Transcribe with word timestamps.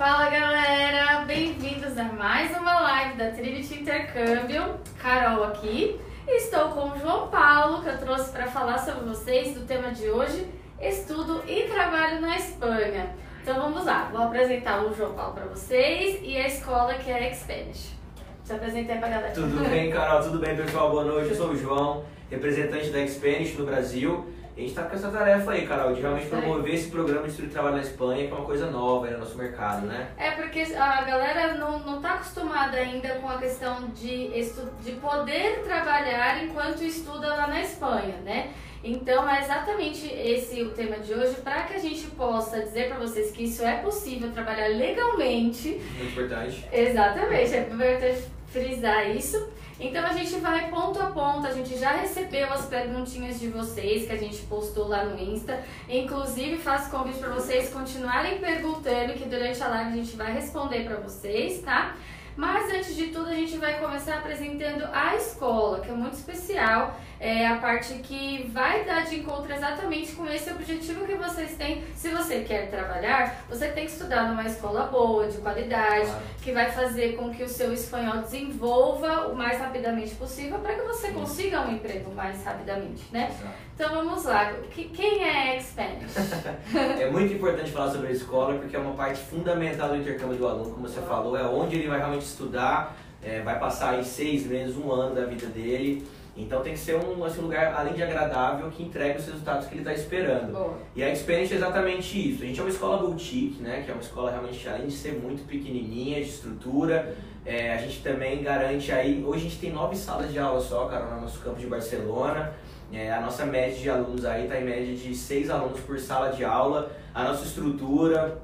Fala 0.00 0.30
galera, 0.30 1.26
bem-vindos 1.26 1.98
a 1.98 2.04
mais 2.04 2.56
uma 2.56 2.80
live 2.80 3.18
da 3.18 3.32
Trinity 3.32 3.82
Intercâmbio. 3.82 4.80
Carol 4.98 5.44
aqui. 5.44 6.00
Estou 6.26 6.70
com 6.70 6.88
o 6.88 6.98
João 6.98 7.28
Paulo, 7.28 7.82
que 7.82 7.90
eu 7.90 7.98
trouxe 7.98 8.32
para 8.32 8.46
falar 8.46 8.78
sobre 8.78 9.04
vocês 9.04 9.52
do 9.52 9.66
tema 9.66 9.90
de 9.90 10.08
hoje: 10.08 10.46
estudo 10.80 11.42
e 11.46 11.64
trabalho 11.64 12.18
na 12.18 12.34
Espanha. 12.34 13.14
Então 13.42 13.60
vamos 13.60 13.84
lá, 13.84 14.08
vou 14.10 14.22
apresentar 14.22 14.82
o 14.86 14.94
João 14.94 15.12
Paulo 15.12 15.34
para 15.34 15.44
vocês 15.44 16.18
e 16.22 16.34
a 16.34 16.46
escola 16.46 16.94
que 16.94 17.10
é 17.10 17.34
Spanish. 17.34 17.94
Se 18.42 18.54
apresentei 18.54 18.96
pra 18.96 19.06
galera. 19.06 19.34
Tudo 19.34 19.68
bem, 19.68 19.90
Carol? 19.90 20.22
Tudo 20.22 20.38
bem, 20.38 20.56
pessoal? 20.56 20.92
Boa 20.92 21.04
noite. 21.04 21.28
Eu 21.28 21.36
sou 21.36 21.50
o 21.50 21.56
João, 21.56 22.06
representante 22.30 22.88
da 22.88 23.06
Spanish 23.06 23.54
no 23.54 23.66
Brasil. 23.66 24.26
A 24.56 24.60
gente 24.60 24.70
está 24.70 24.82
com 24.82 24.94
essa 24.94 25.10
tarefa 25.10 25.52
aí, 25.52 25.66
Carol, 25.66 25.94
de 25.94 26.00
realmente 26.00 26.26
promover 26.26 26.74
esse 26.74 26.90
programa 26.90 27.22
de 27.22 27.30
estudo 27.30 27.48
e 27.48 27.50
trabalho 27.50 27.76
na 27.76 27.82
Espanha, 27.82 28.26
que 28.26 28.32
é 28.32 28.36
uma 28.36 28.44
coisa 28.44 28.70
nova 28.70 29.06
aí 29.06 29.12
no 29.12 29.20
nosso 29.20 29.38
mercado, 29.38 29.86
né? 29.86 30.10
É 30.18 30.32
porque 30.32 30.60
a 30.60 31.02
galera 31.02 31.54
não, 31.54 31.78
não 31.78 32.00
tá 32.00 32.14
acostumada 32.14 32.76
ainda 32.76 33.08
com 33.16 33.28
a 33.28 33.38
questão 33.38 33.88
de, 33.88 34.38
estu 34.38 34.68
de 34.82 34.92
poder 34.92 35.62
trabalhar 35.62 36.44
enquanto 36.44 36.82
estuda 36.82 37.28
lá 37.28 37.46
na 37.46 37.62
Espanha, 37.62 38.16
né? 38.24 38.50
Então 38.82 39.28
é 39.28 39.40
exatamente 39.40 40.06
esse 40.06 40.62
o 40.62 40.70
tema 40.70 40.98
de 40.98 41.12
hoje 41.12 41.36
para 41.42 41.62
que 41.64 41.74
a 41.74 41.78
gente 41.78 42.06
possa 42.12 42.60
dizer 42.60 42.88
para 42.88 42.98
vocês 42.98 43.30
que 43.30 43.44
isso 43.44 43.62
é 43.62 43.76
possível 43.76 44.30
trabalhar 44.32 44.68
legalmente. 44.68 45.80
Muito 45.96 46.12
importante. 46.12 46.66
Exatamente, 46.72 47.54
é 47.54 47.60
importante 47.60 48.24
frisar 48.48 49.10
isso. 49.10 49.48
Então 49.80 50.04
a 50.04 50.12
gente 50.12 50.36
vai 50.36 50.68
ponto 50.68 51.00
a 51.00 51.06
ponto, 51.06 51.46
a 51.46 51.52
gente 51.52 51.78
já 51.78 51.92
recebeu 51.92 52.52
as 52.52 52.66
perguntinhas 52.66 53.40
de 53.40 53.48
vocês 53.48 54.06
que 54.06 54.12
a 54.12 54.16
gente 54.16 54.42
postou 54.42 54.86
lá 54.86 55.04
no 55.06 55.18
Insta. 55.18 55.64
Inclusive 55.88 56.58
faço 56.58 56.90
convite 56.90 57.18
para 57.18 57.30
vocês 57.30 57.72
continuarem 57.72 58.38
perguntando 58.38 59.14
que 59.14 59.24
durante 59.24 59.62
a 59.62 59.68
live 59.68 59.92
a 59.92 59.96
gente 59.96 60.14
vai 60.16 60.34
responder 60.34 60.84
para 60.84 60.96
vocês, 60.96 61.62
tá? 61.62 61.96
Mas 62.36 62.70
antes 62.74 62.94
de 62.94 63.06
tudo 63.06 63.30
a 63.30 63.34
gente 63.34 63.56
vai 63.56 63.80
começar 63.80 64.18
apresentando 64.18 64.86
a 64.92 65.16
escola, 65.16 65.80
que 65.80 65.88
é 65.88 65.94
muito 65.94 66.14
especial 66.14 66.94
é 67.20 67.46
a 67.46 67.56
parte 67.56 67.92
que 67.96 68.50
vai 68.50 68.82
dar 68.82 69.04
de 69.04 69.20
encontro 69.20 69.52
exatamente 69.52 70.12
com 70.12 70.26
esse 70.26 70.50
objetivo 70.50 71.04
que 71.04 71.14
vocês 71.14 71.54
têm. 71.54 71.84
Se 71.94 72.08
você 72.08 72.40
quer 72.40 72.70
trabalhar, 72.70 73.44
você 73.46 73.68
tem 73.68 73.84
que 73.84 73.92
estudar 73.92 74.26
numa 74.28 74.46
escola 74.46 74.84
boa, 74.86 75.26
de 75.26 75.36
qualidade, 75.36 76.06
claro. 76.06 76.22
que 76.40 76.50
vai 76.50 76.70
fazer 76.72 77.16
com 77.16 77.30
que 77.30 77.42
o 77.42 77.48
seu 77.48 77.74
espanhol 77.74 78.22
desenvolva 78.22 79.28
o 79.28 79.36
mais 79.36 79.58
rapidamente 79.58 80.14
possível 80.14 80.58
para 80.60 80.74
que 80.74 80.80
você 80.80 81.08
consiga 81.08 81.60
um 81.60 81.72
emprego 81.72 82.10
mais 82.14 82.42
rapidamente, 82.42 83.04
né? 83.12 83.28
Exato. 83.30 83.54
Então 83.74 83.94
vamos 83.96 84.24
lá. 84.24 84.54
Quem 84.74 85.22
é 85.22 85.60
Spanish? 85.60 86.14
é 86.98 87.10
muito 87.10 87.34
importante 87.34 87.70
falar 87.70 87.90
sobre 87.90 88.08
a 88.08 88.12
escola 88.12 88.54
porque 88.58 88.74
é 88.74 88.78
uma 88.78 88.94
parte 88.94 89.20
fundamental 89.20 89.90
do 89.90 89.96
intercâmbio 89.96 90.38
do 90.38 90.48
aluno, 90.48 90.70
como 90.70 90.88
você 90.88 91.02
falou, 91.02 91.36
é 91.36 91.42
onde 91.42 91.76
ele 91.76 91.88
vai 91.88 91.98
realmente 91.98 92.24
estudar, 92.24 92.96
é, 93.22 93.42
vai 93.42 93.58
passar 93.58 93.90
aí 93.90 94.04
seis 94.04 94.46
meses, 94.46 94.74
um 94.78 94.90
ano 94.90 95.14
da 95.14 95.26
vida 95.26 95.46
dele. 95.46 96.08
Então 96.42 96.62
tem 96.62 96.72
que 96.72 96.78
ser 96.78 96.96
um 96.96 97.24
assim, 97.24 97.40
lugar, 97.40 97.74
além 97.74 97.94
de 97.94 98.02
agradável, 98.02 98.70
que 98.70 98.82
entregue 98.82 99.18
os 99.18 99.26
resultados 99.26 99.66
que 99.66 99.74
ele 99.74 99.80
está 99.80 99.92
esperando. 99.92 100.52
Boa. 100.52 100.78
E 100.94 101.02
a 101.02 101.12
Experience 101.12 101.52
é 101.52 101.56
exatamente 101.56 102.30
isso. 102.30 102.42
A 102.42 102.46
gente 102.46 102.58
é 102.58 102.62
uma 102.62 102.70
escola 102.70 102.98
boutique, 102.98 103.62
né? 103.62 103.82
Que 103.84 103.90
é 103.90 103.94
uma 103.94 104.02
escola 104.02 104.30
realmente, 104.30 104.68
além 104.68 104.86
de 104.86 104.92
ser 104.92 105.12
muito 105.12 105.46
pequenininha, 105.46 106.22
de 106.22 106.28
estrutura, 106.28 107.14
é, 107.44 107.74
a 107.74 107.76
gente 107.78 108.02
também 108.02 108.42
garante 108.42 108.92
aí... 108.92 109.24
Hoje 109.24 109.46
a 109.46 109.48
gente 109.48 109.58
tem 109.58 109.72
nove 109.72 109.96
salas 109.96 110.32
de 110.32 110.38
aula 110.38 110.60
só, 110.60 110.86
cara, 110.86 111.14
no 111.14 111.22
nosso 111.22 111.40
campo 111.40 111.58
de 111.58 111.66
Barcelona. 111.66 112.52
É, 112.92 113.12
a 113.12 113.20
nossa 113.20 113.46
média 113.46 113.78
de 113.78 113.88
alunos 113.88 114.24
aí 114.24 114.44
está 114.44 114.60
em 114.60 114.64
média 114.64 114.94
de 114.94 115.14
seis 115.14 115.48
alunos 115.48 115.78
por 115.80 115.98
sala 115.98 116.30
de 116.30 116.44
aula. 116.44 116.90
A 117.14 117.22
nossa 117.22 117.44
estrutura 117.44 118.38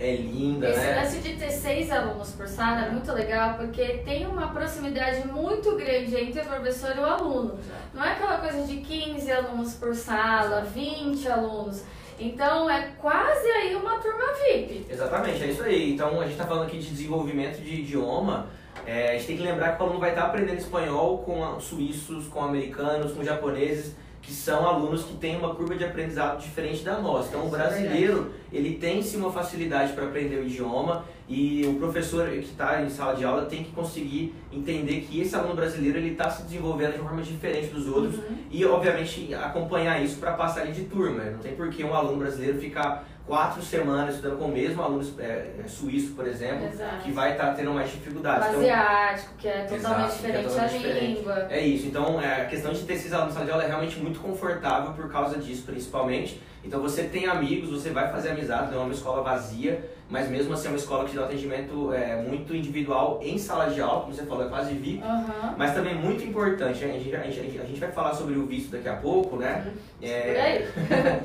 é 0.00 0.16
linda, 0.16 0.68
Esse 0.68 0.80
né? 0.80 1.00
lance 1.00 1.18
de 1.18 1.34
ter 1.34 1.50
seis 1.50 1.90
alunos 1.90 2.30
por 2.32 2.48
sala 2.48 2.86
é 2.86 2.90
muito 2.90 3.12
legal 3.12 3.54
porque 3.54 3.98
tem 3.98 4.26
uma 4.26 4.48
proximidade 4.48 5.26
muito 5.28 5.76
grande 5.76 6.16
entre 6.16 6.40
o 6.40 6.44
professor 6.44 6.96
e 6.96 7.00
o 7.00 7.04
aluno. 7.04 7.58
Não 7.94 8.04
é 8.04 8.12
aquela 8.12 8.38
coisa 8.38 8.66
de 8.66 8.78
15 8.78 9.30
alunos 9.30 9.74
por 9.74 9.94
sala, 9.94 10.62
20 10.62 11.28
alunos. 11.28 11.84
Então 12.18 12.68
é 12.68 12.90
quase 12.98 13.46
aí 13.46 13.74
uma 13.74 13.98
turma 13.98 14.24
VIP. 14.44 14.86
Exatamente, 14.90 15.44
é 15.44 15.46
isso 15.46 15.62
aí. 15.62 15.92
Então 15.92 16.20
a 16.20 16.24
gente 16.24 16.32
está 16.32 16.46
falando 16.46 16.66
aqui 16.66 16.78
de 16.78 16.88
desenvolvimento 16.90 17.60
de 17.60 17.80
idioma. 17.80 18.46
É, 18.84 19.10
a 19.10 19.12
gente 19.12 19.26
tem 19.26 19.36
que 19.36 19.42
lembrar 19.42 19.76
que 19.76 19.82
o 19.82 19.86
aluno 19.86 20.00
vai 20.00 20.10
estar 20.10 20.22
tá 20.22 20.28
aprendendo 20.28 20.58
espanhol 20.58 21.18
com 21.18 21.60
suíços, 21.60 22.26
com 22.26 22.42
americanos, 22.42 23.12
com 23.12 23.22
japoneses 23.22 23.94
que 24.22 24.32
são 24.32 24.66
alunos 24.66 25.02
que 25.02 25.14
têm 25.14 25.36
uma 25.36 25.52
curva 25.52 25.74
de 25.74 25.84
aprendizado 25.84 26.40
diferente 26.40 26.84
da 26.84 27.00
nossa. 27.00 27.28
Então, 27.28 27.42
o 27.42 27.48
é 27.48 27.50
brasileiro, 27.50 28.30
ele 28.52 28.76
tem 28.76 29.02
sim 29.02 29.16
uma 29.16 29.32
facilidade 29.32 29.92
para 29.92 30.04
aprender 30.04 30.36
o 30.36 30.44
idioma 30.44 31.04
e 31.28 31.66
o 31.66 31.74
professor 31.74 32.28
que 32.28 32.38
está 32.38 32.82
em 32.82 32.88
sala 32.88 33.14
de 33.16 33.24
aula 33.24 33.46
tem 33.46 33.64
que 33.64 33.72
conseguir 33.72 34.32
entender 34.52 35.00
que 35.00 35.20
esse 35.20 35.34
aluno 35.34 35.56
brasileiro 35.56 35.98
ele 35.98 36.12
está 36.12 36.30
se 36.30 36.44
desenvolvendo 36.44 36.92
de 36.92 37.00
uma 37.00 37.08
forma 37.08 37.22
diferente 37.22 37.68
dos 37.68 37.88
outros 37.88 38.14
uhum. 38.14 38.36
e, 38.48 38.64
obviamente, 38.64 39.34
acompanhar 39.34 40.00
isso 40.00 40.18
para 40.18 40.32
passar 40.34 40.62
ali 40.62 40.72
de 40.72 40.84
turma. 40.84 41.24
Não 41.24 41.38
tem 41.40 41.56
por 41.56 41.68
que 41.68 41.82
um 41.82 41.92
aluno 41.92 42.18
brasileiro 42.18 42.60
ficar 42.60 43.04
quatro 43.26 43.62
semanas 43.62 44.16
estudando 44.16 44.38
com 44.38 44.46
o 44.46 44.52
mesmo 44.52 44.82
aluno 44.82 45.04
é, 45.18 45.52
é, 45.64 45.68
suíço, 45.68 46.14
por 46.14 46.26
exemplo, 46.26 46.66
Exato. 46.66 47.02
que 47.02 47.12
vai 47.12 47.32
estar 47.32 47.48
tá 47.48 47.54
tendo 47.54 47.72
mais 47.72 47.90
dificuldades. 47.90 48.48
Então, 48.48 48.60
asiático, 48.60 49.34
que 49.38 49.48
é 49.48 49.62
totalmente 49.62 49.80
Exato, 49.80 50.16
diferente 50.16 50.38
é 50.38 50.48
totalmente 50.48 50.74
a 50.74 50.78
diferente. 50.78 51.18
língua. 51.18 51.46
É 51.48 51.60
isso, 51.60 51.86
então 51.86 52.20
é, 52.20 52.42
a 52.42 52.44
questão 52.46 52.72
de 52.72 52.82
ter 52.82 52.94
esses 52.94 53.12
alunos 53.12 53.34
na 53.34 53.40
sala 53.40 53.46
de 53.46 53.52
aula 53.52 53.64
é 53.64 53.66
realmente 53.68 53.98
muito 53.98 54.20
confortável 54.20 54.92
por 54.92 55.10
causa 55.10 55.38
disso, 55.38 55.62
principalmente. 55.64 56.40
Então 56.64 56.80
você 56.80 57.04
tem 57.04 57.26
amigos, 57.26 57.70
você 57.70 57.90
vai 57.90 58.10
fazer 58.10 58.30
amizade, 58.30 58.70
não 58.70 58.82
é 58.82 58.84
uma 58.84 58.94
escola 58.94 59.22
vazia, 59.22 59.84
mas 60.08 60.28
mesmo 60.28 60.52
assim 60.54 60.66
é 60.66 60.70
uma 60.70 60.76
escola 60.76 61.08
que 61.08 61.14
dá 61.16 61.22
um 61.22 61.24
atendimento 61.24 61.92
é, 61.92 62.22
muito 62.22 62.54
individual 62.54 63.18
em 63.22 63.36
sala 63.38 63.66
de 63.70 63.80
aula, 63.80 64.02
como 64.02 64.14
você 64.14 64.24
falou, 64.24 64.46
é 64.46 64.48
quase 64.48 64.74
VIP, 64.74 65.02
uhum. 65.02 65.54
mas 65.56 65.74
também 65.74 65.94
muito 65.94 66.22
importante, 66.22 66.84
a 66.84 66.88
gente, 66.88 67.16
a, 67.16 67.22
gente, 67.22 67.60
a 67.60 67.64
gente 67.64 67.80
vai 67.80 67.90
falar 67.90 68.14
sobre 68.14 68.34
o 68.34 68.46
visto 68.46 68.70
daqui 68.70 68.88
a 68.88 68.96
pouco, 68.96 69.36
né? 69.36 69.64
Uhum. 69.66 70.08
É, 70.08 70.68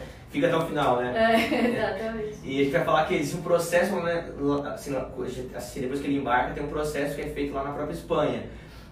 fica 0.29 0.47
até 0.47 0.55
o 0.55 0.61
final, 0.61 0.97
né? 0.97 1.13
É, 1.15 1.67
exatamente. 1.69 2.37
E 2.43 2.61
a 2.61 2.63
gente 2.63 2.71
vai 2.71 2.83
falar 2.83 3.05
que 3.05 3.15
existe 3.15 3.37
um 3.37 3.41
processo, 3.41 3.95
né, 3.97 4.25
assim, 4.73 4.95
assim, 5.55 5.81
depois 5.81 5.99
que 5.99 6.07
ele 6.07 6.17
embarca, 6.17 6.53
tem 6.53 6.63
um 6.63 6.69
processo 6.69 7.15
que 7.15 7.21
é 7.21 7.27
feito 7.27 7.53
lá 7.53 7.63
na 7.63 7.71
própria 7.71 7.93
Espanha. 7.93 8.43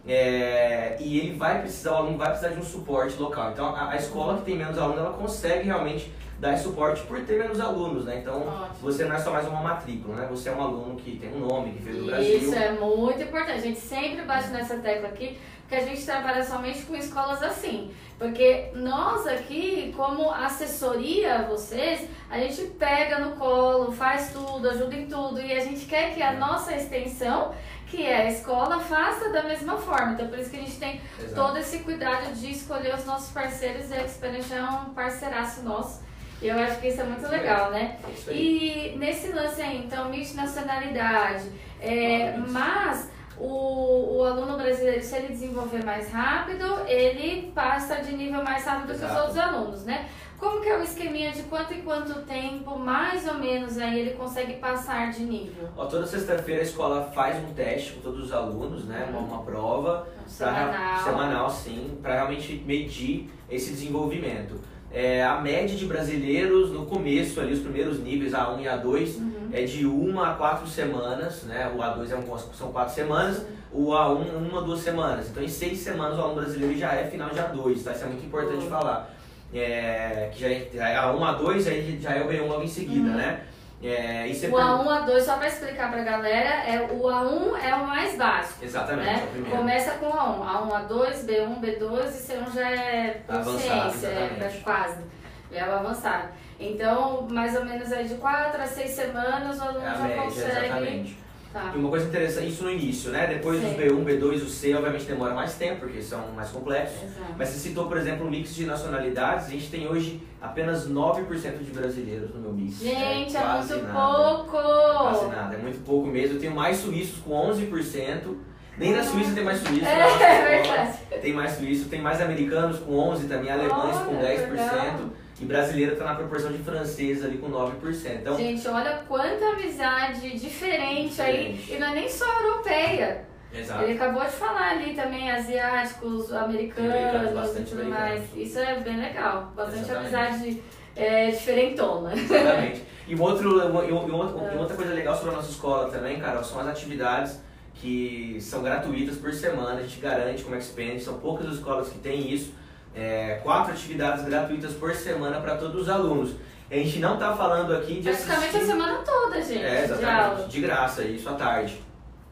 É, 0.07 0.97
e 0.99 1.19
ele 1.19 1.35
vai 1.35 1.61
precisar, 1.61 1.93
o 1.93 1.95
aluno 1.95 2.17
vai 2.17 2.29
precisar 2.29 2.49
de 2.49 2.59
um 2.59 2.63
suporte 2.63 3.17
local. 3.19 3.51
Então 3.51 3.75
a, 3.75 3.91
a 3.91 3.95
escola 3.95 4.37
que 4.37 4.45
tem 4.45 4.55
menos 4.55 4.77
alunos, 4.77 4.99
ela 4.99 5.13
consegue 5.13 5.65
realmente 5.65 6.11
dar 6.39 6.53
esse 6.53 6.63
suporte 6.63 7.01
por 7.03 7.19
ter 7.21 7.39
menos 7.39 7.59
alunos, 7.59 8.05
né? 8.05 8.19
Então 8.19 8.41
Ótimo. 8.41 8.75
você 8.81 9.05
não 9.05 9.15
é 9.15 9.19
só 9.19 9.31
mais 9.31 9.47
uma 9.47 9.61
matrícula, 9.61 10.15
né? 10.15 10.27
Você 10.29 10.49
é 10.49 10.51
um 10.51 10.61
aluno 10.61 10.95
que 10.95 11.17
tem 11.17 11.33
um 11.33 11.39
nome, 11.39 11.71
que 11.71 11.81
veio 11.81 11.99
do 11.99 12.05
Brasil. 12.05 12.37
Isso 12.37 12.53
é 12.53 12.71
muito 12.73 13.23
importante. 13.23 13.57
A 13.57 13.61
gente 13.61 13.79
sempre 13.79 14.21
bate 14.23 14.49
nessa 14.49 14.77
tecla 14.77 15.09
aqui, 15.09 15.39
porque 15.65 15.75
a 15.75 15.81
gente 15.81 16.05
trabalha 16.05 16.43
somente 16.43 16.83
com 16.83 16.95
escolas 16.95 17.41
assim. 17.41 17.91
Porque 18.19 18.69
nós 18.75 19.27
aqui, 19.27 19.91
como 19.95 20.31
assessoria 20.31 21.39
a 21.39 21.41
vocês, 21.41 22.07
a 22.29 22.37
gente 22.37 22.61
pega 22.77 23.19
no 23.19 23.35
colo, 23.35 23.91
faz 23.91 24.31
tudo, 24.31 24.69
ajuda 24.69 24.95
em 24.95 25.07
tudo 25.07 25.41
e 25.41 25.51
a 25.51 25.59
gente 25.59 25.85
quer 25.85 26.13
que 26.13 26.21
a 26.21 26.31
é. 26.31 26.37
nossa 26.37 26.73
extensão, 26.73 27.53
que 27.87 28.05
é 28.05 28.27
a 28.27 28.29
escola, 28.29 28.79
faça 28.79 29.29
da 29.29 29.43
mesma 29.43 29.77
forma. 29.77 30.13
Então, 30.13 30.27
por 30.27 30.39
isso 30.39 30.49
que 30.49 30.57
a 30.57 30.61
gente 30.61 30.77
tem 30.77 31.01
Exato. 31.19 31.35
todo 31.35 31.57
esse 31.57 31.79
cuidado 31.79 32.31
de 32.33 32.51
escolher 32.51 32.93
os 32.93 33.05
nossos 33.05 33.31
parceiros 33.31 33.89
e 33.89 33.95
a 33.95 34.05
Experience 34.05 34.53
é 34.53 34.63
um 34.63 34.93
parceiraço 34.93 35.63
nosso. 35.63 36.05
E 36.41 36.47
eu 36.47 36.59
acho 36.59 36.79
que 36.79 36.87
isso 36.87 37.01
é 37.01 37.05
muito 37.05 37.27
legal, 37.27 37.71
né? 37.71 37.97
E 38.29 38.93
nesse 38.97 39.29
lance 39.29 39.61
aí, 39.61 39.83
então, 39.85 40.09
multinacionalidade, 40.09 41.49
é, 41.81 42.37
mas 42.37 43.09
o, 43.39 44.17
o 44.17 44.23
aluno 44.23 44.57
brasileiro, 44.57 45.03
se 45.03 45.15
ele 45.15 45.27
desenvolver 45.29 45.83
mais 45.83 46.11
rápido, 46.11 46.63
ele 46.87 47.51
passa 47.53 47.95
de 47.95 48.15
nível 48.15 48.43
mais 48.43 48.63
rápido 48.65 48.91
Exato. 48.91 49.13
que 49.13 49.19
os 49.19 49.21
outros 49.21 49.37
alunos, 49.37 49.85
né? 49.85 50.09
Como 50.37 50.61
que 50.61 50.67
é 50.67 50.77
o 50.77 50.83
esqueminha 50.83 51.31
de 51.31 51.43
quanto 51.43 51.73
em 51.73 51.81
quanto 51.81 52.21
tempo, 52.23 52.77
mais 52.77 53.25
ou 53.27 53.35
menos, 53.35 53.77
aí 53.77 53.99
ele 53.99 54.11
consegue 54.11 54.53
passar 54.53 55.11
de 55.11 55.23
nível? 55.23 55.69
Ó, 55.77 55.85
toda 55.85 56.05
sexta-feira 56.05 56.61
a 56.61 56.63
escola 56.63 57.11
faz 57.13 57.37
um 57.43 57.53
teste 57.53 57.93
com 57.93 58.01
todos 58.01 58.25
os 58.25 58.33
alunos, 58.33 58.85
né? 58.85 59.07
Uma, 59.09 59.19
uma 59.19 59.43
prova. 59.43 60.07
Semanal. 60.27 60.69
Pra, 60.69 60.97
semanal, 61.03 61.49
sim, 61.49 61.97
para 62.01 62.15
realmente 62.15 62.63
medir 62.65 63.29
esse 63.49 63.71
desenvolvimento. 63.71 64.59
É, 64.91 65.23
a 65.23 65.39
média 65.41 65.75
de 65.75 65.85
brasileiros 65.85 66.71
no 66.71 66.85
começo, 66.85 67.39
ali, 67.39 67.53
os 67.53 67.59
primeiros 67.59 67.99
níveis, 67.99 68.33
A1 68.33 68.61
e 68.61 68.63
A2, 68.65 69.17
uhum. 69.17 69.34
É 69.51 69.63
de 69.63 69.85
uma 69.85 70.31
a 70.31 70.33
quatro 70.35 70.67
semanas, 70.67 71.43
né? 71.43 71.71
O 71.75 71.79
A2 71.79 72.11
é 72.11 72.15
um, 72.15 72.37
são 72.37 72.71
quatro 72.71 72.93
semanas, 72.93 73.45
o 73.71 73.91
A1 73.91 74.37
uma, 74.37 74.61
duas 74.61 74.79
semanas. 74.79 75.29
Então, 75.29 75.43
em 75.43 75.47
seis 75.47 75.79
semanas, 75.79 76.17
o 76.17 76.21
aluno 76.21 76.41
brasileiro 76.41 76.77
já 76.77 76.93
é 76.93 77.05
final 77.05 77.29
de 77.29 77.39
A2, 77.39 77.83
tá? 77.83 77.91
Isso 77.91 78.03
é 78.03 78.07
muito 78.07 78.25
importante 78.25 78.63
uhum. 78.63 78.69
falar. 78.69 79.09
É, 79.53 80.29
que 80.33 80.41
já 80.41 80.47
é, 80.49 80.69
já 80.73 80.89
é 80.89 80.97
A1, 80.97 81.19
A2, 81.19 81.67
aí 81.67 81.99
já 82.01 82.11
é 82.11 82.23
o 82.23 82.27
B1 82.27 82.47
logo 82.47 82.63
em 82.63 82.67
seguida, 82.67 83.09
uhum. 83.09 83.15
né? 83.15 83.41
É, 83.83 84.25
o 84.49 84.55
A1, 84.55 85.05
A2, 85.05 85.19
só 85.21 85.35
para 85.35 85.47
explicar 85.47 85.91
para 85.91 86.01
a 86.01 86.03
galera, 86.03 86.49
é, 86.65 86.89
o 86.91 87.03
A1 87.03 87.63
é 87.63 87.75
o 87.75 87.85
mais 87.85 88.17
básico. 88.17 88.63
Exatamente, 88.63 89.05
né? 89.05 89.27
é 89.45 89.55
Começa 89.55 89.91
com 89.91 90.07
A1. 90.07 90.39
A1, 90.39 90.87
A2, 90.87 91.25
B1, 91.25 91.59
B2 91.59 92.07
e 92.07 92.33
C1 92.33 92.53
já 92.53 92.71
é 92.71 93.21
consciência, 93.27 94.07
é, 94.07 94.61
quase. 94.63 95.03
É 95.51 95.63
o 95.63 95.71
avançado. 95.73 96.29
Então, 96.59 97.27
mais 97.29 97.55
ou 97.55 97.65
menos 97.65 97.91
aí 97.91 98.07
de 98.07 98.15
4 98.15 98.61
a 98.61 98.65
6 98.67 98.89
semanas 98.91 99.59
o 99.59 99.63
aluno 99.63 99.85
É 99.85 99.89
já 99.91 99.97
média, 99.99 100.23
consegue. 100.23 100.65
exatamente. 100.65 101.25
Tá. 101.51 101.71
E 101.73 101.77
uma 101.77 101.89
coisa 101.89 102.05
interessante, 102.07 102.49
isso 102.49 102.63
no 102.65 102.69
início, 102.71 103.11
né? 103.11 103.27
Depois 103.27 103.61
Sim. 103.61 103.67
dos 103.69 103.77
B1, 103.77 104.03
B2, 104.03 104.43
o 104.43 104.49
C, 104.49 104.73
obviamente 104.75 105.05
demora 105.05 105.33
mais 105.33 105.53
tempo, 105.53 105.79
porque 105.81 106.01
são 106.01 106.19
mais 106.33 106.49
complexos. 106.49 107.01
Exato. 107.01 107.33
Mas 107.37 107.47
você 107.47 107.59
citou, 107.59 107.87
por 107.87 107.95
exemplo, 107.95 108.27
o 108.27 108.29
mix 108.29 108.53
de 108.53 108.65
nacionalidades. 108.65 109.47
A 109.47 109.49
gente 109.51 109.69
tem 109.71 109.87
hoje 109.87 110.21
apenas 110.41 110.89
9% 110.89 111.59
de 111.63 111.71
brasileiros 111.71 112.33
no 112.35 112.41
meu 112.41 112.51
mix. 112.51 112.79
Gente, 112.79 113.37
é, 113.37 113.39
quase 113.39 113.73
muito 113.73 113.87
nada. 113.87 113.99
pouco! 114.17 114.51
Quase 114.51 115.25
nada, 115.27 115.55
é 115.55 115.57
muito 115.57 115.85
pouco 115.85 116.07
mesmo. 116.09 116.35
Eu 116.35 116.39
tenho 116.41 116.53
mais 116.53 116.75
suíços 116.77 117.19
com 117.21 117.31
11%. 117.31 118.35
Nem 118.77 118.91
na 118.91 119.01
Suíça 119.01 119.33
tem 119.33 119.43
mais 119.45 119.59
suíço. 119.59 119.85
É, 119.85 120.23
é 120.23 120.61
verdade. 120.61 120.97
Tem 121.21 121.31
mais 121.31 121.53
suíço, 121.53 121.87
tem 121.87 122.01
mais 122.01 122.19
americanos 122.19 122.79
com 122.79 122.91
11% 123.13 123.29
também, 123.29 123.49
alemães 123.49 123.97
com 123.99 124.17
Olha, 124.17 124.27
10%. 124.27 124.49
legal. 124.51 124.99
E 125.39 125.45
brasileiro 125.45 125.93
está 125.93 126.05
na 126.05 126.15
proporção 126.15 126.51
de 126.51 126.59
franceses 126.59 127.23
ali 127.25 127.37
com 127.37 127.49
9%. 127.49 128.19
Então, 128.21 128.37
Gente, 128.37 128.65
olha 128.69 129.03
quanta 129.07 129.45
amizade 129.49 130.39
diferente 130.39 131.21
aí. 131.21 131.53
Diferente. 131.53 131.73
E 131.73 131.77
não 131.79 131.87
é 131.87 131.93
nem 131.93 132.09
só 132.09 132.25
europeia. 132.41 133.25
exato. 133.53 133.83
Ele 133.83 133.93
acabou 133.93 134.23
de 134.23 134.31
falar 134.31 134.71
ali 134.71 134.93
também, 134.95 135.29
asiáticos, 135.29 136.31
americanos, 136.31 137.33
bastante 137.33 137.69
tudo 137.71 137.83
mais. 137.85 138.23
Isso 138.33 138.59
é 138.59 138.79
bem 138.79 138.97
legal. 138.97 139.51
Bastante 139.55 139.79
Exatamente. 139.89 140.15
amizade 140.15 140.63
é, 140.95 141.31
diferentona. 141.31 142.13
Exatamente. 142.13 142.83
E, 143.07 143.13
um 143.15 143.21
outro, 143.21 143.59
e 143.59 143.91
um- 143.91 144.39
É. 144.47 144.57
outra 144.57 144.75
coisa 144.77 144.93
legal 144.93 145.15
sobre 145.15 145.31
a 145.33 145.37
nossa 145.37 145.49
escola 145.51 145.89
também, 145.91 146.17
Carol, 146.19 146.43
são 146.45 146.61
as 146.61 146.67
atividades 146.67 147.41
que 147.73 148.37
são 148.39 148.63
gratuitas 148.63 149.17
por 149.17 149.33
semana, 149.33 149.79
a 149.79 149.81
gente 149.81 149.99
garante 149.99 150.43
como 150.43 150.55
Expand, 150.55 150.97
são 150.99 151.19
poucas 151.19 151.45
as 151.47 151.55
escolas 151.55 151.89
que 151.89 151.99
têm 151.99 152.31
isso. 152.33 152.53
É, 152.95 153.39
quatro 153.43 153.73
atividades 153.73 154.23
gratuitas 154.25 154.73
por 154.73 154.93
semana 154.95 155.39
para 155.41 155.55
todos 155.55 155.81
os 155.83 155.89
alunos. 155.89 156.31
A 156.71 156.75
gente 156.75 156.99
não 156.99 157.15
está 157.15 157.35
falando 157.35 157.73
aqui 157.75 157.95
de 157.95 158.09
Praticamente 158.09 158.45
assistir... 158.47 158.57
a 158.63 158.65
semana 158.65 158.97
toda, 159.05 159.41
gente, 159.41 159.63
É, 159.63 159.77
de 159.79 159.83
exatamente. 159.91 160.19
aula. 160.23 160.47
De 160.47 160.61
graça, 160.61 161.03
isso 161.03 161.29
à 161.29 161.33
tarde. 161.33 161.81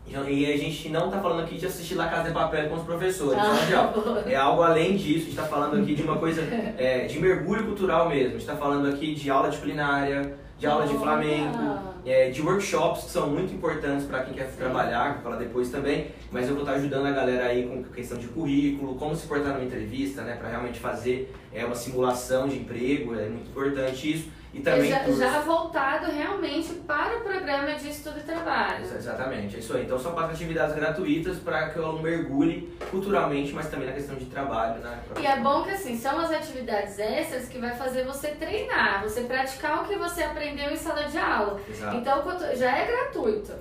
E 0.08 0.14
e 0.14 0.54
a 0.54 0.58
gente 0.58 0.90
não 0.90 1.06
está 1.06 1.20
falando 1.22 1.44
aqui 1.44 1.58
de 1.58 1.66
assistir 1.66 1.96
La 1.96 2.08
Casa 2.08 2.28
de 2.30 2.34
Papel 2.34 2.68
com 2.70 2.76
os 2.76 2.84
professores, 2.84 3.40
Ah, 3.40 3.66
de 3.66 3.74
aula. 3.76 3.92
boa. 3.92 4.20
É 4.26 4.36
algo 4.36 4.62
além 4.64 4.96
disso, 4.98 5.16
a 5.18 5.20
gente 5.20 5.30
está 5.30 5.44
falando 5.44 5.82
aqui 5.82 5.96
de 5.96 6.02
uma 6.04 6.18
coisa 6.18 6.42
é, 6.78 7.06
de 7.06 7.20
mergulho 7.20 7.66
cultural 7.66 8.10
mesmo. 8.10 8.28
A 8.28 8.32
gente 8.32 8.42
está 8.42 8.56
falando 8.56 8.88
aqui 8.90 9.14
de 9.16 9.30
aula 9.30 9.50
de 9.50 9.58
culinária, 9.58 10.36
de 10.58 10.66
aula 10.68 10.88
de 10.88 10.98
flamenco. 10.98 11.93
É, 12.06 12.30
de 12.30 12.42
workshops 12.42 13.06
que 13.06 13.12
são 13.12 13.30
muito 13.30 13.54
importantes 13.54 14.06
para 14.06 14.24
quem 14.24 14.34
quer 14.34 14.52
trabalhar, 14.56 15.14
vou 15.14 15.24
falar 15.24 15.38
depois 15.38 15.70
também, 15.70 16.08
mas 16.32 16.48
eu 16.48 16.56
vou 16.56 16.64
estar 16.64 16.76
ajudando 16.76 17.06
a 17.06 17.12
galera 17.12 17.46
aí 17.46 17.68
com 17.68 17.84
questão 17.84 18.18
de 18.18 18.28
currículo, 18.28 18.96
como 18.96 19.16
se 19.16 19.28
portar 19.28 19.54
numa 19.54 19.64
entrevista, 19.64 20.22
né, 20.22 20.36
para 20.36 20.50
realmente 20.50 20.80
fazer 20.80 21.34
é, 21.54 21.66
uma 21.66 21.76
simulação 21.76 22.48
de 22.48 22.58
emprego, 22.58 23.16
é 23.16 23.30
muito 23.30 23.50
importante 23.50 24.12
isso. 24.12 24.30
E 24.54 24.60
também 24.62 24.92
já, 24.92 25.00
já 25.18 25.40
voltado 25.42 26.12
realmente 26.12 26.74
para 26.86 27.18
o 27.18 27.22
programa 27.22 27.74
de 27.74 27.90
estudo 27.90 28.20
e 28.20 28.22
trabalho. 28.22 28.84
Exa- 28.84 28.98
Exatamente, 28.98 29.56
é 29.56 29.60
isso 29.60 29.76
aí. 29.76 29.84
Então 29.84 29.98
são 29.98 30.12
quatro 30.14 30.32
atividades 30.34 30.76
gratuitas 30.76 31.38
para 31.40 31.70
que 31.70 31.80
o 31.80 31.84
aluno 31.84 32.04
mergulhe 32.04 32.72
culturalmente, 32.92 33.52
mas 33.52 33.68
também 33.70 33.88
na 33.88 33.94
questão 33.94 34.16
de 34.16 34.26
trabalho, 34.26 34.80
né? 34.82 35.00
E 35.20 35.26
é 35.26 35.38
bom 35.40 35.64
que 35.64 35.72
assim, 35.72 35.98
são 35.98 36.20
as 36.20 36.32
atividades 36.32 37.00
extras 37.00 37.48
que 37.48 37.58
vai 37.58 37.72
fazer 37.76 38.04
você 38.06 38.28
treinar, 38.30 39.02
você 39.02 39.22
praticar 39.22 39.84
o 39.84 39.88
que 39.88 39.96
você 39.96 40.22
aprendeu 40.24 40.70
em 40.70 40.78
sala 40.78 41.04
de 41.06 41.18
aula. 41.18 41.60
Exato. 41.68 41.98
Então 41.98 42.24
já 42.56 42.78
é 42.78 42.86
gratuito. 42.86 43.52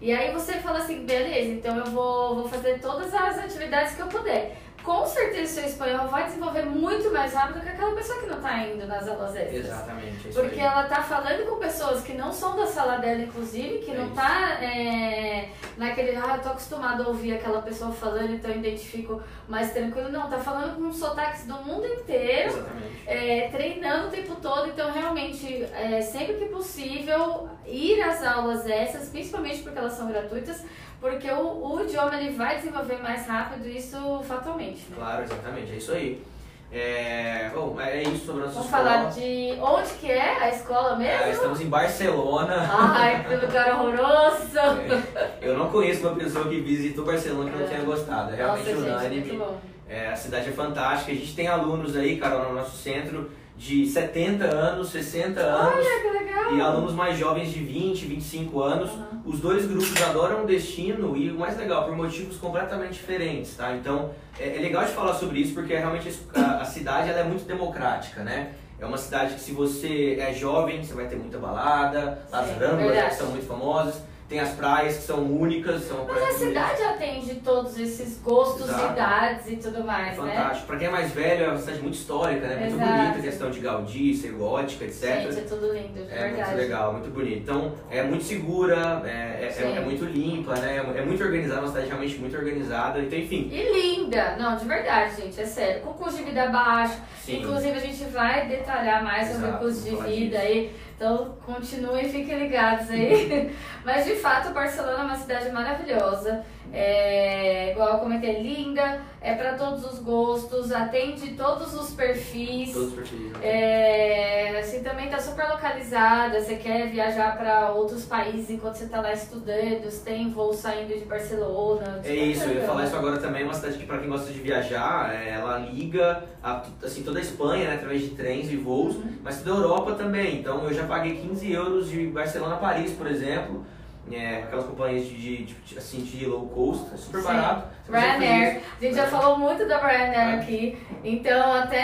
E 0.00 0.12
aí 0.12 0.32
você 0.32 0.52
fala 0.54 0.78
assim, 0.78 1.04
beleza, 1.04 1.50
então 1.50 1.76
eu 1.76 1.86
vou, 1.86 2.36
vou 2.36 2.48
fazer 2.48 2.78
todas 2.78 3.12
as 3.12 3.36
atividades 3.38 3.94
que 3.96 4.00
eu 4.02 4.06
puder. 4.06 4.56
Com 4.88 5.04
certeza 5.04 5.60
seu 5.60 5.64
espanhol 5.68 6.08
vai 6.08 6.24
desenvolver 6.24 6.64
muito 6.64 7.12
mais 7.12 7.34
rápido 7.34 7.60
que 7.60 7.68
aquela 7.68 7.94
pessoa 7.94 8.20
que 8.20 8.26
não 8.26 8.36
está 8.38 8.56
indo 8.66 8.86
nas 8.86 9.06
aulas 9.06 9.36
extras. 9.36 9.66
Exatamente, 9.66 10.28
é 10.28 10.32
Porque 10.32 10.54
aí. 10.54 10.66
ela 10.66 10.84
tá 10.84 11.02
falando 11.02 11.46
com 11.46 11.56
pessoas 11.56 12.02
que 12.02 12.14
não 12.14 12.32
são 12.32 12.56
da 12.56 12.64
sala 12.66 12.96
dela, 12.96 13.20
inclusive, 13.20 13.80
que 13.80 13.90
É 13.90 13.94
não 13.94 14.06
isso. 14.06 14.14
tá 14.14 14.58
é, 14.64 15.50
naquele, 15.76 16.16
ah, 16.16 16.36
eu 16.36 16.42
tô 16.42 16.48
acostumado 16.48 17.02
a 17.02 17.08
ouvir 17.08 17.34
aquela 17.34 17.60
pessoa 17.60 17.92
falando, 17.92 18.32
então 18.32 18.50
eu 18.50 18.56
identifico 18.56 19.22
mais 19.46 19.74
tranquilo. 19.74 20.08
Não, 20.08 20.26
tá 20.26 20.38
falando 20.38 20.76
com 20.76 20.90
sotaques 20.90 21.44
do 21.44 21.54
mundo 21.56 21.86
inteiro, 21.86 22.48
Exatamente. 22.48 23.02
é, 23.06 23.48
treinando 23.50 24.08
o 24.08 24.10
tempo 24.10 24.36
todo, 24.36 24.68
então 24.70 24.90
realmente, 24.90 25.64
é, 25.64 26.00
sempre 26.00 26.36
que 26.36 26.46
possível, 26.46 27.46
ir 27.66 28.00
às 28.00 28.24
aulas 28.24 28.66
essas, 28.66 29.10
principalmente 29.10 29.60
porque 29.62 29.78
elas 29.78 29.92
são 29.92 30.08
gratuitas, 30.08 30.64
porque 31.00 31.30
o, 31.30 31.74
o 31.74 31.80
idioma 31.82 32.16
ele 32.20 32.34
vai 32.36 32.56
desenvolver 32.56 33.02
mais 33.02 33.26
rápido, 33.26 33.66
isso 33.68 34.22
fatalmente. 34.26 34.80
Né? 34.90 34.96
Claro, 34.96 35.22
exatamente, 35.22 35.72
é 35.72 35.76
isso 35.76 35.92
aí. 35.92 36.22
É, 36.70 37.50
bom, 37.54 37.80
é 37.80 38.02
isso 38.02 38.26
sobre 38.26 38.42
a 38.42 38.46
nossa 38.46 38.60
Vamos 38.60 38.68
escola. 38.70 38.84
falar 38.90 39.10
de 39.10 39.58
onde 39.58 39.90
que 39.94 40.10
é 40.12 40.36
a 40.42 40.48
escola 40.50 40.96
mesmo? 40.96 41.24
É, 41.24 41.30
estamos 41.30 41.60
em 41.62 41.66
Barcelona. 41.68 42.56
Ai, 42.70 43.24
que 43.24 43.34
lugar 43.36 43.72
horroroso! 43.80 44.58
É, 44.58 45.38
eu 45.40 45.56
não 45.56 45.70
conheço 45.70 46.06
uma 46.06 46.14
pessoa 46.16 46.46
que 46.46 46.60
visitou 46.60 47.06
Barcelona 47.06 47.50
que 47.50 47.56
não 47.56 47.64
É. 47.64 47.68
tenha 47.68 47.80
gostado. 47.84 48.32
É 48.34 48.36
realmente 48.36 48.70
Nossa, 48.72 48.86
unânime. 48.86 49.42
É, 49.88 50.08
a 50.08 50.16
cidade 50.16 50.50
é 50.50 50.52
fantástica. 50.52 51.10
A 51.10 51.14
gente 51.14 51.34
tem 51.34 51.48
alunos 51.48 51.96
aí, 51.96 52.18
Carol, 52.18 52.50
no 52.50 52.54
nosso 52.56 52.76
centro 52.76 53.30
de 53.58 53.84
70 53.86 54.44
anos, 54.44 54.88
60 54.90 55.40
anos. 55.40 55.74
Olha, 55.74 56.00
que 56.00 56.24
legal! 56.24 56.54
E 56.54 56.60
alunos 56.60 56.94
mais 56.94 57.18
jovens 57.18 57.52
de 57.52 57.58
20, 57.58 58.06
25 58.06 58.62
anos. 58.62 58.90
Uhum. 58.92 59.22
Os 59.26 59.40
dois 59.40 59.66
grupos 59.66 60.00
adoram 60.00 60.44
o 60.44 60.46
destino 60.46 61.16
e 61.16 61.28
o 61.30 61.38
mais 61.38 61.58
legal, 61.58 61.84
por 61.84 61.96
motivos 61.96 62.36
completamente 62.36 62.92
diferentes, 62.92 63.56
tá? 63.56 63.74
Então, 63.74 64.12
é, 64.38 64.56
é 64.56 64.60
legal 64.60 64.84
de 64.84 64.92
falar 64.92 65.12
sobre 65.14 65.40
isso 65.40 65.54
porque 65.54 65.74
realmente 65.74 66.08
a, 66.34 66.62
a 66.62 66.64
cidade 66.64 67.10
ela 67.10 67.18
é 67.18 67.24
muito 67.24 67.44
democrática, 67.46 68.22
né? 68.22 68.52
É 68.80 68.86
uma 68.86 68.96
cidade 68.96 69.34
que 69.34 69.40
se 69.40 69.50
você 69.50 70.16
é 70.20 70.32
jovem, 70.32 70.82
você 70.82 70.94
vai 70.94 71.08
ter 71.08 71.16
muita 71.16 71.36
balada, 71.36 72.22
as 72.30 72.48
ramblas 72.56 73.08
que 73.08 73.14
são 73.16 73.26
muito 73.26 73.44
famosas, 73.44 74.02
tem 74.28 74.40
as 74.40 74.50
praias 74.50 74.96
que 74.98 75.02
são 75.04 75.24
únicas, 75.24 75.84
são 75.84 76.04
Mas 76.06 76.22
a 76.22 76.38
cidade 76.38 76.82
atende 76.82 77.36
todos 77.36 77.78
esses 77.78 78.18
gostos, 78.20 78.68
Exato. 78.68 78.92
idades 78.92 79.46
e 79.48 79.56
tudo 79.56 79.82
mais, 79.84 80.18
né? 80.18 80.34
Fantástico. 80.34 80.66
Pra 80.66 80.76
quem 80.76 80.86
é 80.86 80.90
mais 80.90 81.12
velho, 81.12 81.44
é 81.44 81.48
uma 81.48 81.58
cidade 81.58 81.80
muito 81.80 81.94
histórica, 81.94 82.46
né? 82.46 82.56
Muito 82.56 82.74
Exato. 82.74 82.92
bonita, 82.92 83.20
questão 83.22 83.50
de 83.50 83.60
Gaudí, 83.60 84.14
ser 84.14 84.32
gótica, 84.32 84.84
etc. 84.84 85.22
Gente, 85.22 85.38
é 85.38 85.42
tudo 85.42 85.72
lindo, 85.72 86.04
de 86.04 86.12
É 86.12 86.18
verdade. 86.28 86.36
muito 86.50 86.56
legal, 86.56 86.92
muito 86.92 87.10
bonito. 87.10 87.38
Então, 87.38 87.72
é 87.90 88.02
muito 88.02 88.24
segura, 88.24 89.02
é, 89.06 89.08
é, 89.08 89.54
é, 89.62 89.76
é 89.76 89.80
muito 89.80 90.04
limpa, 90.04 90.54
né? 90.56 90.76
É 90.94 91.02
muito 91.02 91.24
organizada, 91.24 91.60
uma 91.62 91.68
cidade 91.68 91.86
realmente 91.86 92.18
muito 92.18 92.36
organizada. 92.36 92.98
Então, 93.00 93.18
enfim, 93.18 93.48
E 93.50 93.72
linda! 93.72 94.36
Não, 94.38 94.56
de 94.56 94.64
verdade, 94.66 95.22
gente, 95.22 95.40
é 95.40 95.46
sério. 95.46 95.80
Com 95.82 95.94
custo 95.94 96.18
de 96.18 96.24
vida 96.24 96.48
baixo. 96.48 96.98
sim. 97.24 97.38
Inclusive, 97.38 97.78
a 97.78 97.80
gente 97.80 98.04
vai 98.10 98.46
detalhar 98.46 99.02
mais 99.02 99.28
sobre 99.28 99.46
o 99.46 99.48
Exato, 99.48 99.64
custo 99.64 99.88
de 99.88 99.96
vida 100.04 100.38
aí. 100.38 100.70
Então, 100.98 101.36
continuem 101.46 102.10
fiquem 102.10 102.40
ligados 102.40 102.90
aí. 102.90 103.54
Mas, 103.86 104.04
de 104.04 104.16
fato, 104.16 104.52
Barcelona 104.52 105.02
é 105.02 105.04
uma 105.04 105.16
cidade 105.16 105.48
maravilhosa. 105.52 106.44
É, 106.72 107.72
igual 107.72 107.94
eu 107.94 107.98
comentei, 107.98 108.36
é 108.36 108.40
linda, 108.40 109.00
é 109.20 109.34
para 109.34 109.54
todos 109.54 109.84
os 109.84 109.98
gostos, 110.00 110.70
atende 110.72 111.32
todos 111.32 111.74
os 111.74 111.90
perfis. 111.90 112.72
Todos 112.72 112.88
os 112.88 112.94
perfis. 112.94 113.32
né? 113.32 113.38
É, 113.42 114.58
assim, 114.60 114.82
também 114.82 115.08
tá 115.08 115.18
super 115.18 115.48
localizada, 115.48 116.40
você 116.40 116.56
quer 116.56 116.88
viajar 116.88 117.36
para 117.36 117.70
outros 117.72 118.04
países 118.04 118.50
enquanto 118.50 118.76
você 118.76 118.86
tá 118.86 119.00
lá 119.00 119.12
estudando, 119.12 119.88
tem 120.04 120.30
voo 120.30 120.52
saindo 120.52 120.96
de 120.98 121.04
Barcelona. 121.04 122.00
É 122.04 122.14
isso, 122.14 122.44
eu 122.44 122.54
ia 122.56 122.62
falar 122.66 122.84
isso 122.84 122.96
agora 122.96 123.18
também, 123.18 123.42
é 123.42 123.44
uma 123.44 123.54
cidade 123.54 123.78
que 123.78 123.86
pra 123.86 123.98
quem 123.98 124.08
gosta 124.08 124.32
de 124.32 124.38
viajar, 124.40 125.14
é, 125.14 125.30
ela 125.30 125.58
liga 125.58 126.24
a, 126.42 126.62
assim, 126.82 127.02
toda 127.02 127.18
a 127.18 127.22
Espanha, 127.22 127.68
né, 127.68 127.74
através 127.74 128.02
de 128.02 128.08
trens 128.10 128.50
e 128.50 128.56
voos, 128.56 128.96
Uhum. 128.96 129.12
mas 129.22 129.42
toda 129.42 129.52
a 129.58 129.62
Europa 129.62 129.92
também. 129.94 130.38
Então 130.40 130.64
eu 130.64 130.72
já 130.72 130.84
paguei 130.84 131.16
15 131.16 131.52
euros 131.52 131.88
de 131.90 132.06
Barcelona 132.06 132.54
a 132.54 132.58
Paris, 132.58 132.92
por 132.92 133.06
exemplo, 133.06 133.64
é, 134.12 134.42
aquelas 134.44 134.64
companhias 134.66 135.06
de, 135.06 135.44
de, 135.44 135.54
de, 135.54 135.78
assim, 135.78 136.00
de 136.02 136.24
low 136.26 136.46
cost, 136.48 136.86
é 136.92 136.96
super 136.96 137.20
Sim. 137.20 137.26
barato. 137.26 137.68
Você 137.86 137.92
Ryanair, 137.98 138.60
a 138.78 138.84
gente 138.84 138.94
já 138.96 139.06
falou 139.06 139.38
muito 139.38 139.66
da 139.66 139.78
Ryanair 139.78 140.34
É. 140.38 140.40
aqui, 140.40 140.78
então 141.04 141.52
até 141.52 141.76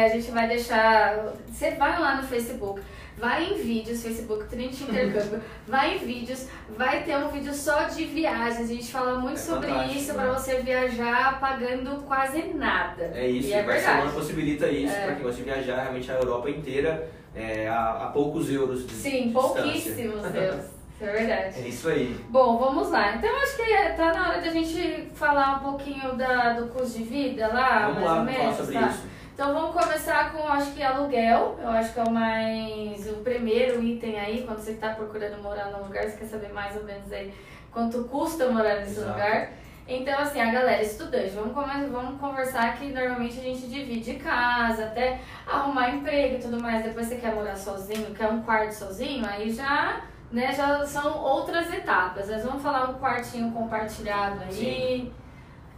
é, 0.00 0.04
a 0.06 0.08
gente 0.08 0.30
vai 0.30 0.48
deixar. 0.48 1.34
Você 1.46 1.70
vai 1.72 2.00
lá 2.00 2.16
no 2.16 2.22
Facebook, 2.24 2.80
vai 3.16 3.44
em 3.44 3.54
vídeos, 3.62 4.02
Facebook 4.02 4.44
Trinity 4.48 4.82
Intercâmbio, 4.90 5.40
vai 5.68 5.94
em 5.96 5.98
vídeos, 5.98 6.48
vai 6.76 7.04
ter 7.04 7.16
um 7.16 7.28
vídeo 7.28 7.52
só 7.54 7.84
de 7.84 8.04
viagens. 8.06 8.68
A 8.70 8.74
gente 8.74 8.90
fala 8.90 9.18
muito 9.20 9.34
É 9.38 9.42
sobre 9.42 9.70
isso 9.94 10.12
né? 10.12 10.22
para 10.22 10.32
você 10.32 10.56
viajar 10.62 11.38
pagando 11.38 12.02
quase 12.06 12.42
nada. 12.54 13.10
É 13.14 13.28
isso, 13.28 13.48
E 13.48 13.52
é 13.52 13.62
Barcelona 13.62 13.94
verdade. 14.02 14.16
possibilita 14.16 14.66
isso, 14.68 14.94
É. 14.94 15.04
pra 15.06 15.14
quem 15.14 15.22
gosta 15.22 15.36
de 15.38 15.44
viajar, 15.44 15.80
realmente 15.82 16.10
a 16.10 16.14
Europa 16.14 16.50
inteira, 16.50 17.08
é, 17.36 17.68
a, 17.68 17.90
a 17.90 18.06
poucos 18.08 18.50
euros 18.50 18.84
de 18.84 18.92
Sim, 18.94 19.28
de 19.28 19.32
pouquíssimos, 19.34 20.22
distância. 20.22 20.79
Isso 21.00 21.08
é 21.08 21.12
verdade. 21.12 21.60
É 21.60 21.68
isso 21.68 21.88
aí. 21.88 22.24
Bom, 22.28 22.58
vamos 22.58 22.90
lá. 22.90 23.16
Então 23.16 23.30
acho 23.42 23.56
que 23.56 23.74
tá 23.96 24.12
na 24.12 24.28
hora 24.28 24.40
de 24.42 24.48
a 24.48 24.52
gente 24.52 25.10
falar 25.14 25.56
um 25.56 25.70
pouquinho 25.70 26.14
da, 26.14 26.52
do 26.52 26.66
custo 26.68 26.98
de 26.98 27.04
vida 27.04 27.48
lá, 27.48 27.86
Vamos 27.88 27.94
mais 27.94 28.04
lá, 28.04 28.12
ou 28.12 28.16
vamos 28.24 28.32
falar 28.34 28.42
menos, 28.44 28.56
sobre 28.56 28.74
tá? 28.78 28.86
isso. 28.88 29.06
Então 29.32 29.54
vamos 29.54 29.82
começar 29.82 30.32
com, 30.32 30.46
acho 30.48 30.72
que 30.72 30.82
aluguel. 30.82 31.58
Eu 31.62 31.70
acho 31.70 31.94
que 31.94 32.00
é 32.00 32.04
o 32.04 32.10
mais 32.10 33.06
o 33.10 33.14
primeiro 33.24 33.82
item 33.82 34.20
aí 34.20 34.42
quando 34.46 34.58
você 34.58 34.72
está 34.72 34.90
procurando 34.90 35.42
morar 35.42 35.70
num 35.70 35.84
lugar, 35.84 36.04
você 36.04 36.18
quer 36.18 36.26
saber 36.26 36.52
mais 36.52 36.76
ou 36.76 36.84
menos 36.84 37.10
aí 37.10 37.32
quanto 37.72 38.04
custa 38.04 38.48
morar 38.50 38.76
nesse 38.80 38.98
Exato. 39.00 39.08
lugar. 39.12 39.52
Então, 39.88 40.20
assim, 40.20 40.40
a 40.40 40.52
galera 40.52 40.82
estudante, 40.82 41.30
vamos, 41.30 41.52
come- 41.52 41.86
vamos 41.88 42.20
conversar 42.20 42.76
que 42.78 42.92
normalmente 42.92 43.40
a 43.40 43.42
gente 43.42 43.66
divide 43.66 44.14
casa, 44.14 44.84
até 44.84 45.18
arrumar 45.46 45.90
emprego 45.90 46.36
e 46.36 46.38
tudo 46.38 46.60
mais. 46.62 46.84
Depois 46.84 47.06
você 47.08 47.16
quer 47.16 47.34
morar 47.34 47.56
sozinho, 47.56 48.14
quer 48.14 48.28
um 48.28 48.42
quarto 48.42 48.70
sozinho, 48.72 49.26
aí 49.26 49.50
já, 49.50 50.02
né, 50.32 50.52
já 50.52 50.84
são 50.86 51.18
outras 51.18 51.72
etapas. 51.72 52.28
Nós 52.28 52.42
vamos 52.44 52.62
falar 52.62 52.90
um 52.90 52.94
quartinho 52.94 53.50
compartilhado 53.52 54.40
aí. 54.44 55.12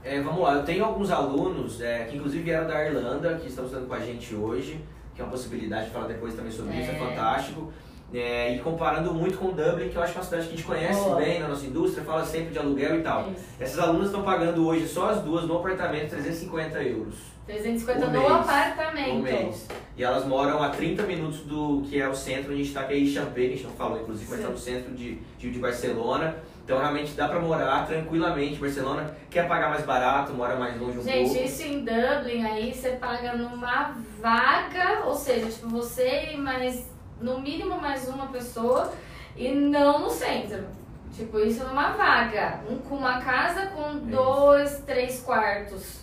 É, 0.04 0.20
vamos 0.20 0.40
lá, 0.42 0.54
eu 0.54 0.64
tenho 0.64 0.84
alguns 0.84 1.10
alunos 1.12 1.80
é, 1.80 2.04
que 2.04 2.16
inclusive 2.16 2.42
vieram 2.42 2.66
da 2.66 2.84
Irlanda, 2.84 3.36
que 3.36 3.46
estão 3.46 3.64
estudando 3.64 3.86
com 3.86 3.94
a 3.94 4.00
gente 4.00 4.34
hoje, 4.34 4.84
que 5.14 5.20
é 5.20 5.24
uma 5.24 5.30
possibilidade 5.30 5.86
de 5.86 5.90
falar 5.92 6.06
depois 6.08 6.34
também 6.34 6.50
sobre 6.50 6.76
isso, 6.76 6.90
é 6.90 6.94
É. 6.94 6.98
fantástico. 6.98 7.72
É, 8.12 8.54
e 8.54 8.58
comparando 8.58 9.14
muito 9.14 9.38
com 9.38 9.52
Dublin, 9.52 9.88
que 9.88 9.96
eu 9.96 10.02
acho 10.02 10.12
que 10.12 10.18
é 10.18 10.20
uma 10.20 10.24
cidade 10.26 10.42
que 10.48 10.52
a 10.52 10.56
gente 10.56 10.66
conhece 10.66 11.00
Boa. 11.00 11.16
bem 11.16 11.40
na 11.40 11.48
nossa 11.48 11.64
indústria, 11.64 12.04
fala 12.04 12.24
sempre 12.26 12.50
de 12.52 12.58
aluguel 12.58 12.98
e 12.98 13.02
tal. 13.02 13.30
Isso. 13.30 13.44
Essas 13.58 13.78
alunas 13.78 14.06
estão 14.08 14.22
pagando 14.22 14.66
hoje, 14.66 14.86
só 14.86 15.08
as 15.10 15.20
duas, 15.22 15.46
no 15.46 15.56
apartamento, 15.56 16.10
350 16.10 16.82
euros 16.82 17.14
350 17.46 17.98
Um 17.98 18.10
no 18.10 18.18
mês. 18.20 18.32
apartamento. 18.32 19.14
no 19.14 19.22
mês. 19.22 19.68
E 19.96 20.04
elas 20.04 20.24
moram 20.26 20.62
a 20.62 20.70
30 20.70 21.02
minutos 21.02 21.40
do 21.40 21.82
que 21.88 22.00
é 22.00 22.08
o 22.08 22.14
centro, 22.14 22.44
onde 22.52 22.54
a 22.54 22.56
gente 22.56 22.68
está 22.68 22.80
aqui 22.82 22.94
em 22.94 23.06
Champagne, 23.06 23.46
a 23.46 23.50
gente 23.50 23.64
não 23.64 23.72
falou 23.72 24.00
inclusive, 24.00 24.30
mas 24.30 24.38
está 24.40 24.50
no 24.50 24.58
centro 24.58 24.94
de, 24.94 25.16
de, 25.38 25.50
de 25.50 25.58
Barcelona. 25.58 26.36
Então 26.64 26.78
realmente 26.78 27.12
dá 27.14 27.28
para 27.28 27.40
morar 27.40 27.86
tranquilamente. 27.86 28.60
Barcelona 28.60 29.16
quer 29.28 29.48
pagar 29.48 29.68
mais 29.70 29.84
barato, 29.84 30.32
mora 30.32 30.54
mais 30.56 30.80
longe 30.80 30.98
um 30.98 31.02
Gente, 31.02 31.30
pouco. 31.30 31.44
isso 31.44 31.62
em 31.64 31.84
Dublin 31.84 32.44
aí 32.44 32.72
você 32.72 32.90
paga 32.90 33.34
numa 33.36 33.96
vaga, 34.20 35.02
ou 35.04 35.14
seja, 35.14 35.46
tipo 35.50 35.68
você 35.68 36.30
e 36.32 36.36
mais, 36.36 36.88
no 37.20 37.40
mínimo 37.40 37.80
mais 37.80 38.08
uma 38.08 38.28
pessoa 38.28 38.92
e 39.36 39.48
não 39.50 39.98
no 40.00 40.10
centro. 40.10 40.64
Tipo, 41.14 41.40
isso 41.40 41.62
numa 41.64 41.90
vaga. 41.90 42.60
Um, 42.70 42.78
com 42.78 42.94
uma 42.94 43.20
casa 43.20 43.66
com 43.66 43.98
dois, 43.98 44.82
três 44.86 45.20
quartos. 45.20 46.00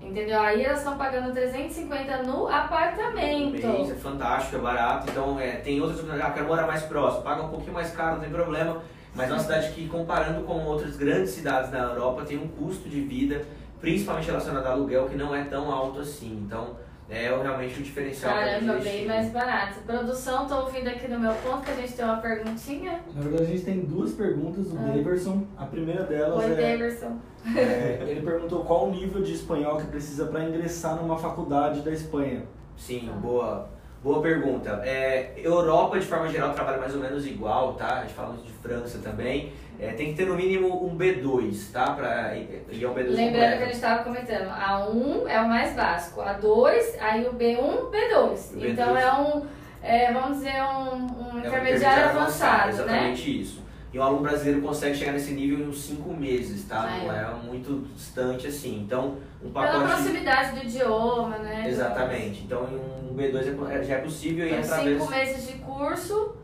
Entendeu? 0.00 0.40
Aí 0.40 0.64
elas 0.64 0.78
estão 0.78 0.96
pagando 0.96 1.32
350 1.32 2.22
no 2.22 2.46
apartamento. 2.46 3.66
Mês, 3.66 3.90
é 3.90 3.94
fantástico, 3.94 4.56
é 4.56 4.58
barato. 4.60 5.10
Então 5.10 5.38
é, 5.40 5.56
tem 5.56 5.80
outras. 5.80 6.08
Ah, 6.20 6.30
quero 6.30 6.46
morar 6.46 6.66
mais 6.66 6.82
próximo, 6.84 7.22
paga 7.22 7.42
um 7.42 7.48
pouquinho 7.48 7.72
mais 7.72 7.90
caro, 7.90 8.14
não 8.14 8.20
tem 8.20 8.30
problema. 8.30 8.80
Mas 9.14 9.30
é 9.30 9.32
uma 9.32 9.40
cidade 9.40 9.72
que, 9.72 9.88
comparando 9.88 10.42
com 10.44 10.64
outras 10.64 10.96
grandes 10.96 11.30
cidades 11.30 11.70
da 11.70 11.78
Europa, 11.78 12.24
tem 12.24 12.38
um 12.38 12.46
custo 12.46 12.88
de 12.88 13.00
vida, 13.00 13.44
principalmente 13.80 14.26
relacionado 14.26 14.66
ao 14.66 14.72
aluguel, 14.74 15.08
que 15.08 15.16
não 15.16 15.34
é 15.34 15.44
tão 15.44 15.70
alto 15.70 16.00
assim. 16.00 16.44
Então 16.46 16.76
é 17.10 17.28
realmente 17.28 17.80
o 17.80 17.82
diferencial 17.82 18.34
Caramba, 18.34 18.74
bem 18.74 19.06
mais 19.06 19.30
barato. 19.30 19.80
Produção, 19.86 20.46
tô 20.46 20.56
ouvindo 20.60 20.88
aqui 20.88 21.08
no 21.08 21.18
meu 21.18 21.32
ponto 21.36 21.62
que 21.62 21.70
a 21.70 21.74
gente 21.74 21.92
tem 21.94 22.04
uma 22.04 22.18
perguntinha. 22.18 23.00
Na 23.14 23.22
verdade, 23.22 23.44
a 23.44 23.46
gente 23.46 23.64
tem 23.64 23.80
duas 23.80 24.12
perguntas 24.12 24.66
do 24.70 24.78
Ah. 24.78 24.92
Daverson. 24.94 25.46
A 25.56 25.64
primeira 25.64 26.02
delas 26.04 26.44
Oi, 26.44 26.52
é, 26.52 26.54
Daverson. 26.76 27.16
é, 27.56 27.98
ele 28.06 28.20
perguntou 28.20 28.62
qual 28.64 28.88
o 28.88 28.90
nível 28.90 29.22
de 29.22 29.32
espanhol 29.32 29.78
que 29.78 29.86
precisa 29.86 30.26
para 30.26 30.44
ingressar 30.44 30.96
numa 30.96 31.16
faculdade 31.16 31.80
da 31.80 31.90
Espanha. 31.90 32.42
Sim, 32.76 33.06
Tá. 33.08 33.12
boa, 33.14 33.68
boa 34.02 34.20
pergunta. 34.20 34.82
É, 34.84 35.32
Europa, 35.36 35.98
de 35.98 36.04
forma 36.06 36.28
geral, 36.28 36.52
trabalha 36.52 36.78
mais 36.78 36.94
ou 36.94 37.00
menos 37.00 37.26
igual, 37.26 37.72
tá? 37.74 37.98
A 37.98 38.02
gente 38.02 38.12
fala 38.14 38.28
muito 38.34 38.44
de 38.46 38.52
França 38.52 38.98
também. 38.98 39.52
É, 39.80 39.92
tem 39.92 40.08
que 40.08 40.14
ter 40.14 40.26
no 40.26 40.34
mínimo 40.34 40.84
um 40.84 40.96
B2, 40.98 41.70
tá? 41.72 41.92
Pra, 41.92 42.34
e 42.36 42.62
e 42.70 42.84
é 42.84 42.88
um 42.88 42.94
B2 42.94 43.14
Lembrando 43.14 43.56
que 43.58 43.62
a 43.62 43.66
gente 43.66 43.74
estava 43.74 44.02
comentando, 44.02 44.48
a 44.50 44.88
1 44.88 45.28
é 45.28 45.40
o 45.40 45.48
mais 45.48 45.72
básico, 45.74 46.20
a 46.20 46.32
2, 46.32 46.96
aí 47.00 47.26
o 47.26 47.32
B1, 47.34 47.90
B2. 47.90 48.54
O 48.54 48.56
B2. 48.58 48.70
Então 48.70 48.96
é 48.96 49.12
um, 49.20 49.46
é, 49.80 50.12
vamos 50.12 50.38
dizer, 50.38 50.60
um, 50.62 51.06
um 51.06 51.30
É 51.30 51.34
um 51.34 51.38
intermediário 51.38 52.04
avançado, 52.10 52.66
né? 52.66 52.72
Exatamente 52.72 53.40
isso. 53.42 53.68
E 53.92 53.98
um 53.98 54.02
aluno 54.02 54.22
brasileiro 54.22 54.60
consegue 54.60 54.96
chegar 54.96 55.12
nesse 55.12 55.32
nível 55.32 55.60
em 55.60 55.68
uns 55.68 55.80
5 55.82 56.12
meses, 56.12 56.66
tá? 56.68 56.82
Ah, 56.82 57.04
Não 57.04 57.12
é. 57.12 57.22
é 57.22 57.46
muito 57.46 57.88
distante 57.94 58.46
assim. 58.46 58.80
Então, 58.84 59.16
um 59.42 59.50
Pela 59.50 59.66
pacote... 59.66 59.92
proximidade 59.92 60.58
do 60.58 60.66
idioma, 60.66 61.38
né? 61.38 61.64
Exatamente. 61.66 62.42
Então, 62.42 62.68
em 62.70 63.10
um 63.10 63.16
B2 63.16 63.70
é- 63.70 63.82
já 63.84 63.94
é 63.94 63.98
possível 63.98 64.44
e 64.44 64.50
Então, 64.50 64.60
através... 64.64 65.00
cinco 65.00 65.10
meses 65.10 65.46
de 65.46 65.52
curso. 65.54 66.36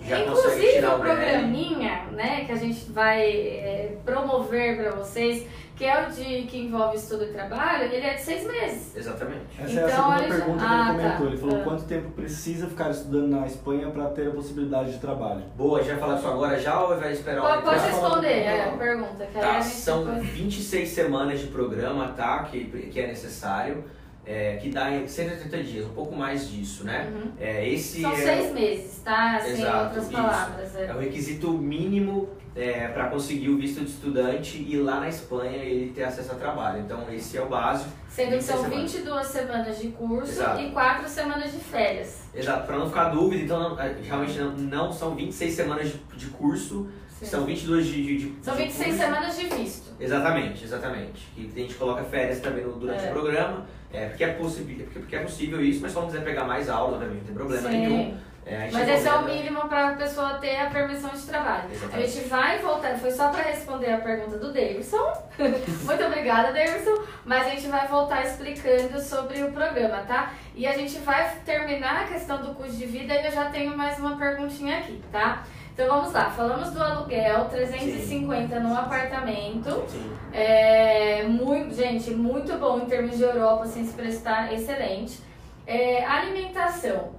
Já 0.00 0.20
Inclusive 0.20 0.72
tirar 0.74 0.94
o 0.94 0.98
BR. 0.98 1.04
programinha, 1.06 2.02
né, 2.12 2.44
que 2.44 2.52
a 2.52 2.56
gente 2.56 2.90
vai 2.92 3.20
é, 3.30 3.96
promover 4.04 4.76
para 4.76 4.90
vocês, 4.92 5.46
que 5.76 5.84
é 5.84 6.06
o 6.06 6.10
de 6.10 6.42
que 6.42 6.58
envolve 6.58 6.96
estudo 6.96 7.24
e 7.24 7.28
trabalho, 7.28 7.84
ele 7.84 8.04
é 8.06 8.14
de 8.14 8.22
seis 8.22 8.44
meses. 8.46 8.96
Exatamente. 8.96 9.42
Essa 9.58 9.80
é 9.80 9.84
a 9.84 9.86
Então, 9.88 10.12
segunda 10.18 10.34
pergunta 10.34 10.58
que 10.58 10.64
Ah, 10.72 10.88
ele 10.88 10.98
comentou. 10.98 11.18
tá. 11.18 11.32
Ele 11.32 11.36
falou 11.36 11.56
Ah. 11.60 11.64
quanto 11.64 11.84
tempo 11.84 12.10
precisa 12.10 12.66
ficar 12.68 12.90
estudando 12.90 13.28
na 13.28 13.46
Espanha 13.46 13.90
para 13.90 14.06
ter 14.06 14.28
a 14.28 14.30
possibilidade 14.30 14.92
de 14.92 14.98
trabalho. 14.98 15.42
Boa, 15.56 15.78
a 15.78 15.82
gente 15.82 15.90
vai 15.92 16.00
falar 16.00 16.14
disso 16.16 16.28
agora 16.28 16.58
já 16.60 16.80
ou 16.82 16.96
vai 16.98 17.12
esperar 17.12 17.40
Pode, 17.42 17.58
o 17.58 17.62
pode 17.62 17.80
responder 17.86 18.26
um 18.28 18.30
é, 18.30 18.64
a 18.64 18.76
pergunta, 18.76 19.26
que 19.26 19.38
aí 19.38 19.44
Tá, 19.44 19.56
a 19.56 19.60
gente 19.60 19.74
são 19.74 20.04
depois- 20.04 20.28
26 20.30 20.88
semanas 20.88 21.40
de 21.40 21.46
programa, 21.48 22.08
tá? 22.16 22.44
Que, 22.44 22.64
que 22.64 23.00
é 23.00 23.06
necessário, 23.08 23.84
é, 24.26 24.56
que 24.56 24.70
dá 24.70 24.90
em 24.90 25.06
180 25.06 25.62
dias, 25.62 25.86
um 25.86 25.90
pouco 25.94 26.14
mais 26.14 26.50
disso, 26.50 26.84
né? 26.84 27.10
Uhum. 27.14 27.30
É, 27.40 27.66
esse 27.68 28.02
São 28.02 28.12
é, 28.12 28.16
seis 28.16 28.52
meses, 28.52 29.00
tá? 29.04 29.36
Assim, 29.36 29.52
Exato, 29.62 29.84
outras 29.84 30.08
palavras. 30.08 30.76
é 30.76 30.86
É. 30.86 30.94
o 30.94 30.98
requisito 30.98 31.50
mínimo 31.52 32.28
é, 32.54 32.88
para 32.88 33.08
conseguir 33.08 33.48
o 33.50 33.56
visto 33.56 33.80
de 33.80 33.90
estudante 33.90 34.58
e 34.68 34.76
lá 34.78 35.00
na 35.00 35.08
Espanha 35.08 35.56
ele 35.62 35.92
ter 35.92 36.02
acesso 36.04 36.32
a 36.32 36.34
trabalho. 36.34 36.80
Então 36.80 37.06
esse 37.12 37.38
é 37.38 37.42
o 37.42 37.48
básico. 37.48 37.90
Sendo 38.08 38.36
que 38.36 38.42
são 38.42 38.62
26 38.64 38.92
22 39.04 39.26
semanas 39.28 39.78
de 39.78 39.88
curso 39.88 40.32
Exato. 40.32 40.60
e 40.60 40.70
4 40.72 41.08
semanas 41.08 41.52
de 41.52 41.58
férias. 41.60 42.22
Exato, 42.34 42.66
para 42.66 42.76
não 42.78 42.88
ficar 42.88 43.10
dúvida, 43.10 43.44
então 43.44 43.60
não- 43.70 43.80
é, 43.80 43.94
realmente 44.02 44.38
não, 44.38 44.50
não 44.56 44.92
são 44.92 45.14
26 45.14 45.54
semanas 45.54 45.88
de, 45.88 45.98
de 46.16 46.26
curso, 46.26 46.88
Sim. 47.18 47.26
são 47.26 47.44
22 47.46 47.86
de, 47.86 47.92
de, 48.02 48.18
de 48.30 48.44
São 48.44 48.56
de 48.56 48.62
26 48.64 48.88
curso. 48.88 49.04
semanas 49.04 49.38
de 49.38 49.46
visto. 49.46 49.88
Exatamente, 50.00 50.64
exatamente. 50.64 51.28
E 51.36 51.50
a 51.54 51.58
gente 51.60 51.74
coloca 51.74 52.02
férias 52.04 52.40
também 52.40 52.64
no- 52.64 52.72
durante 52.72 53.04
É. 53.04 53.08
o 53.08 53.12
programa, 53.12 53.66
é, 53.92 54.06
porque, 54.06 54.24
é 54.24 54.32
possível, 54.34 54.84
porque, 54.84 54.98
porque 54.98 55.16
é 55.16 55.20
possível 55.20 55.64
isso, 55.64 55.80
mas 55.80 55.92
se 55.92 55.98
não 55.98 56.06
quiser 56.06 56.24
pegar 56.24 56.44
mais 56.44 56.68
aula, 56.68 56.94
obviamente, 56.94 57.20
não 57.20 57.26
tem 57.26 57.34
problema 57.34 57.70
Sim. 57.70 57.78
nenhum. 57.78 58.18
É, 58.48 58.66
a 58.66 58.72
Mas 58.72 58.88
esse 58.88 59.06
é 59.06 59.12
o 59.12 59.24
mínimo 59.26 59.68
para 59.68 59.90
a 59.90 59.92
pessoa 59.92 60.34
ter 60.38 60.56
a 60.56 60.70
permissão 60.70 61.10
de 61.10 61.20
trabalho. 61.20 61.64
A 61.68 61.72
Exatamente. 61.72 62.10
gente 62.10 62.28
vai 62.28 62.58
voltar, 62.58 62.96
foi 62.96 63.10
só 63.10 63.28
para 63.28 63.42
responder 63.42 63.92
a 63.92 63.98
pergunta 63.98 64.38
do 64.38 64.50
Davidson. 64.52 65.12
Muito 65.84 66.04
obrigada, 66.04 66.50
Davidson. 66.50 67.02
Mas 67.26 67.46
a 67.46 67.50
gente 67.50 67.66
vai 67.68 67.86
voltar 67.86 68.24
explicando 68.24 68.98
sobre 69.00 69.42
o 69.42 69.52
programa, 69.52 69.98
tá? 70.08 70.32
E 70.54 70.66
a 70.66 70.72
gente 70.72 70.98
vai 71.00 71.30
terminar 71.44 72.04
a 72.04 72.06
questão 72.06 72.40
do 72.40 72.54
custo 72.54 72.74
de 72.74 72.86
vida 72.86 73.14
e 73.14 73.26
eu 73.26 73.32
já 73.32 73.50
tenho 73.50 73.76
mais 73.76 73.98
uma 73.98 74.16
perguntinha 74.16 74.78
aqui, 74.78 75.02
tá? 75.12 75.44
Então 75.78 75.94
vamos 75.94 76.12
lá, 76.12 76.28
falamos 76.28 76.72
do 76.72 76.82
aluguel, 76.82 77.44
350 77.44 78.58
no 78.58 78.76
apartamento. 78.76 79.84
Sim. 79.86 80.10
É, 80.32 81.22
muito, 81.22 81.72
gente, 81.72 82.10
muito 82.10 82.52
bom 82.58 82.80
em 82.80 82.86
termos 82.86 83.16
de 83.16 83.22
Europa, 83.22 83.62
assim, 83.62 83.86
se 83.86 83.92
prestar 83.92 84.52
excelente. 84.52 85.20
É, 85.64 86.04
alimentação. 86.04 87.10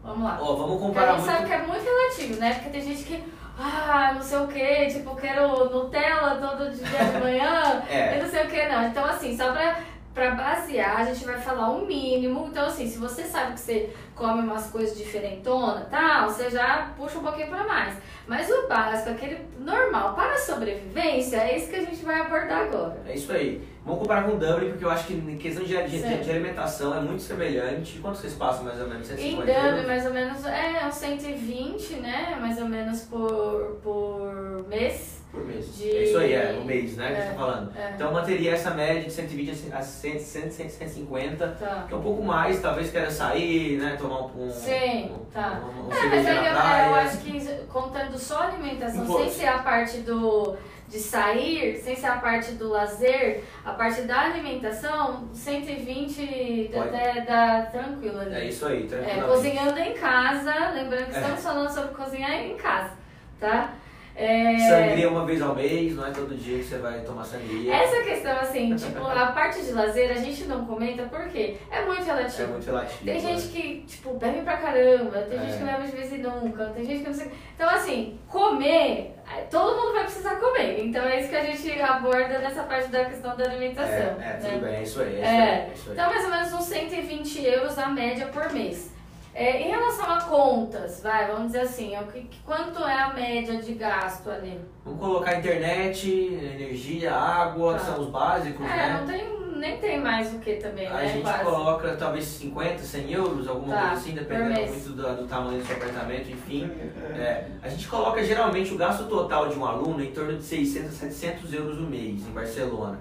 Vamos 0.00 0.22
lá. 0.22 0.38
Ó, 0.40 0.54
vamos 0.54 0.80
Porque 0.80 0.84
a 0.84 0.86
comparar 0.86 1.12
gente 1.16 1.24
sabe 1.26 1.38
muito. 1.40 1.48
que 1.48 1.54
é 1.54 1.66
muito 1.66 1.84
relativo, 1.84 2.40
né? 2.40 2.54
Porque 2.54 2.70
tem 2.70 2.82
gente 2.82 3.02
que, 3.02 3.24
ah, 3.58 4.12
não 4.14 4.22
sei 4.22 4.38
o 4.38 4.46
que, 4.46 4.86
tipo, 4.86 5.16
quero 5.16 5.68
Nutella 5.68 6.36
todo 6.36 6.70
dia 6.70 6.86
de 7.04 7.18
manhã, 7.20 7.82
É. 7.90 8.16
eu 8.16 8.22
não 8.22 8.30
sei 8.30 8.44
o 8.44 8.48
que, 8.48 8.68
não. 8.68 8.86
Então, 8.86 9.04
assim, 9.06 9.36
só 9.36 9.50
pra, 9.50 9.76
pra 10.14 10.32
basear, 10.32 11.00
a 11.00 11.04
gente 11.04 11.24
vai 11.24 11.38
falar 11.40 11.70
o 11.70 11.86
mínimo. 11.86 12.48
Então, 12.48 12.66
assim, 12.66 12.88
se 12.88 12.98
você 12.98 13.22
sabe 13.24 13.54
que 13.54 13.60
você 13.60 13.90
come 14.14 14.42
umas 14.42 14.70
coisas 14.70 14.96
diferentonas 14.96 15.86
e 15.86 15.90
tal, 15.90 16.28
você 16.28 16.50
já 16.50 16.92
puxa 16.96 17.18
um 17.18 17.22
pouquinho 17.22 17.48
pra 17.48 17.64
mais. 17.64 17.96
Mas 18.26 18.50
o 18.50 18.68
básico, 18.68 19.10
aquele 19.10 19.38
normal 19.58 20.14
para 20.14 20.32
a 20.32 20.38
sobrevivência, 20.38 21.36
é 21.36 21.56
isso 21.56 21.70
que 21.70 21.76
a 21.76 21.84
gente 21.84 22.04
vai 22.04 22.20
abordar 22.20 22.62
agora. 22.62 23.00
É 23.06 23.14
isso 23.14 23.32
aí. 23.32 23.62
Vamos 23.84 24.02
comparar 24.02 24.24
com 24.24 24.32
o 24.32 24.38
Dublin, 24.38 24.70
porque 24.70 24.84
eu 24.84 24.90
acho 24.90 25.06
que 25.06 25.14
em 25.14 25.38
questão 25.38 25.64
de, 25.64 25.74
de, 25.84 26.18
de 26.18 26.30
alimentação 26.30 26.94
é 26.94 27.00
muito 27.00 27.22
semelhante. 27.22 27.98
Quanto 28.00 28.18
vocês 28.18 28.34
passam 28.34 28.64
mais 28.64 28.78
ou 28.80 28.86
menos? 28.86 29.10
Em 29.10 29.16
150 29.16 29.40
Dublin, 29.40 29.68
euros? 29.68 29.86
mais 29.86 30.06
ou 30.06 30.12
menos, 30.12 30.44
é 30.44 30.86
uns 30.86 30.94
120, 30.94 31.92
né? 31.94 32.36
Mais 32.38 32.58
ou 32.58 32.68
menos 32.68 33.02
por, 33.02 33.78
por 33.82 34.66
mês. 34.68 35.17
Por 35.38 35.46
mês. 35.46 35.76
de- 35.76 35.90
É 35.96 36.04
isso 36.04 36.18
aí, 36.18 36.32
é, 36.32 36.58
o 36.60 36.64
mês, 36.64 36.96
né, 36.96 37.06
que 37.06 37.12
a 37.12 37.16
gente 37.16 37.26
É, 37.26 37.30
tá 37.32 37.38
falando. 37.38 37.72
é. 37.76 37.92
Então 37.94 38.06
eu 38.08 38.12
manteria 38.12 38.52
essa 38.52 38.70
média 38.70 39.02
de 39.04 39.10
120 39.12 39.72
a 39.72 39.80
100, 39.82 40.18
100, 40.18 40.50
150, 40.50 41.48
Tá. 41.58 41.84
que 41.88 41.94
é 41.94 41.96
um 41.96 42.02
pouco 42.02 42.22
mais, 42.22 42.60
talvez 42.60 42.90
queira 42.90 43.10
sair, 43.10 43.78
né, 43.78 43.96
tomar 43.98 44.22
um... 44.22 44.46
um 44.46 44.50
Sim, 44.50 45.12
um, 45.12 45.24
tá. 45.32 45.62
Um, 45.64 45.88
um 45.88 45.92
É, 45.92 46.08
mas 46.08 46.26
aí 46.26 46.36
eu, 46.46 46.52
praia. 46.54 46.86
eu 46.88 46.94
acho 46.96 47.18
que 47.18 47.40
contando 47.68 48.18
só 48.18 48.42
a 48.42 48.46
alimentação, 48.48 49.06
sem 49.18 49.30
ser 49.30 49.46
a 49.46 49.58
parte 49.58 49.98
do 49.98 50.56
de 50.88 50.98
sair, 50.98 51.76
sem 51.76 51.94
ser 51.94 52.06
a 52.06 52.16
parte 52.16 52.52
do 52.52 52.70
lazer, 52.70 53.44
a 53.62 53.72
parte 53.74 54.00
da 54.02 54.20
alimentação, 54.22 55.28
120 55.34 56.70
Pode. 56.72 56.88
até 56.88 57.20
dá 57.20 57.68
tranquilo 57.70 58.18
ali. 58.20 58.34
É 58.34 58.44
isso 58.46 58.64
aí, 58.66 58.84
É, 58.84 58.86
tranquilamente. 58.86 59.28
cozinhando 59.28 59.78
em 59.78 59.92
casa, 59.92 60.70
lembrando 60.74 61.10
que 61.10 61.16
É. 61.16 61.20
estamos 61.20 61.42
falando 61.42 61.68
sobre 61.70 61.94
cozinhar 61.94 62.32
em 62.32 62.56
casa, 62.56 62.92
tá? 63.38 63.74
É... 64.18 64.58
Sangria 64.58 65.08
uma 65.08 65.24
vez 65.24 65.40
ao 65.40 65.54
mês, 65.54 65.94
não 65.94 66.04
é 66.04 66.10
todo 66.10 66.34
dia 66.34 66.58
que 66.58 66.64
você 66.64 66.78
vai 66.78 67.00
tomar 67.02 67.24
sangria. 67.24 67.72
Essa 67.72 68.02
questão, 68.02 68.32
assim, 68.40 68.74
tipo, 68.74 69.06
a 69.06 69.26
parte 69.26 69.62
de 69.62 69.70
lazer 69.70 70.10
a 70.10 70.14
gente 70.14 70.44
não 70.46 70.66
comenta 70.66 71.04
porque 71.04 71.56
é 71.70 71.84
muito 71.86 72.02
relativo. 72.02 72.42
É 72.42 72.46
muito 72.48 72.66
relativo. 72.66 73.04
Tem 73.04 73.14
né? 73.14 73.20
gente 73.20 73.48
que, 73.48 73.84
tipo, 73.86 74.14
bebe 74.14 74.40
pra 74.40 74.56
caramba, 74.56 75.18
tem 75.22 75.38
É. 75.38 75.42
gente 75.42 75.58
que 75.58 75.64
leva 75.64 75.84
de 75.84 75.92
vez 75.92 76.12
em 76.12 76.18
nunca, 76.18 76.66
tem 76.66 76.84
gente 76.84 77.02
que 77.02 77.08
não 77.08 77.14
sei. 77.14 77.30
Então, 77.54 77.70
assim, 77.70 78.18
comer, 78.26 79.14
todo 79.48 79.76
mundo 79.80 79.92
vai 79.92 80.02
precisar 80.02 80.34
comer. 80.36 80.84
Então 80.84 81.04
é 81.04 81.20
isso 81.20 81.28
que 81.28 81.36
a 81.36 81.44
gente 81.44 81.80
aborda 81.80 82.40
nessa 82.40 82.64
parte 82.64 82.88
da 82.88 83.04
questão 83.04 83.36
da 83.36 83.44
alimentação. 83.44 83.92
É, 83.92 84.00
é, 84.00 84.16
né? 84.18 84.38
tudo 84.42 84.64
bem, 84.64 84.74
é 84.74 84.82
isso 84.82 85.00
aí. 85.00 85.14
É, 85.14 85.20
É. 85.20 85.22
Isso 85.22 85.28
aí, 85.28 85.38
é 85.38 85.72
isso 85.74 85.90
aí. 85.90 85.92
Então, 85.92 86.10
mais 86.10 86.24
ou 86.24 86.30
menos 86.30 86.52
uns 86.54 86.64
120 86.64 87.46
euros 87.46 87.78
a 87.78 87.88
média 87.88 88.26
por 88.26 88.52
mês. 88.52 88.97
É, 89.34 89.62
em 89.62 89.68
relação 89.70 90.10
a 90.10 90.20
contas, 90.22 91.00
vai, 91.02 91.26
vamos 91.28 91.46
dizer 91.48 91.60
assim, 91.60 91.94
é 91.94 92.00
o 92.00 92.06
que, 92.06 92.22
que- 92.22 92.40
quanto 92.44 92.82
é 92.84 93.00
a 93.02 93.12
média 93.12 93.56
de 93.62 93.72
gasto 93.74 94.28
ali? 94.30 94.60
Vamos 94.84 94.98
colocar 95.00 95.36
internet, 95.38 96.10
energia, 96.10 97.14
água, 97.14 97.74
Tá. 97.74 97.78
que 97.78 97.86
são 97.86 98.00
os 98.00 98.10
básicos, 98.10 98.66
É, 98.66 98.68
né? 98.76 98.98
não 99.00 99.06
tem, 99.06 99.38
nem 99.58 99.78
tem 99.78 100.00
mais 100.00 100.32
o 100.34 100.38
que 100.40 100.54
também, 100.54 100.88
A 100.88 100.94
né? 100.94 101.08
gente 101.08 101.22
quase. 101.22 101.44
coloca 101.44 101.94
talvez 101.96 102.24
50, 102.24 102.78
100 102.82 103.12
euros, 103.12 103.46
alguma 103.46 103.74
Tá, 103.76 103.80
coisa 103.82 103.94
assim, 103.96 104.12
dependendo 104.14 104.72
muito 104.72 104.88
do, 104.90 105.16
do 105.16 105.26
tamanho 105.28 105.60
do 105.60 105.66
seu 105.66 105.76
apartamento, 105.76 106.30
enfim. 106.30 106.68
É. 107.16 107.20
É, 107.20 107.48
a 107.62 107.68
gente 107.68 107.86
coloca 107.86 108.22
geralmente 108.24 108.74
o 108.74 108.76
gasto 108.76 109.04
total 109.04 109.48
de 109.48 109.56
um 109.56 109.64
aluno 109.64 110.02
em 110.02 110.10
torno 110.10 110.36
de 110.36 110.42
600 110.42 110.88
a 110.90 110.92
700 111.10 111.52
euros 111.54 111.78
no 111.78 111.88
mês 111.88 112.26
em 112.26 112.30
Barcelona. 112.32 112.98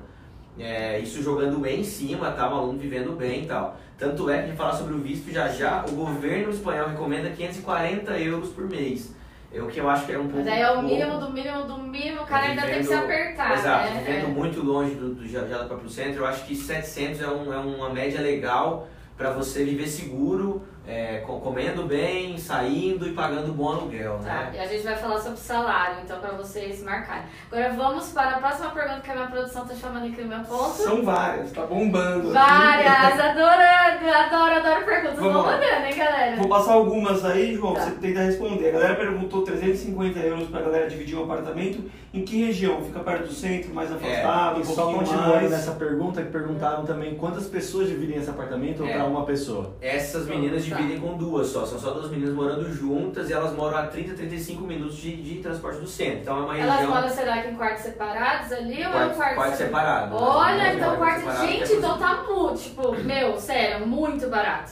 É, 0.60 1.00
isso 1.00 1.22
jogando 1.22 1.60
bem 1.60 1.82
em 1.82 1.84
cima, 1.84 2.32
tá? 2.32 2.50
O 2.52 2.56
aluno 2.58 2.80
vivendo 2.80 3.16
bem 3.16 3.44
e 3.44 3.46
tal. 3.46 3.78
Tanto 3.98 4.30
é 4.30 4.38
que 4.40 4.44
a 4.44 4.48
gente 4.48 4.58
falar 4.58 4.74
sobre 4.74 4.94
o 4.94 4.98
visto 5.00 5.32
já 5.32 5.48
já, 5.48 5.84
o 5.88 5.92
governo 5.92 6.52
espanhol 6.52 6.90
recomenda 6.90 7.30
540 7.30 8.12
euros 8.20 8.50
por 8.50 8.68
mês. 8.70 9.16
É 9.54 9.62
o 9.62 9.68
que 9.68 9.80
eu 9.80 9.90
acho 9.90 10.06
que 10.06 10.12
é 10.12 10.18
um 10.20 10.24
pouco. 10.28 10.38
Mas 10.38 10.48
aí 10.48 10.62
é 10.62 10.70
o 10.70 10.74
pouco. 10.74 10.88
mínimo 10.90 11.20
do 11.20 11.32
mínimo 11.32 11.64
do 11.64 11.78
mínimo, 11.78 12.22
o 12.22 12.26
cara 12.26 12.46
ainda 12.48 12.62
tem 12.64 12.78
que 12.80 12.84
se 12.84 12.90
Vivendo- 12.90 13.04
apertar, 13.06 13.54
Exato, 13.58 13.94
né? 13.94 14.04
vivendo 14.06 14.26
É. 14.26 14.28
muito 14.28 14.62
longe 14.64 14.94
do, 14.96 15.16
do 15.16 15.24
do 15.24 15.66
próprio 15.68 15.90
centro, 15.90 16.22
eu 16.22 16.26
acho 16.28 16.46
que 16.46 16.56
700 16.56 17.22
é, 17.22 17.28
um, 17.30 17.54
é 17.54 17.58
uma 17.58 17.90
média 17.90 18.20
legal 18.20 18.88
para 19.17 19.31
você 19.31 19.63
viver 19.63 19.88
seguro, 19.88 20.62
é, 20.88 21.17
co- 21.25 21.39
comendo 21.41 21.83
bem, 21.83 22.38
saindo 22.38 23.07
e 23.07 23.13
pagando 23.13 23.51
bom 23.51 23.69
aluguel, 23.69 24.19
Tá, 24.24 24.24
né? 24.24 24.51
e 24.53 24.59
a 24.59 24.65
gente 24.67 24.83
vai 24.83 24.95
falar 24.95 25.19
sobre 25.19 25.38
salário, 25.38 25.97
então, 26.03 26.19
pra 26.19 26.31
vocês 26.31 26.81
marcarem. 26.83 27.24
Agora 27.51 27.74
vamos 27.74 28.09
para 28.12 28.36
a 28.36 28.39
próxima 28.39 28.69
pergunta 28.69 29.01
que 29.01 29.12
a 29.12 29.15
minha 29.15 29.27
produção 29.27 29.67
tá 29.67 29.74
chamando 29.75 30.07
aqui 30.07 30.21
no 30.21 30.27
meu 30.29 30.39
ponto. 30.41 30.71
São 30.75 31.03
várias, 31.03 31.51
tá 31.51 31.65
bombando. 31.65 32.29
aqui. 32.29 32.33
Várias! 32.33 33.19
Adoro, 33.19 33.62
adoro, 34.14 34.56
adoro 34.56 34.86
perguntas. 34.86 35.16
Vamos 35.18 35.34
Vão 35.34 35.42
lá. 35.46 35.52
mandando, 35.54 35.86
hein, 35.86 35.96
galera? 35.98 36.36
Vou 36.38 36.48
passar 36.50 36.74
algumas 36.74 37.24
aí, 37.26 37.56
João, 37.56 37.74
Tá. 37.74 37.82
você 37.82 37.92
tenta 37.92 38.20
responder. 38.22 38.70
A 38.70 38.72
galera 38.72 38.96
perguntou 38.96 39.42
350 39.44 40.20
euros 40.20 40.50
pra 40.50 40.62
galera 40.62 40.88
dividir 40.90 41.18
um 41.18 41.24
apartamento. 41.24 41.84
Em 42.14 42.24
que 42.24 42.46
região? 42.46 42.82
Fica 42.82 43.00
perto 43.02 43.28
do 43.28 43.34
centro, 43.34 43.74
mais 43.74 43.92
afastado, 43.92 44.58
um 44.58 44.62
E 44.62 44.66
só 44.66 44.92
continuando 44.94 45.30
mais? 45.36 45.52
nessa 45.52 45.72
pergunta, 45.74 46.22
que 46.24 46.32
perguntaram 46.32 46.86
também 46.86 47.16
quantas 47.16 47.46
pessoas 47.48 47.90
dividem 47.90 48.18
esse 48.18 48.30
apartamento 48.30 48.82
ou 48.82 48.88
É. 48.90 48.94
para 48.94 49.04
uma 49.06 49.24
pessoa? 49.26 49.76
Essas 49.82 50.26
meninas 50.26 50.66
Tá. 50.68 50.76
dividem 50.78 51.00
com 51.00 51.16
duas 51.18 51.48
só, 51.48 51.66
são 51.66 51.78
só 51.78 51.92
duas 51.92 52.10
meninas 52.10 52.34
morando 52.34 52.72
juntas 52.74 53.30
e 53.30 53.34
elas 53.34 53.54
moram 53.54 53.78
a 53.78 53.84
30, 53.88 54.14
35 54.16 54.64
minutos 54.64 54.96
de, 54.98 55.16
de 55.22 55.36
transporte 55.42 55.80
do 55.80 55.88
centro. 55.88 56.20
Então 56.22 56.38
é 56.38 56.42
uma 56.42 56.58
Elas 56.58 56.76
região. 56.78 56.96
moram, 56.96 57.10
será 57.10 57.42
que 57.42 57.50
em 57.50 57.56
quartos 57.56 57.84
separados 57.84 58.52
ali 58.54 58.78
ou 58.78 58.84
é 58.84 58.88
um 58.88 58.92
quarto, 58.92 59.16
quarto, 59.16 59.36
quarto 59.36 59.56
separado. 59.58 60.16
né? 60.16 60.22
Olha, 60.22 60.62
Elas 60.62 60.76
então 60.78 60.96
quarto. 60.96 61.20
separado, 61.20 61.48
Gente, 61.48 61.72
é 61.74 61.76
então 61.76 61.98
tá 62.00 62.24
muito, 62.28 62.58
tipo, 62.60 62.96
meu, 63.04 63.38
sério, 63.38 63.86
muito 63.98 64.27
barato. 64.30 64.72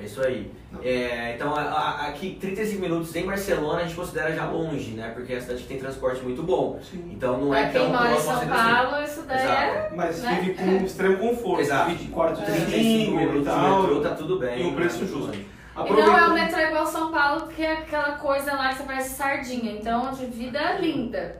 É 0.00 0.04
isso 0.04 0.22
aí. 0.22 0.50
É, 0.82 1.34
então, 1.34 1.54
a- 1.54 1.60
a- 1.60 2.06
aqui, 2.08 2.38
35 2.40 2.80
minutos 2.80 3.14
em 3.14 3.26
Barcelona 3.26 3.80
a 3.80 3.82
gente 3.84 3.94
considera 3.94 4.34
já 4.34 4.46
longe, 4.46 4.92
né? 4.92 5.10
Porque 5.14 5.34
é 5.34 5.36
a 5.36 5.40
cidade 5.40 5.62
que 5.62 5.68
tem 5.68 5.78
transporte 5.78 6.22
muito 6.22 6.42
bom. 6.42 6.80
Sim. 6.82 7.10
Então 7.12 7.36
não 7.38 7.50
pra 7.50 7.60
é 7.60 7.68
quem 7.68 7.72
tão 7.82 7.88
mora 7.90 8.06
em 8.06 8.12
próximo 8.12 8.32
São 8.32 8.42
assim. 8.42 8.48
Paulo, 8.74 9.04
isso 9.04 9.22
daí 9.22 9.46
é. 9.46 9.92
Mas 9.94 10.22
Né? 10.22 10.38
vive 10.40 10.54
com 10.54 10.84
extremo 10.86 11.18
conforto. 11.18 11.60
Exato. 11.60 11.90
Divide 11.90 12.10
quarto 12.10 12.40
de 12.40 12.46
35 12.46 12.72
cinco 12.72 13.10
e 13.12 13.16
minutos 13.16 13.38
de 13.40 13.44
tal. 13.44 13.82
metrô, 13.82 14.00
tá 14.00 14.10
tudo 14.14 14.38
bem. 14.38 14.62
e 14.62 14.66
um 14.66 14.74
preço 14.74 15.02
né? 15.02 15.06
justo. 15.06 15.32
E 15.36 15.92
não 15.92 16.18
é 16.18 16.26
o 16.26 16.32
metrô 16.34 16.60
igual 16.60 16.86
São 16.86 17.10
Paulo, 17.12 17.48
que 17.48 17.62
é 17.62 17.72
aquela 17.72 18.12
coisa 18.12 18.52
lá 18.54 18.68
que 18.70 18.76
você 18.76 18.82
parece 18.84 19.14
sardinha. 19.14 19.72
Então, 19.72 20.10
de 20.10 20.24
vida 20.26 20.78
linda. 20.80 21.36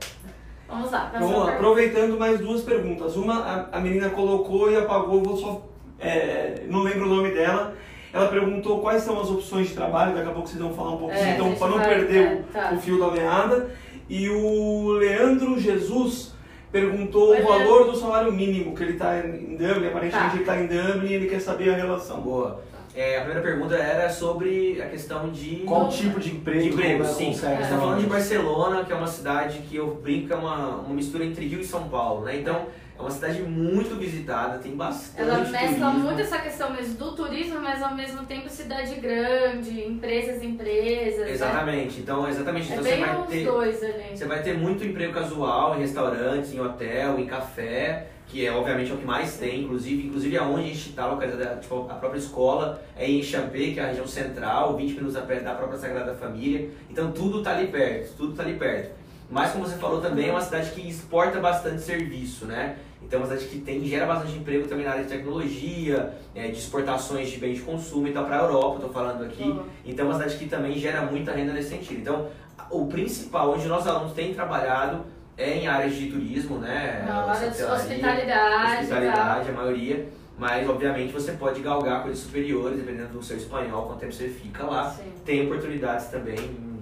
Vamos 0.67 0.91
lá, 0.91 1.05
próxima 1.07 1.27
Vamos 1.33 1.45
lá, 1.47 1.53
aproveitando 1.53 2.17
mais 2.19 2.39
duas 2.39 2.61
perguntas. 2.61 3.15
Uma 3.15 3.39
a, 3.71 3.77
a 3.77 3.79
menina 3.79 4.09
colocou 4.11 4.71
e 4.71 4.75
apagou, 4.77 5.21
vou 5.23 5.37
só. 5.37 5.72
É, 6.03 6.63
não 6.67 6.81
lembro 6.81 7.05
o 7.05 7.09
nome 7.09 7.31
dela. 7.31 7.75
Ela 8.11 8.27
perguntou 8.27 8.79
quais 8.79 9.01
são 9.01 9.19
as 9.19 9.29
opções 9.29 9.69
de 9.69 9.73
trabalho, 9.73 10.13
daqui 10.13 10.29
a 10.29 10.31
pouco 10.31 10.47
vocês 10.47 10.61
vão 10.61 10.71
falar 10.73 10.91
um 10.91 10.97
pouquinho, 10.97 11.19
É, 11.23 11.31
então 11.33 11.55
para 11.55 11.67
não 11.69 11.77
vai- 11.77 11.87
perder 11.89 12.23
é, 12.25 12.35
tá. 12.53 12.71
o, 12.73 12.79
fio 12.79 12.99
da 12.99 13.09
meada. 13.09 13.71
E 14.07 14.29
o 14.29 14.91
Leandro 14.91 15.59
Jesus 15.59 16.31
perguntou 16.71 17.29
Oi, 17.31 17.41
o 17.41 17.47
valor 17.47 17.85
do 17.91 17.95
salário 17.95 18.31
mínimo, 18.31 18.75
que 18.75 18.83
ele 18.83 18.93
está 18.93 19.17
em 19.19 19.55
Dublin, 19.55 19.87
aparentemente 19.87 20.11
Tá. 20.11 20.31
ele 20.33 20.39
está 20.41 20.59
em 20.59 20.67
Dublin 20.67 21.09
e 21.09 21.13
ele 21.13 21.27
quer 21.27 21.39
saber 21.39 21.71
a 21.71 21.75
relação. 21.75 22.21
Boa. 22.21 22.61
É, 22.95 23.17
a 23.17 23.21
primeira 23.21 23.41
pergunta 23.41 23.75
era 23.75 24.07
sobre 24.07 24.79
a 24.79 24.85
questão 24.85 25.29
de. 25.31 25.63
Qual 25.65 25.89
tipo 25.89 26.19
de 26.19 26.35
emprego, 26.35 26.61
de 26.61 26.69
emprego, 26.69 27.03
sim. 27.05 27.25
consegue? 27.27 27.53
A 27.53 27.61
gente 27.61 27.69
tá 27.71 27.77
falando 27.79 27.99
de 27.99 28.05
Barcelona, 28.05 28.83
que 28.85 28.91
é 28.93 28.95
uma 28.95 29.07
cidade 29.07 29.59
que 29.67 29.75
eu 29.75 29.95
brinco 29.95 30.27
que 30.27 30.33
é 30.33 30.35
uma, 30.35 30.75
uma 30.81 30.93
mistura 30.93 31.25
entre 31.25 31.47
Rio 31.47 31.59
e 31.59 31.65
São 31.65 31.89
Paulo, 31.89 32.25
né? 32.25 32.37
Então, 32.37 32.55
é 32.55 32.59
uma 32.99 33.09
cidade 33.09 33.41
muito 33.41 33.95
visitada, 33.95 34.59
tem 34.59 34.75
bastante 34.75 35.21
Ela 35.21 35.39
mescla 35.39 35.67
turismo. 35.67 35.99
muito 35.99 36.21
essa 36.21 36.37
questão 36.39 36.71
mesmo 36.71 36.95
do 36.95 37.15
turismo, 37.15 37.59
mas 37.59 37.81
ao 37.81 37.95
mesmo 37.95 38.23
tempo 38.25 38.49
cidade 38.49 38.95
grande, 38.95 39.85
empresas, 39.85 40.41
empresas. 40.41 41.25
né? 41.25 41.31
Exatamente. 41.31 41.99
Então, 41.99 42.27
exatamente. 42.27 42.71
É 42.71 42.75
Então, 42.75 42.83
você 42.83 42.97
vai 42.97 43.27
ter 43.27 43.45
dois. 43.45 43.79
Você 44.13 44.25
vai 44.25 44.43
ter 44.43 44.57
muito 44.57 44.85
emprego 44.85 45.13
casual 45.13 45.75
em 45.75 45.79
restaurantes, 45.79 46.53
em 46.53 46.59
hotel, 46.59 47.19
em 47.19 47.25
café, 47.25 48.07
que 48.27 48.45
é 48.45 48.51
obviamente 48.51 48.91
é 48.91 48.93
o 48.93 48.97
que 48.97 49.05
mais 49.05 49.37
tem, 49.37 49.63
inclusive, 49.63 50.07
inclusive 50.07 50.37
aonde 50.37 50.63
a 50.63 50.67
gente 50.67 50.89
está 50.89 51.05
localizada, 51.05 51.59
tipo, 51.59 51.87
a 51.89 51.95
própria 51.95 52.19
escola 52.19 52.81
é 52.95 53.09
em 53.09 53.21
Champé, 53.21 53.71
que 53.71 53.79
é 53.79 53.83
a 53.83 53.87
região 53.87 54.07
central, 54.07 54.77
20 54.77 54.93
minutos 54.93 55.15
a 55.15 55.21
pé 55.21 55.39
da 55.39 55.53
própria 55.53 55.77
Sagrada 55.77 56.13
Família. 56.13 56.69
Então 56.89 57.11
tudo 57.11 57.39
está 57.39 57.51
ali 57.51 57.67
perto, 57.67 58.15
tudo 58.15 58.31
está 58.31 58.43
ali 58.43 58.55
perto. 58.55 59.02
Mas 59.29 59.51
como 59.51 59.65
você 59.65 59.77
falou 59.77 60.01
também, 60.01 60.29
é 60.29 60.31
uma 60.31 60.41
cidade 60.41 60.71
que 60.71 60.87
exporta 60.87 61.39
bastante 61.39 61.81
serviço, 61.81 62.45
né? 62.45 62.77
Então 63.01 63.19
é 63.19 63.23
uma 63.23 63.29
cidade 63.29 63.49
que 63.49 63.59
tem, 63.59 63.83
gera 63.85 64.05
bastante 64.05 64.37
emprego 64.37 64.67
também 64.67 64.85
na 64.85 64.91
área 64.91 65.03
de 65.03 65.09
tecnologia, 65.09 66.13
é, 66.33 66.47
de 66.47 66.57
exportações 66.57 67.29
de 67.29 67.37
bens 67.37 67.55
de 67.55 67.61
consumo, 67.61 68.07
então 68.07 68.23
para 68.25 68.39
a 68.39 68.43
Europa, 68.43 68.77
eu 68.81 68.87
tô 68.87 68.93
falando 68.93 69.23
aqui. 69.23 69.43
Boa. 69.43 69.65
Então 69.85 70.05
é 70.05 70.09
uma 70.09 70.17
cidade 70.17 70.37
que 70.37 70.47
também 70.47 70.77
gera 70.77 71.01
muita 71.01 71.31
renda 71.31 71.53
nesse 71.53 71.69
sentido. 71.69 71.99
Então, 71.99 72.27
o 72.69 72.87
principal 72.87 73.51
onde 73.53 73.67
nossos 73.67 73.87
alunos 73.87 74.13
têm 74.13 74.33
trabalhado 74.33 75.05
é 75.37 75.57
em 75.57 75.67
áreas 75.67 75.95
de 75.95 76.09
turismo, 76.09 76.57
né? 76.57 77.03
Não, 77.07 77.29
área 77.29 77.49
de 77.49 77.63
hospitalidade, 77.63 78.81
hospitalidade, 78.81 79.49
a 79.49 79.53
maioria. 79.53 80.07
Mas, 80.37 80.67
obviamente, 80.67 81.13
você 81.13 81.33
pode 81.33 81.61
galgar 81.61 82.01
coisas 82.01 82.23
superiores, 82.23 82.77
dependendo 82.77 83.09
do 83.09 83.23
seu 83.23 83.37
espanhol, 83.37 83.85
quanto 83.85 83.99
tempo 83.99 84.13
você 84.13 84.29
fica 84.29 84.63
lá. 84.63 84.89
Sim. 84.89 85.11
Tem 85.23 85.45
oportunidades 85.45 86.07
também 86.07 86.72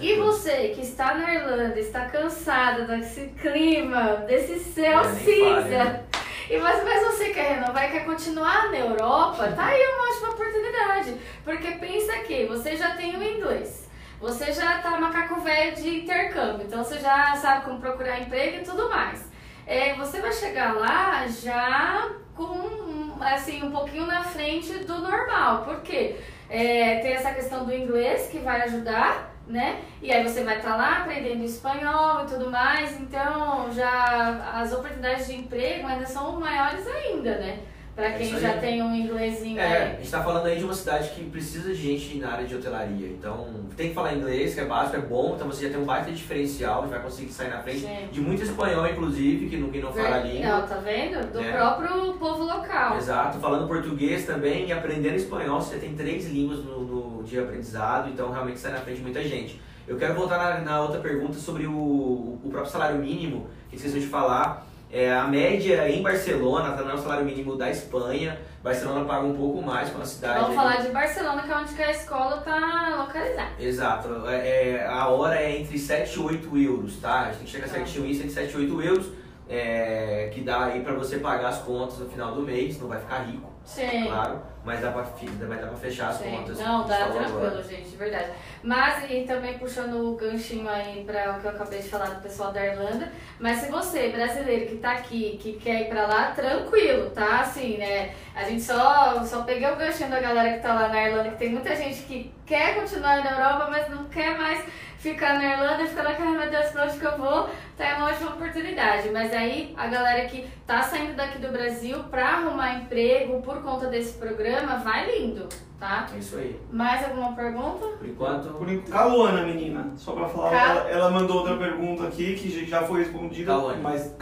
E 0.00 0.14
você 0.16 0.68
que 0.74 0.82
está 0.82 1.14
na 1.14 1.34
Irlanda, 1.34 1.78
está 1.78 2.06
cansada 2.06 2.84
desse 2.84 3.26
clima, 3.40 4.24
desse 4.26 4.58
céu 4.60 5.00
É, 5.00 5.14
cinza, 5.14 6.04
e 6.48 6.58
mas, 6.58 6.82
mas 6.82 7.06
você 7.06 7.30
quer 7.30 7.56
renovar 7.56 7.88
e 7.88 7.92
quer 7.92 8.04
continuar 8.04 8.70
na 8.70 8.78
Europa, 8.78 9.52
tá 9.52 9.66
aí 9.66 9.80
uma 9.80 10.08
ótima 10.10 10.30
oportunidade. 10.30 11.16
Porque 11.44 11.72
pensa 11.72 12.18
que 12.20 12.46
você 12.46 12.76
já 12.76 12.96
tem 12.96 13.16
o 13.16 13.22
inglês, 13.22 13.88
você 14.20 14.52
já 14.52 14.78
tá 14.78 14.98
macaco 14.98 15.40
velho 15.40 15.76
de 15.76 16.00
intercâmbio, 16.00 16.66
então 16.66 16.82
você 16.82 16.98
já 16.98 17.34
sabe 17.36 17.64
como 17.64 17.80
procurar 17.80 18.20
emprego 18.20 18.58
e 18.58 18.64
tudo 18.64 18.88
mais. 18.88 19.28
É, 19.66 19.94
você 19.94 20.20
vai 20.20 20.32
chegar 20.32 20.74
lá 20.74 21.26
já 21.28 22.10
com 22.34 23.16
assim 23.20 23.62
um 23.62 23.70
pouquinho 23.70 24.06
na 24.06 24.24
frente 24.24 24.72
do 24.84 24.98
normal, 24.98 25.62
porque 25.64 26.16
é, 26.48 26.98
tem 27.00 27.12
essa 27.12 27.32
questão 27.32 27.64
do 27.64 27.72
inglês 27.72 28.28
que 28.28 28.38
vai 28.38 28.62
ajudar, 28.62 29.30
né? 29.46 29.80
E 30.02 30.12
aí 30.12 30.22
você 30.22 30.44
vai 30.44 30.58
estar 30.58 30.76
lá 30.76 30.98
aprendendo 30.98 31.42
espanhol 31.44 32.22
e 32.24 32.26
tudo 32.26 32.50
mais, 32.50 33.00
então 33.00 33.70
já 33.72 34.52
as 34.54 34.72
oportunidades 34.72 35.26
de 35.26 35.36
emprego 35.36 35.86
ainda 35.86 36.06
são 36.06 36.38
maiores 36.38 36.86
ainda, 36.86 37.36
né? 37.38 37.58
Pra 37.96 38.10
É 38.10 38.12
quem 38.12 38.38
já 38.38 38.56
tem 38.56 38.80
um 38.80 38.94
inglesinho 38.94 39.58
É, 39.60 39.64
a 39.64 39.84
aí. 39.88 39.96
gente 39.98 40.10
tá 40.10 40.22
falando 40.22 40.46
aí 40.46 40.56
de 40.56 40.64
uma 40.64 40.72
cidade 40.72 41.10
que 41.10 41.24
precisa 41.24 41.74
de 41.74 41.74
gente 41.74 42.16
na 42.18 42.30
área 42.32 42.46
de 42.46 42.54
hotelaria. 42.54 43.08
Então, 43.08 43.48
tem 43.76 43.88
que 43.88 43.94
falar 43.94 44.14
inglês, 44.14 44.54
que 44.54 44.60
é 44.60 44.64
básico, 44.64 44.96
é 44.96 45.00
bom. 45.00 45.32
Então, 45.34 45.48
você 45.48 45.64
já 45.66 45.72
tem 45.72 45.82
um 45.82 45.84
baita 45.84 46.10
diferencial, 46.12 46.78
a 46.78 46.82
gente 46.82 46.90
vai 46.92 47.00
conseguir 47.02 47.30
sair 47.32 47.50
na 47.50 47.58
frente. 47.58 47.84
De 48.10 48.20
muito 48.20 48.42
espanhol, 48.42 48.86
inclusive, 48.86 49.48
que 49.50 49.60
que 49.70 49.80
não 49.82 49.92
fala 49.92 50.16
a 50.16 50.18
língua. 50.20 50.48
Não, 50.60 50.66
tá 50.68 50.76
vendo? 50.76 51.32
Do 51.32 51.40
É. 51.42 51.52
próprio 51.52 52.14
povo 52.14 52.44
local. 52.44 52.96
Exato, 52.96 53.38
falando 53.38 53.66
português 53.66 54.24
também 54.24 54.68
e 54.68 54.72
aprendendo 54.72 55.16
espanhol, 55.16 55.60
você 55.60 55.76
tem 55.76 55.92
três 55.94 56.26
línguas 56.30 56.64
no 56.64 56.84
de 57.22 57.38
aprendizado, 57.38 58.08
então 58.10 58.30
realmente 58.30 58.58
sai 58.58 58.72
na 58.72 58.78
frente 58.78 58.96
de 58.98 59.02
muita 59.02 59.22
gente. 59.22 59.60
Eu 59.86 59.96
quero 59.96 60.14
voltar 60.14 60.38
na, 60.38 60.60
na 60.60 60.80
outra 60.82 61.00
pergunta 61.00 61.34
sobre 61.34 61.66
o, 61.66 61.72
o 61.72 62.48
próprio 62.50 62.70
salário 62.70 62.98
mínimo, 62.98 63.48
que 63.68 63.76
esqueci 63.76 64.00
de 64.00 64.06
falar. 64.06 64.66
É, 64.92 65.12
a 65.12 65.24
média 65.24 65.88
em 65.88 66.02
Barcelona, 66.02 66.72
tá 66.76 66.82
no 66.82 66.98
salário 66.98 67.24
mínimo 67.24 67.56
da 67.56 67.70
Espanha. 67.70 68.36
Barcelona 68.62 69.04
paga 69.04 69.24
um 69.24 69.36
pouco 69.36 69.62
mais 69.62 69.88
com 69.90 70.02
a 70.02 70.04
cidade. 70.04 70.40
Vamos 70.40 70.56
falar 70.56 70.76
de 70.82 70.88
Barcelona, 70.88 71.42
que 71.42 71.50
é 71.50 71.56
onde 71.56 71.74
que 71.74 71.82
a 71.82 71.90
escola 71.92 72.38
tá 72.38 72.96
localizar. 72.98 73.52
Exato. 73.58 74.26
É, 74.26 74.78
é, 74.78 74.86
a 74.86 75.06
hora 75.08 75.36
é 75.40 75.60
entre 75.60 75.78
7 75.78 76.16
e 76.16 76.20
8 76.20 76.58
euros, 76.58 76.96
tá? 76.96 77.20
A 77.20 77.24
gente 77.26 77.36
tem 77.36 77.44
que 77.46 77.50
chegar 77.52 77.66
a 77.66 77.68
Tá. 77.68 77.74
certinho 77.76 78.04
isso, 78.06 78.20
entre 78.22 78.32
7 78.34 78.52
e 78.52 78.56
8 78.56 78.82
euros, 78.82 79.06
é, 79.48 80.30
que 80.32 80.40
dá 80.40 80.64
aí 80.66 80.80
pra 80.80 80.94
você 80.94 81.18
pagar 81.18 81.48
as 81.48 81.58
contas 81.58 81.98
no 81.98 82.08
final 82.08 82.34
do 82.34 82.42
mês, 82.42 82.80
não 82.80 82.88
vai 82.88 82.98
ficar 83.00 83.18
rico, 83.24 83.50
Sim. 83.64 84.06
claro, 84.06 84.40
mas 84.64 84.80
dá 84.80 84.90
pra, 84.90 85.02
pra 85.02 85.76
fechar 85.76 86.08
as 86.08 86.16
Sim. 86.16 86.30
contas. 86.30 86.58
Não, 86.58 86.86
dá 86.86 86.96
Só 86.96 87.04
tranquilo, 87.12 87.46
agora. 87.46 87.62
gente, 87.62 87.90
de 87.90 87.96
verdade. 87.96 88.30
Mas, 88.62 89.10
e 89.10 89.22
também 89.22 89.58
puxando 89.58 89.94
o 89.94 90.16
ganchinho 90.16 90.68
aí 90.68 91.02
para 91.04 91.32
o 91.32 91.40
que 91.40 91.46
eu 91.46 91.50
acabei 91.50 91.80
de 91.80 91.88
falar 91.88 92.10
do 92.10 92.22
pessoal 92.22 92.52
da 92.52 92.64
Irlanda, 92.64 93.10
mas 93.38 93.58
se 93.58 93.70
você, 93.70 94.08
brasileiro 94.08 94.66
que 94.66 94.76
tá 94.76 94.92
aqui, 94.92 95.38
que 95.40 95.54
quer 95.54 95.82
ir 95.82 95.88
pra 95.88 96.06
lá, 96.06 96.32
tranquilo, 96.32 97.10
tá? 97.10 97.40
Assim, 97.40 97.78
né? 97.78 98.14
A 98.34 98.44
gente 98.44 98.62
só, 98.62 99.24
só 99.24 99.42
peguei 99.42 99.70
o 99.70 99.76
ganchinho 99.76 100.10
da 100.10 100.20
galera 100.20 100.56
que 100.56 100.62
tá 100.62 100.74
lá 100.74 100.88
na 100.88 101.08
Irlanda, 101.08 101.30
que 101.30 101.38
tem 101.38 101.50
muita 101.50 101.74
gente 101.74 102.02
que 102.02 102.32
quer 102.44 102.74
continuar 102.74 103.24
na 103.24 103.30
Europa, 103.30 103.68
mas 103.70 103.88
não 103.88 104.04
quer 104.04 104.36
mais 104.36 104.64
ficar 105.00 105.34
na 105.38 105.44
Irlanda 105.54 105.82
e 105.82 105.88
fica 105.88 106.02
lá, 106.02 106.10
ai 106.18 106.36
meu 106.36 106.50
Deus, 106.50 106.66
pra 106.66 106.84
onde 106.84 106.98
que 106.98 107.04
eu 107.06 107.16
vou? 107.16 107.48
Tá 107.76 107.86
é 107.86 107.94
uma 107.94 108.08
ótima 108.10 108.32
oportunidade. 108.32 109.08
Mas 109.08 109.32
aí 109.32 109.74
a 109.76 109.86
galera 109.86 110.28
que 110.28 110.46
tá 110.66 110.82
saindo 110.82 111.14
daqui 111.16 111.38
do 111.38 111.48
Brasil 111.48 112.04
pra 112.10 112.28
arrumar 112.28 112.74
emprego 112.74 113.40
por 113.40 113.62
conta 113.62 113.86
desse 113.86 114.18
programa, 114.18 114.59
vai 114.66 115.06
lindo, 115.10 115.48
tá? 115.80 116.06
É 116.14 116.18
isso 116.18 116.36
aí. 116.36 116.60
Mais 116.70 117.04
alguma 117.04 117.32
pergunta? 117.34 117.86
Por 117.98 118.06
enquanto, 118.08 118.48
Por 118.50 118.70
Caluana, 118.92 119.42
menina. 119.42 119.90
Só 119.96 120.12
pra 120.12 120.28
falar, 120.28 120.50
Ca- 120.50 120.56
ela, 120.58 120.90
ela 120.90 121.10
mandou 121.10 121.38
outra 121.38 121.56
pergunta 121.56 122.04
aqui 122.04 122.34
que 122.34 122.66
já 122.66 122.82
foi 122.82 123.00
respondida. 123.00 123.52
Caluane. 123.52 123.80
Mas 123.82 124.14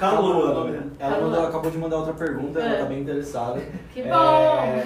nome 0.54 0.72
dela. 0.72 0.86
ela 0.98 1.20
mandou, 1.20 1.46
acabou 1.46 1.70
de 1.70 1.78
mandar 1.78 1.96
outra 1.96 2.12
pergunta, 2.14 2.60
ela 2.60 2.74
É. 2.74 2.78
tá 2.78 2.84
bem 2.86 3.00
interessada. 3.00 3.60
Que 3.92 4.00
É, 4.00 4.04
bom! 4.04 4.14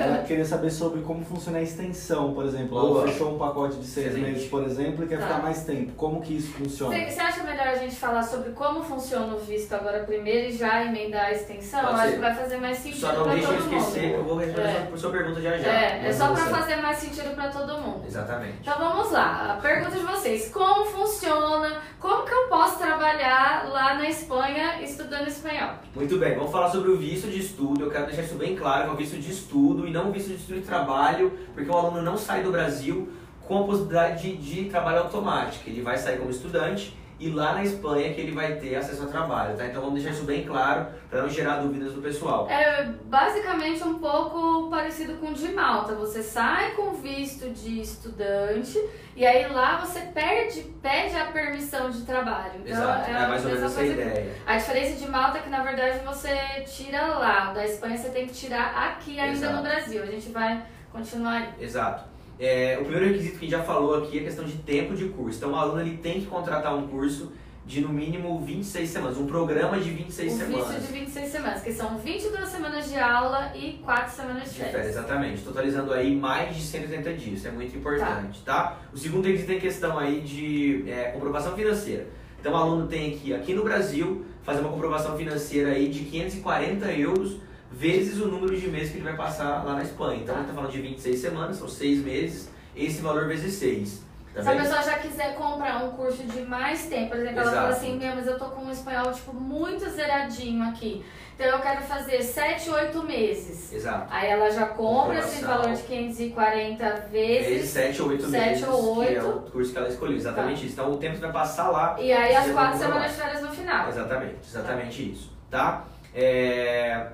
ela 0.01 0.19
queria 0.27 0.45
saber 0.45 0.71
sobre 0.71 1.03
como 1.03 1.25
funciona 1.25 1.59
a 1.59 1.63
extensão, 1.63 2.33
por 2.33 2.45
exemplo. 2.47 2.81
Boa. 2.81 3.03
Ela 3.03 3.09
fechou 3.13 3.35
um 3.35 3.39
pacote 3.39 3.77
de 3.77 3.85
seis 3.87 4.07
Excelente. 4.09 4.31
meses, 4.33 4.49
por 4.49 4.65
exemplo, 4.65 5.05
e 5.05 5.09
quer 5.09 5.19
Tá. 5.19 5.27
ficar 5.27 5.43
mais 5.43 5.65
tempo. 5.65 5.93
Como 5.93 6.21
que 6.23 6.37
isso 6.37 6.53
funciona? 6.55 6.95
Você, 6.97 7.11
você 7.11 7.21
acha 7.21 7.43
melhor 7.45 7.67
a 7.69 7.75
gente 7.77 7.95
falar 7.97 8.23
sobre 8.23 8.51
como 8.53 8.83
funciona 8.83 9.35
o 9.35 9.39
visto 9.39 9.73
agora 9.75 10.05
primeiro 10.05 10.49
e 10.49 10.53
já 10.57 10.85
emendar 10.85 11.27
a 11.27 11.33
extensão? 11.33 11.81
Pode 11.81 11.93
Eu 11.93 11.99
acho 12.01 12.09
ser. 12.09 12.15
que 12.15 12.21
vai 12.21 12.35
fazer 12.35 12.57
mais 12.57 12.79
sentido 12.79 13.01
só 13.01 13.13
não 13.13 13.25
pra 13.25 13.35
deixa 13.35 13.49
eu 13.53 13.59
esquecer, 13.59 14.01
que 14.01 14.07
eu 14.07 14.19
mundo. 14.19 14.29
vou 14.29 14.37
responder 14.39 14.63
É. 14.69 14.73
sua- 14.73 14.87
por 14.87 14.99
sua 14.99 15.11
pergunta 15.11 15.41
já 15.41 15.59
já. 15.59 15.69
É, 15.69 16.07
é 16.07 16.13
só 16.13 16.27
pra 16.33 16.45
você- 16.45 16.62
fazer 16.63 16.77
mais 16.77 16.97
sentido 16.99 17.35
pra 17.35 17.49
todo 17.49 17.81
mundo. 17.81 18.05
Exatamente. 18.07 18.59
Então 18.61 18.79
vamos 18.79 19.11
lá, 19.11 19.55
a 19.55 19.61
pergunta 19.61 19.97
de 19.97 20.05
vocês: 20.05 20.51
como 20.51 20.85
funciona? 20.85 21.81
Como 21.99 22.25
que 22.25 22.33
eu 22.33 22.49
posso 22.49 22.79
trabalhar 22.79 23.69
lá 23.69 23.95
na 23.95 24.09
Espanha 24.09 24.81
estudando 24.81 25.27
espanhol? 25.27 25.75
Muito 25.95 26.19
bem, 26.19 26.35
vamos 26.37 26.53
falar 26.53 26.71
sobre 26.71 26.91
o 26.91 26.97
visto 26.97 27.29
de 27.29 27.41
estudo. 27.41 27.85
Eu 27.85 27.91
quero 27.91 28.07
deixar 28.07 28.23
isso 28.23 28.37
bem 28.37 28.55
claro, 28.55 28.85
que 28.85 28.91
é 28.91 28.93
um 28.93 28.97
visto 28.97 29.19
de 29.19 29.31
estudo 29.31 29.87
e 29.87 29.91
não 29.91 30.09
um 30.09 30.13
visto 30.13 30.29
de 30.29 30.37
estudo 30.37 30.59
e 30.59 30.63
trabalho, 30.63 31.33
porque 31.55 31.69
o 31.69 31.77
aluno 31.77 32.01
não 32.01 32.17
sai 32.17 32.43
do 32.43 32.53
Brasil 32.53 33.13
com 33.47 33.59
a 33.59 33.65
possibilidade 33.65 34.37
de, 34.37 34.37
de 34.37 34.71
trabalho 34.71 35.01
automático. 35.01 35.69
Ele 35.69 35.83
vai 35.83 35.99
sair 35.99 36.19
como 36.19 36.31
estudante 36.31 36.97
e 37.23 37.31
lá 37.31 37.55
na 37.55 37.63
Espanha 37.63 38.13
que 38.13 38.21
ele 38.21 38.33
vai 38.33 38.57
ter 38.57 38.75
acesso 38.75 39.03
ao 39.03 39.09
trabalho, 39.09 39.57
tá? 39.57 39.65
Então 39.65 39.81
vamos 39.81 40.03
deixar 40.03 40.11
isso 40.13 40.25
bem 40.25 40.45
claro 40.45 40.87
para 41.09 41.23
não 41.23 41.29
gerar 41.29 41.59
dúvidas 41.59 41.93
do 41.93 42.03
pessoal. 42.03 42.51
É 42.51 42.85
basicamente 43.05 43.85
um 43.85 44.01
pouco 44.01 44.69
parecido 44.69 45.15
com 45.19 45.29
o 45.29 45.33
de 45.33 45.53
Malta. 45.53 45.95
Você 45.95 46.21
sai 46.21 46.73
com 46.73 46.95
visto 46.95 47.49
de 47.51 47.81
estudante 47.81 48.77
e 49.15 49.25
aí 49.25 49.47
lá 49.53 49.77
você 49.77 50.01
perde, 50.01 50.63
pede 50.83 51.17
a 51.17 51.27
permissão 51.27 51.91
de 51.91 52.03
trabalho. 52.03 52.55
Então 52.57 52.73
Exato, 52.73 53.11
é 53.11 53.15
é 53.15 53.27
mais 53.29 53.45
ou 53.45 53.51
menos 53.53 53.65
essa 53.67 53.75
coisa 53.77 53.93
ideia. 53.93 54.35
A 54.45 54.57
diferença 54.57 55.05
de 55.05 55.09
Malta 55.09 55.39
é 55.39 55.43
que 55.43 55.51
na 55.51 55.63
verdade 55.63 56.05
você 56.05 56.37
tira 56.67 57.07
lá, 57.07 57.53
da 57.53 57.65
Espanha 57.65 57.97
você 57.97 58.09
tem 58.09 58.27
que 58.27 58.35
tirar 58.35 58.75
aqui 58.77 59.21
ainda 59.21 59.37
Exato. 59.37 59.57
no 59.59 59.63
Brasil. 59.63 60.03
A 60.03 60.07
gente 60.07 60.29
vai 60.31 60.61
continuar. 60.91 61.55
Exato. 61.61 62.12
É, 62.43 62.77
o 62.81 62.85
primeiro 62.85 63.07
requisito 63.07 63.39
que 63.39 63.47
a 63.47 63.49
gente 63.49 63.57
já 63.57 63.63
falou 63.63 64.03
aqui 64.03 64.19
é 64.19 64.23
a 64.23 64.25
questão 64.25 64.45
de 64.45 64.55
tempo 64.55 64.97
de 64.97 65.05
curso. 65.11 65.39
Então 65.39 65.53
o 65.53 65.55
aluno 65.55 65.81
ele 65.81 65.97
tem 65.99 66.21
que 66.21 66.27
contratar 66.27 66.75
um 66.75 66.89
curso 66.89 67.31
de 67.65 67.81
no 67.81 67.91
mínimo 67.91 68.41
26 68.41 68.91
semanas, 68.91 69.17
um 69.17 69.29
programa 69.29 69.79
de 69.79 69.91
26 69.91 70.33
o 70.33 70.37
semanas. 70.37 70.69
visto 70.69 70.87
de 70.89 70.99
26 70.99 71.31
semanas, 71.31 71.63
que 71.63 71.73
são 71.73 71.97
22 71.99 72.49
semanas 72.49 72.91
de 72.91 72.99
aula 72.99 73.53
e 73.55 73.75
4 73.85 74.13
semanas 74.13 74.53
de 74.53 74.59
férias, 74.59 74.89
exatamente. 74.89 75.43
Totalizando 75.43 75.93
aí 75.93 76.17
mais 76.17 76.57
de 76.57 76.63
180 76.63 77.13
dias. 77.15 77.39
Isso 77.39 77.47
é 77.47 77.53
muito 77.53 77.77
importante, 77.77 78.43
tá? 78.43 78.81
O 78.93 78.99
segundo 78.99 79.25
requisito 79.25 79.53
é 79.53 79.57
a 79.59 79.61
questão 79.61 79.97
aí 79.97 80.21
de 80.23 80.91
é, 80.91 81.13
comprovação 81.13 81.55
financeira. 81.55 82.09
Então 82.41 82.55
o 82.55 82.57
aluno 82.57 82.89
tem 82.89 83.17
que, 83.17 83.33
aqui 83.33 83.55
no 83.55 83.63
Brasil, 83.63 84.27
fazer 84.43 84.63
uma 84.63 84.71
comprovação 84.71 85.17
financeira 85.17 85.71
aí 85.71 85.89
de 85.89 86.01
540 86.07 86.91
euros 86.91 87.37
vezes 87.75 88.21
o 88.21 88.29
número 88.29 88.59
de 88.59 88.69
meses 88.69 88.91
que 88.91 88.99
ele 88.99 89.05
vai 89.05 89.17
passar 89.17 89.65
lá 89.65 89.75
na 89.75 89.83
Espanha. 89.83 90.21
Então 90.23 90.35
a 90.35 90.39
gente 90.39 90.49
tá 90.49 90.55
falando 90.55 90.71
de 90.73 90.81
26 90.81 91.19
semanas, 91.19 91.57
são 91.57 91.69
6 91.69 92.05
meses, 92.05 92.51
esse 92.77 93.01
valor 93.01 93.27
vezes 93.27 93.55
6. 93.55 94.03
Tá 94.35 94.43
Se 94.43 94.49
a 94.49 94.53
bem? 94.53 94.63
pessoa 94.63 94.83
já 94.83 94.99
quiser 94.99 95.35
comprar 95.35 95.85
um 95.85 95.91
curso 95.91 96.23
de 96.23 96.41
mais 96.43 96.87
tempo, 96.87 97.11
por 97.11 97.19
exemplo, 97.19 97.41
ela 97.41 97.51
Exato. 97.51 97.57
fala 97.63 97.69
assim, 97.77 97.99
meu, 97.99 98.15
mas 98.15 98.27
eu 98.27 98.39
tô 98.39 98.47
com 98.47 98.63
um 98.65 98.71
espanhol, 98.71 99.13
tipo, 99.13 99.35
muito 99.35 99.89
zeradinho 99.91 100.65
aqui. 100.71 101.05
Então 101.35 101.47
eu 101.47 101.61
quero 101.61 101.83
fazer 101.83 102.23
7, 102.23 102.71
8 102.71 103.03
meses. 103.03 103.73
Exato. 103.73 104.07
Aí 104.11 104.31
ela 104.31 104.51
já 104.51 104.67
compra 104.67 105.19
esse 105.19 105.45
valor 105.45 105.73
de 105.75 105.83
540 105.83 106.85
Vezes 107.11 107.49
vezes. 107.49 107.71
7 107.71 108.03
ou 108.03 108.09
8 108.09 108.31
sete 108.31 108.49
meses, 108.49 108.69
ou 108.69 109.05
que 109.05 109.15
é 109.15 109.23
o 109.23 109.41
curso 109.41 109.73
que 109.73 109.79
ela 109.79 109.89
escolheu. 109.89 110.17
Exatamente 110.17 110.65
isso. 110.67 110.75
Então 110.75 110.93
o 110.93 110.97
tempo 110.99 111.19
vai 111.19 111.33
passar 111.33 111.69
lá 111.71 111.97
E 111.99 112.13
aí 112.13 112.37
as 112.37 112.47
Você 112.47 112.53
4 112.53 112.79
vai 112.79 112.87
semanas 112.87 113.11
de 113.11 113.17
férias 113.17 113.43
no 113.43 113.49
final. 113.51 113.89
Exatamente, 113.89 114.37
exatamente 114.47 115.11
isso, 115.13 115.33
tá? 115.51 115.85
É, 116.15 117.07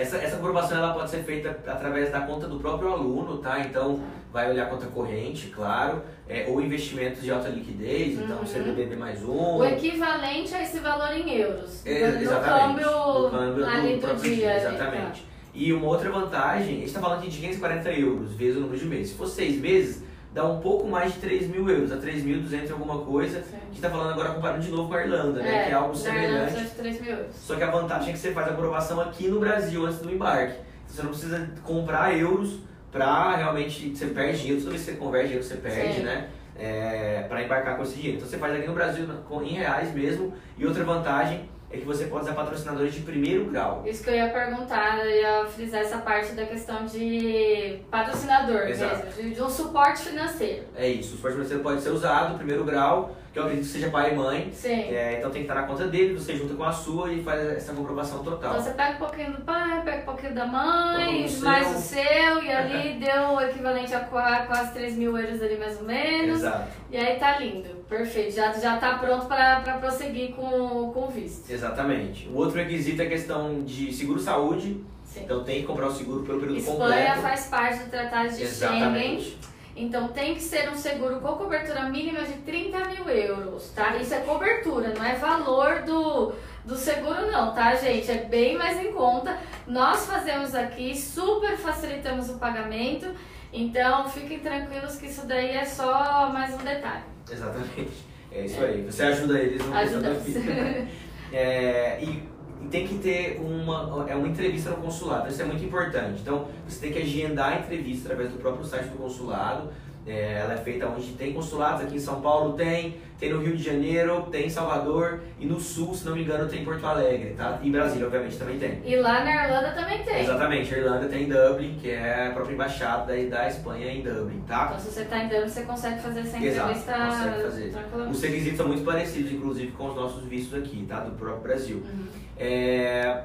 essa, 0.00 0.16
essa 0.18 0.36
comprovação 0.36 0.78
ela 0.78 0.94
pode 0.94 1.10
ser 1.10 1.22
feita 1.24 1.50
através 1.66 2.10
da 2.10 2.20
conta 2.20 2.46
do 2.46 2.58
próprio 2.58 2.90
aluno, 2.92 3.38
tá? 3.38 3.60
Então 3.60 4.00
vai 4.32 4.50
olhar 4.50 4.64
a 4.64 4.66
conta 4.66 4.86
corrente, 4.86 5.48
claro, 5.48 6.02
é, 6.28 6.46
ou 6.48 6.60
investimentos 6.60 7.22
de 7.22 7.30
alta 7.30 7.48
liquidez, 7.48 8.18
então 8.18 8.38
Uhum. 8.38 8.46
CDB 8.46 8.94
mais 8.94 9.22
um. 9.24 9.56
O 9.56 9.64
equivalente 9.64 10.54
a 10.54 10.62
esse 10.62 10.78
valor 10.80 11.12
em 11.14 11.34
euros. 11.34 11.84
É, 11.86 12.10
no 12.12 12.20
exatamente, 12.22 12.84
câmbio, 12.84 13.22
no 13.22 13.30
câmbio 13.30 13.66
ali 13.66 13.96
do, 13.96 14.14
dia. 14.16 14.52
ali, 14.52 14.60
tá. 14.60 14.68
Exatamente. 14.74 15.26
E 15.54 15.72
uma 15.72 15.86
outra 15.88 16.10
vantagem, 16.10 16.68
a 16.68 16.78
gente 16.78 16.84
está 16.84 17.00
falando 17.00 17.18
aqui 17.18 17.30
de 17.30 17.38
540 17.38 17.90
euros 17.92 18.32
vezes 18.34 18.56
o 18.58 18.60
número 18.60 18.78
de 18.78 18.84
meses. 18.84 19.10
Se 19.10 19.16
for 19.16 19.26
seis 19.26 19.60
meses, 19.60 20.04
dá 20.32 20.44
um 20.44 20.60
pouco 20.60 20.86
mais 20.86 21.14
de 21.14 21.20
3 21.20 21.48
mil 21.48 21.68
euros, 21.68 21.90
a 21.92 21.96
3.200 21.96 22.68
e 22.68 22.72
alguma 22.72 22.98
coisa. 23.04 23.42
Sim. 23.42 23.56
A 23.56 23.64
gente 23.66 23.76
está 23.76 23.90
falando 23.90 24.12
agora 24.12 24.30
comparando 24.30 24.62
de 24.62 24.70
novo 24.70 24.88
com 24.88 24.94
a 24.94 25.02
Irlanda, 25.02 25.42
né? 25.42 25.62
É, 25.62 25.64
que 25.66 25.70
é 25.70 25.74
algo 25.74 25.94
semelhante. 25.94 26.32
Irlanda 26.32 26.50
são 26.50 26.62
de 26.62 26.70
3 26.70 27.00
mil 27.00 27.10
euros. 27.12 27.36
Só 27.36 27.56
que 27.56 27.62
a 27.62 27.70
vantagem 27.70 28.10
é 28.10 28.12
que 28.12 28.18
você 28.18 28.32
faz 28.32 28.48
a 28.48 28.50
aprovação 28.50 29.00
aqui 29.00 29.28
no 29.28 29.40
Brasil 29.40 29.84
antes 29.86 29.98
do 29.98 30.10
embarque. 30.10 30.54
Então, 30.54 30.66
Você 30.88 31.02
não 31.02 31.10
precisa 31.10 31.50
comprar 31.62 32.16
euros 32.16 32.58
pra 32.90 33.36
realmente. 33.36 33.96
Você 33.96 34.06
perde 34.06 34.38
dinheiro, 34.38 34.60
toda 34.60 34.70
vez 34.70 34.84
que 34.84 34.92
você 34.92 34.96
converte 34.96 35.26
dinheiro 35.28 35.46
você 35.46 35.56
perde, 35.56 35.94
Sim. 35.94 36.02
né? 36.02 36.28
É, 36.58 37.24
pra 37.28 37.42
embarcar 37.42 37.76
com 37.76 37.82
esse 37.82 37.94
dinheiro. 37.94 38.16
Então 38.16 38.28
você 38.28 38.36
faz 38.36 38.54
aqui 38.54 38.66
no 38.66 38.74
Brasil 38.74 39.06
em 39.42 39.52
reais 39.52 39.94
mesmo. 39.94 40.32
E 40.56 40.66
outra 40.66 40.84
vantagem 40.84 41.48
é 41.70 41.76
que 41.76 41.84
você 41.84 42.06
pode 42.06 42.24
usar 42.24 42.34
patrocinadores 42.34 42.94
de 42.94 43.00
primeiro 43.00 43.44
grau. 43.46 43.82
Isso 43.86 44.02
que 44.02 44.10
eu 44.10 44.14
ia 44.14 44.30
perguntar, 44.30 45.04
eu 45.04 45.10
ia 45.10 45.46
frisar 45.46 45.82
essa 45.82 45.98
parte 45.98 46.32
da 46.32 46.46
questão 46.46 46.86
de 46.86 47.80
patrocinador 47.90 48.62
Exato. 48.68 49.06
mesmo, 49.06 49.22
de, 49.22 49.34
de 49.34 49.42
um 49.42 49.50
suporte 49.50 50.02
financeiro. 50.02 50.64
É 50.74 50.88
isso. 50.88 51.14
O 51.14 51.16
suporte 51.16 51.34
financeiro 51.34 51.62
pode 51.62 51.82
ser 51.82 51.90
usado, 51.90 52.36
primeiro 52.36 52.64
grau, 52.64 53.14
que 53.38 53.42
eu 53.42 53.46
acredito 53.46 53.66
que 53.66 53.72
seja 53.72 53.90
pai 53.90 54.12
e 54.12 54.16
mãe. 54.16 54.50
Sim. 54.52 54.82
É, 54.94 55.18
então 55.18 55.30
tem 55.30 55.42
que 55.44 55.48
estar 55.50 55.60
na 55.60 55.66
conta 55.66 55.86
dele, 55.86 56.14
você 56.14 56.36
junta 56.36 56.54
com 56.54 56.64
a 56.64 56.72
sua 56.72 57.12
e 57.12 57.22
faz 57.22 57.40
essa 57.52 57.72
comprovação 57.72 58.22
total. 58.24 58.50
Então 58.50 58.62
você 58.62 58.70
pega 58.72 58.92
um 58.94 58.98
pouquinho 58.98 59.32
do 59.32 59.42
pai, 59.42 59.82
pega 59.84 60.02
um 60.02 60.04
pouquinho 60.04 60.34
da 60.34 60.46
mãe, 60.46 61.26
mais 61.40 61.76
o 61.76 61.80
seu, 61.80 62.42
e 62.42 62.50
ali 62.52 62.94
deu 62.98 63.22
o 63.34 63.40
equivalente 63.40 63.94
a 63.94 64.00
qua- 64.00 64.46
quase 64.46 64.72
3 64.72 64.96
mil 64.96 65.16
euros 65.16 65.40
ali 65.42 65.56
mais 65.56 65.78
ou 65.80 65.84
menos. 65.86 66.38
Exato. 66.38 66.68
E 66.90 66.96
aí 66.96 67.18
tá 67.18 67.38
lindo, 67.38 67.68
perfeito. 67.88 68.34
Já, 68.34 68.52
já 68.52 68.76
tá 68.78 68.98
pronto 68.98 69.26
pra 69.26 69.60
prosseguir 69.80 70.34
com, 70.34 70.90
com 70.92 71.04
o 71.04 71.08
visto. 71.08 71.50
Exatamente. 71.50 72.28
O 72.28 72.36
outro 72.36 72.56
requisito 72.58 73.02
é 73.02 73.06
a 73.06 73.08
questão 73.08 73.62
de 73.62 73.92
seguro-saúde. 73.92 74.84
Então 75.16 75.42
tem 75.42 75.62
que 75.62 75.66
comprar 75.66 75.86
o 75.88 75.92
seguro 75.92 76.22
pelo 76.22 76.38
período 76.38 76.58
Espanha 76.60 76.78
completo. 76.78 77.20
faz 77.22 77.46
parte 77.46 77.78
do 77.84 77.90
Tratado 77.90 78.28
de 78.28 78.46
Schengen. 78.46 79.34
Então 79.78 80.08
tem 80.08 80.34
que 80.34 80.42
ser 80.42 80.68
um 80.68 80.74
seguro 80.74 81.20
com 81.20 81.36
cobertura 81.36 81.84
mínima 81.84 82.22
de 82.22 82.34
30 82.34 82.78
mil 82.86 83.08
euros, 83.08 83.70
tá? 83.70 83.96
Isso 83.96 84.12
é 84.12 84.20
cobertura, 84.20 84.92
não 84.92 85.04
é 85.04 85.14
valor 85.14 85.82
do, 85.82 86.32
do 86.64 86.74
seguro 86.74 87.30
não, 87.30 87.54
tá, 87.54 87.74
gente? 87.76 88.10
É 88.10 88.24
bem 88.24 88.58
mais 88.58 88.78
em 88.78 88.92
conta. 88.92 89.38
Nós 89.66 90.04
fazemos 90.06 90.54
aqui, 90.54 90.96
super 90.96 91.56
facilitamos 91.56 92.28
o 92.28 92.38
pagamento. 92.38 93.06
Então 93.52 94.08
fiquem 94.08 94.40
tranquilos 94.40 94.96
que 94.96 95.06
isso 95.06 95.26
daí 95.26 95.56
é 95.56 95.64
só 95.64 96.30
mais 96.32 96.52
um 96.54 96.58
detalhe. 96.58 97.04
Exatamente. 97.30 98.08
É 98.30 98.44
isso 98.44 98.62
aí. 98.62 98.82
Você 98.82 99.02
ajuda 99.04 99.38
eles 99.38 99.64
no 99.64 99.74
Ajudamos. 99.74 100.22
vida. 100.22 100.88
É, 101.32 102.02
e, 102.02 102.22
e 102.62 102.66
tem 102.66 102.86
que 102.86 102.98
ter 102.98 103.40
uma, 103.40 104.06
é 104.08 104.14
uma 104.14 104.28
entrevista 104.28 104.70
no 104.70 104.76
consulado. 104.78 105.28
Isso 105.28 105.40
é 105.42 105.44
muito 105.44 105.64
importante. 105.64 106.20
Então 106.20 106.46
você 106.66 106.80
tem 106.80 106.92
que 106.92 106.98
agendar 106.98 107.52
a 107.52 107.60
entrevista 107.60 108.08
através 108.08 108.32
do 108.32 108.38
próprio 108.38 108.64
site 108.64 108.88
do 108.88 108.98
consulado. 108.98 109.70
É, 110.08 110.40
ela 110.42 110.54
é 110.54 110.56
feita 110.56 110.86
onde 110.86 111.12
tem 111.12 111.34
consulados, 111.34 111.82
aqui 111.82 111.96
em 111.96 112.00
São 112.00 112.22
Paulo 112.22 112.54
tem, 112.54 112.96
tem 113.18 113.30
no 113.30 113.42
Rio 113.42 113.54
de 113.54 113.62
Janeiro, 113.62 114.22
tem 114.30 114.46
em 114.46 114.50
Salvador 114.50 115.20
e 115.38 115.44
no 115.44 115.60
Sul, 115.60 115.94
se 115.94 116.06
não 116.06 116.14
me 116.14 116.22
engano, 116.22 116.48
tem 116.48 116.62
em 116.62 116.64
Porto 116.64 116.86
Alegre, 116.86 117.34
tá? 117.36 117.58
E 117.62 117.70
Brasília, 117.70 118.06
obviamente, 118.06 118.36
também 118.38 118.58
tem. 118.58 118.80
E 118.84 118.96
lá 118.96 119.22
na 119.22 119.44
Irlanda 119.44 119.72
também 119.72 120.02
tem. 120.02 120.22
Exatamente, 120.22 120.74
a 120.74 120.78
Irlanda 120.78 121.08
tem 121.08 121.28
Dublin, 121.28 121.78
que 121.78 121.90
é 121.90 122.28
a 122.28 122.30
própria 122.30 122.54
embaixada 122.54 123.14
da, 123.14 123.36
da 123.36 123.48
Espanha 123.48 123.92
em 123.92 124.02
Dublin, 124.02 124.42
tá? 124.46 124.68
Então 124.68 124.80
se 124.80 124.90
você 124.90 125.04
tá 125.04 125.18
em 125.18 125.28
Dublin, 125.28 125.48
você 125.48 125.62
consegue 125.62 126.00
fazer 126.00 126.20
essa 126.20 126.38
Exato, 126.38 126.70
entrevista 126.70 126.92
consegue 126.92 127.42
fazer. 127.42 127.70
tranquilamente. 127.70 128.16
Os 128.16 128.22
requisitos 128.22 128.56
são 128.56 128.68
muito 128.68 128.84
parecidos, 128.84 129.32
inclusive, 129.32 129.72
com 129.72 129.88
os 129.88 129.94
nossos 129.94 130.24
vistos 130.24 130.58
aqui, 130.58 130.86
tá? 130.88 131.00
Do 131.00 131.10
próprio 131.16 131.42
Brasil. 131.42 131.76
Uhum. 131.84 132.06
É, 132.38 133.24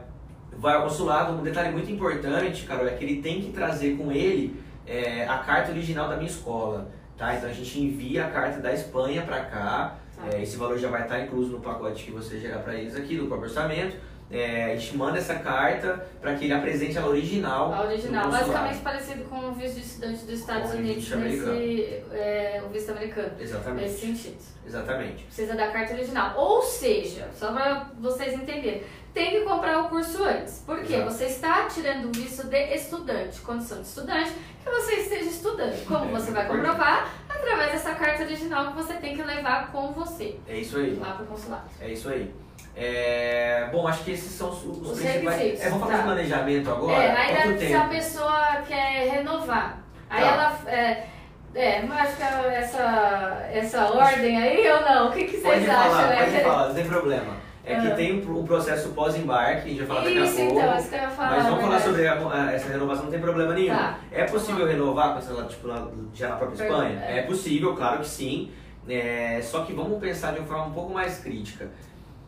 vai 0.58 0.76
ao 0.76 0.84
consulado, 0.84 1.34
um 1.34 1.44
detalhe 1.44 1.72
muito 1.72 1.90
importante, 1.90 2.66
Carol, 2.66 2.88
é 2.88 2.92
que 2.92 3.04
ele 3.06 3.22
tem 3.22 3.42
que 3.42 3.52
trazer 3.52 3.96
com 3.96 4.12
ele 4.12 4.62
é, 4.86 5.26
a 5.28 5.38
carta 5.40 5.72
original 5.72 6.10
da 6.10 6.16
minha 6.16 6.30
escola, 6.30 6.90
tá? 7.18 7.36
Então 7.36 7.50
a 7.50 7.54
gente 7.54 7.80
envia 7.80 8.26
a 8.26 8.30
carta 8.30 8.60
da 8.60 8.74
Espanha 8.74 9.22
para 9.24 9.42
cá, 9.46 9.96
Tá. 10.16 10.28
é, 10.32 10.44
esse 10.44 10.58
valor 10.58 10.78
já 10.78 10.90
vai 10.90 11.02
estar 11.04 11.20
incluso 11.22 11.52
no 11.54 11.60
pacote 11.60 12.04
que 12.04 12.12
você 12.12 12.40
gerar 12.40 12.60
para 12.60 12.76
eles 12.76 12.96
aqui, 12.96 13.18
do 13.18 13.26
próprio 13.26 13.50
orçamento. 13.50 13.96
É, 14.32 14.74
a 14.74 14.76
gente 14.76 14.98
manda 14.98 15.18
essa 15.18 15.36
carta 15.36 16.06
para 16.20 16.34
que 16.36 16.46
ele 16.46 16.54
apresente 16.54 16.98
ela 16.98 17.08
original. 17.08 17.74
A 17.74 17.84
original, 17.84 18.30
basicamente 18.32 18.80
parecido 18.80 19.24
com 19.26 19.50
o 19.50 19.52
visto 19.54 19.76
de 19.76 19.82
estudante 19.82 20.26
dos 20.26 20.40
Estados 20.40 20.72
o 20.72 20.78
Unidos, 20.78 21.10
nesse, 21.10 22.04
é, 22.12 22.64
o 22.66 22.70
visto 22.70 22.92
americano, 22.92 23.32
Exatamente. 23.40 23.82
nesse 23.84 24.00
sentido. 24.02 24.38
Exatamente. 24.66 25.24
Precisa 25.26 25.56
da 25.56 25.68
carta 25.68 25.94
original. 25.94 26.34
Ou 26.38 26.62
seja, 26.64 27.30
só 27.38 27.52
para 27.52 27.92
vocês 28.00 28.34
entenderem, 28.34 28.84
tem 29.14 29.30
que 29.32 29.42
comprar 29.42 29.82
o 29.82 29.90
curso 29.90 30.24
antes. 30.24 30.64
Por 30.66 30.82
quê? 30.82 30.96
Exato. 30.96 31.12
Você 31.12 31.26
está 31.26 31.68
tirando 31.68 32.06
o 32.06 32.12
visto 32.12 32.48
de 32.48 32.74
estudante, 32.74 33.42
condição 33.42 33.80
de 33.82 33.88
estudante, 33.88 34.32
que 34.64 34.70
você 34.70 34.94
esteja 34.96 35.30
estudando. 35.30 35.86
Como 35.86 36.06
É, 36.06 36.20
você 36.20 36.32
vai 36.32 36.48
comprovar? 36.48 37.14
Através 37.54 37.72
dessa 37.74 37.94
carta 37.96 38.24
original 38.24 38.68
que 38.68 38.74
você 38.74 38.94
tem 38.96 39.16
que 39.16 39.22
levar 39.22 39.72
com 39.72 39.92
você 39.92 40.36
É 40.48 40.58
isso 40.58 40.78
aí. 40.78 40.96
lá 41.00 41.12
para 41.14 41.24
o 41.24 41.28
consulado. 41.28 41.64
É 41.80 41.90
isso 41.90 42.10
aí. 42.10 42.34
É, 42.76 43.70
bom, 43.72 43.88
acho 43.88 44.04
que 44.04 44.12
esses 44.12 44.32
são 44.32 44.50
os, 44.50 44.64
os 44.66 44.92
Os 44.92 45.00
principais. 45.00 45.62
É, 45.62 45.70
vamos 45.70 45.80
falar 45.82 45.92
tá. 45.92 45.98
de 46.00 46.04
planejamento 46.06 46.72
agora? 46.72 47.04
É, 47.04 47.34
deve- 47.48 47.68
se 47.68 47.74
a 47.74 47.88
pessoa 47.88 48.64
quer 48.68 49.12
renovar. 49.12 49.78
Aí 50.10 50.22
Tá. 50.24 50.28
ela. 50.28 50.72
É, 50.76 51.08
é, 51.54 51.82
não 51.84 51.96
acho 51.96 52.16
que 52.18 52.24
essa, 52.24 53.48
essa 53.52 53.86
ordem 53.94 54.42
aí 54.42 54.72
ou 54.72 54.82
não? 54.82 55.10
O 55.10 55.12
que, 55.12 55.26
que 55.26 55.38
Pode 55.38 55.60
vocês 55.60 55.68
falar, 55.68 55.86
acham? 55.86 56.18
pode 56.18 56.36
É 56.36 56.38
que- 56.40 56.44
falar, 56.44 56.68
não 56.70 56.76
tem 56.76 56.86
problema. 56.86 57.34
É 57.66 57.80
que 57.80 57.96
tem 57.96 58.20
o 58.20 58.44
processo 58.44 58.90
pós-embarque, 58.90 59.62
a 59.68 59.70
gente 59.70 59.78
vai 59.80 59.88
falar 59.88 60.02
daqui 60.02 60.18
a 60.18 60.24
Isso, 60.26 60.36
pouco. 60.36 60.60
então, 60.60 60.78
isso 60.78 60.90
que 60.90 60.96
eu 60.96 61.00
ia 61.00 61.10
falar. 61.10 61.30
mas 61.32 61.44
vamos 61.46 61.62
falar 61.62 61.78
verdade. 61.78 61.84
sobre 61.84 62.08
a- 62.08 62.34
a- 62.44 62.52
essa 62.52 62.68
renovação, 62.70 63.04
não 63.06 63.12
tem 63.12 63.22
problema 63.22 63.54
nenhum. 63.54 63.74
Tá. 63.76 64.00
É 64.12 64.24
possível 64.26 64.68
renovar, 64.68 65.22
sei 65.22 65.34
lá, 65.34 65.46
tipo, 65.46 65.68
na- 65.68 65.88
já 66.14 66.30
na 66.30 66.36
própria 66.36 66.58
Pergunta, 66.58 66.84
Espanha? 66.90 67.06
é. 67.06 67.20
É 67.20 67.22
possível, 67.22 67.74
claro 67.76 68.00
que 68.00 68.08
sim. 68.08 68.52
É, 68.88 69.40
só 69.42 69.64
que 69.64 69.72
vamos 69.72 69.98
pensar 70.00 70.34
de 70.34 70.40
uma 70.40 70.48
forma 70.48 70.66
um 70.66 70.72
pouco 70.74 70.94
mais 70.94 71.20
crítica. 71.20 71.70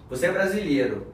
Você 0.09 0.27
é 0.27 0.31
brasileiro, 0.31 1.07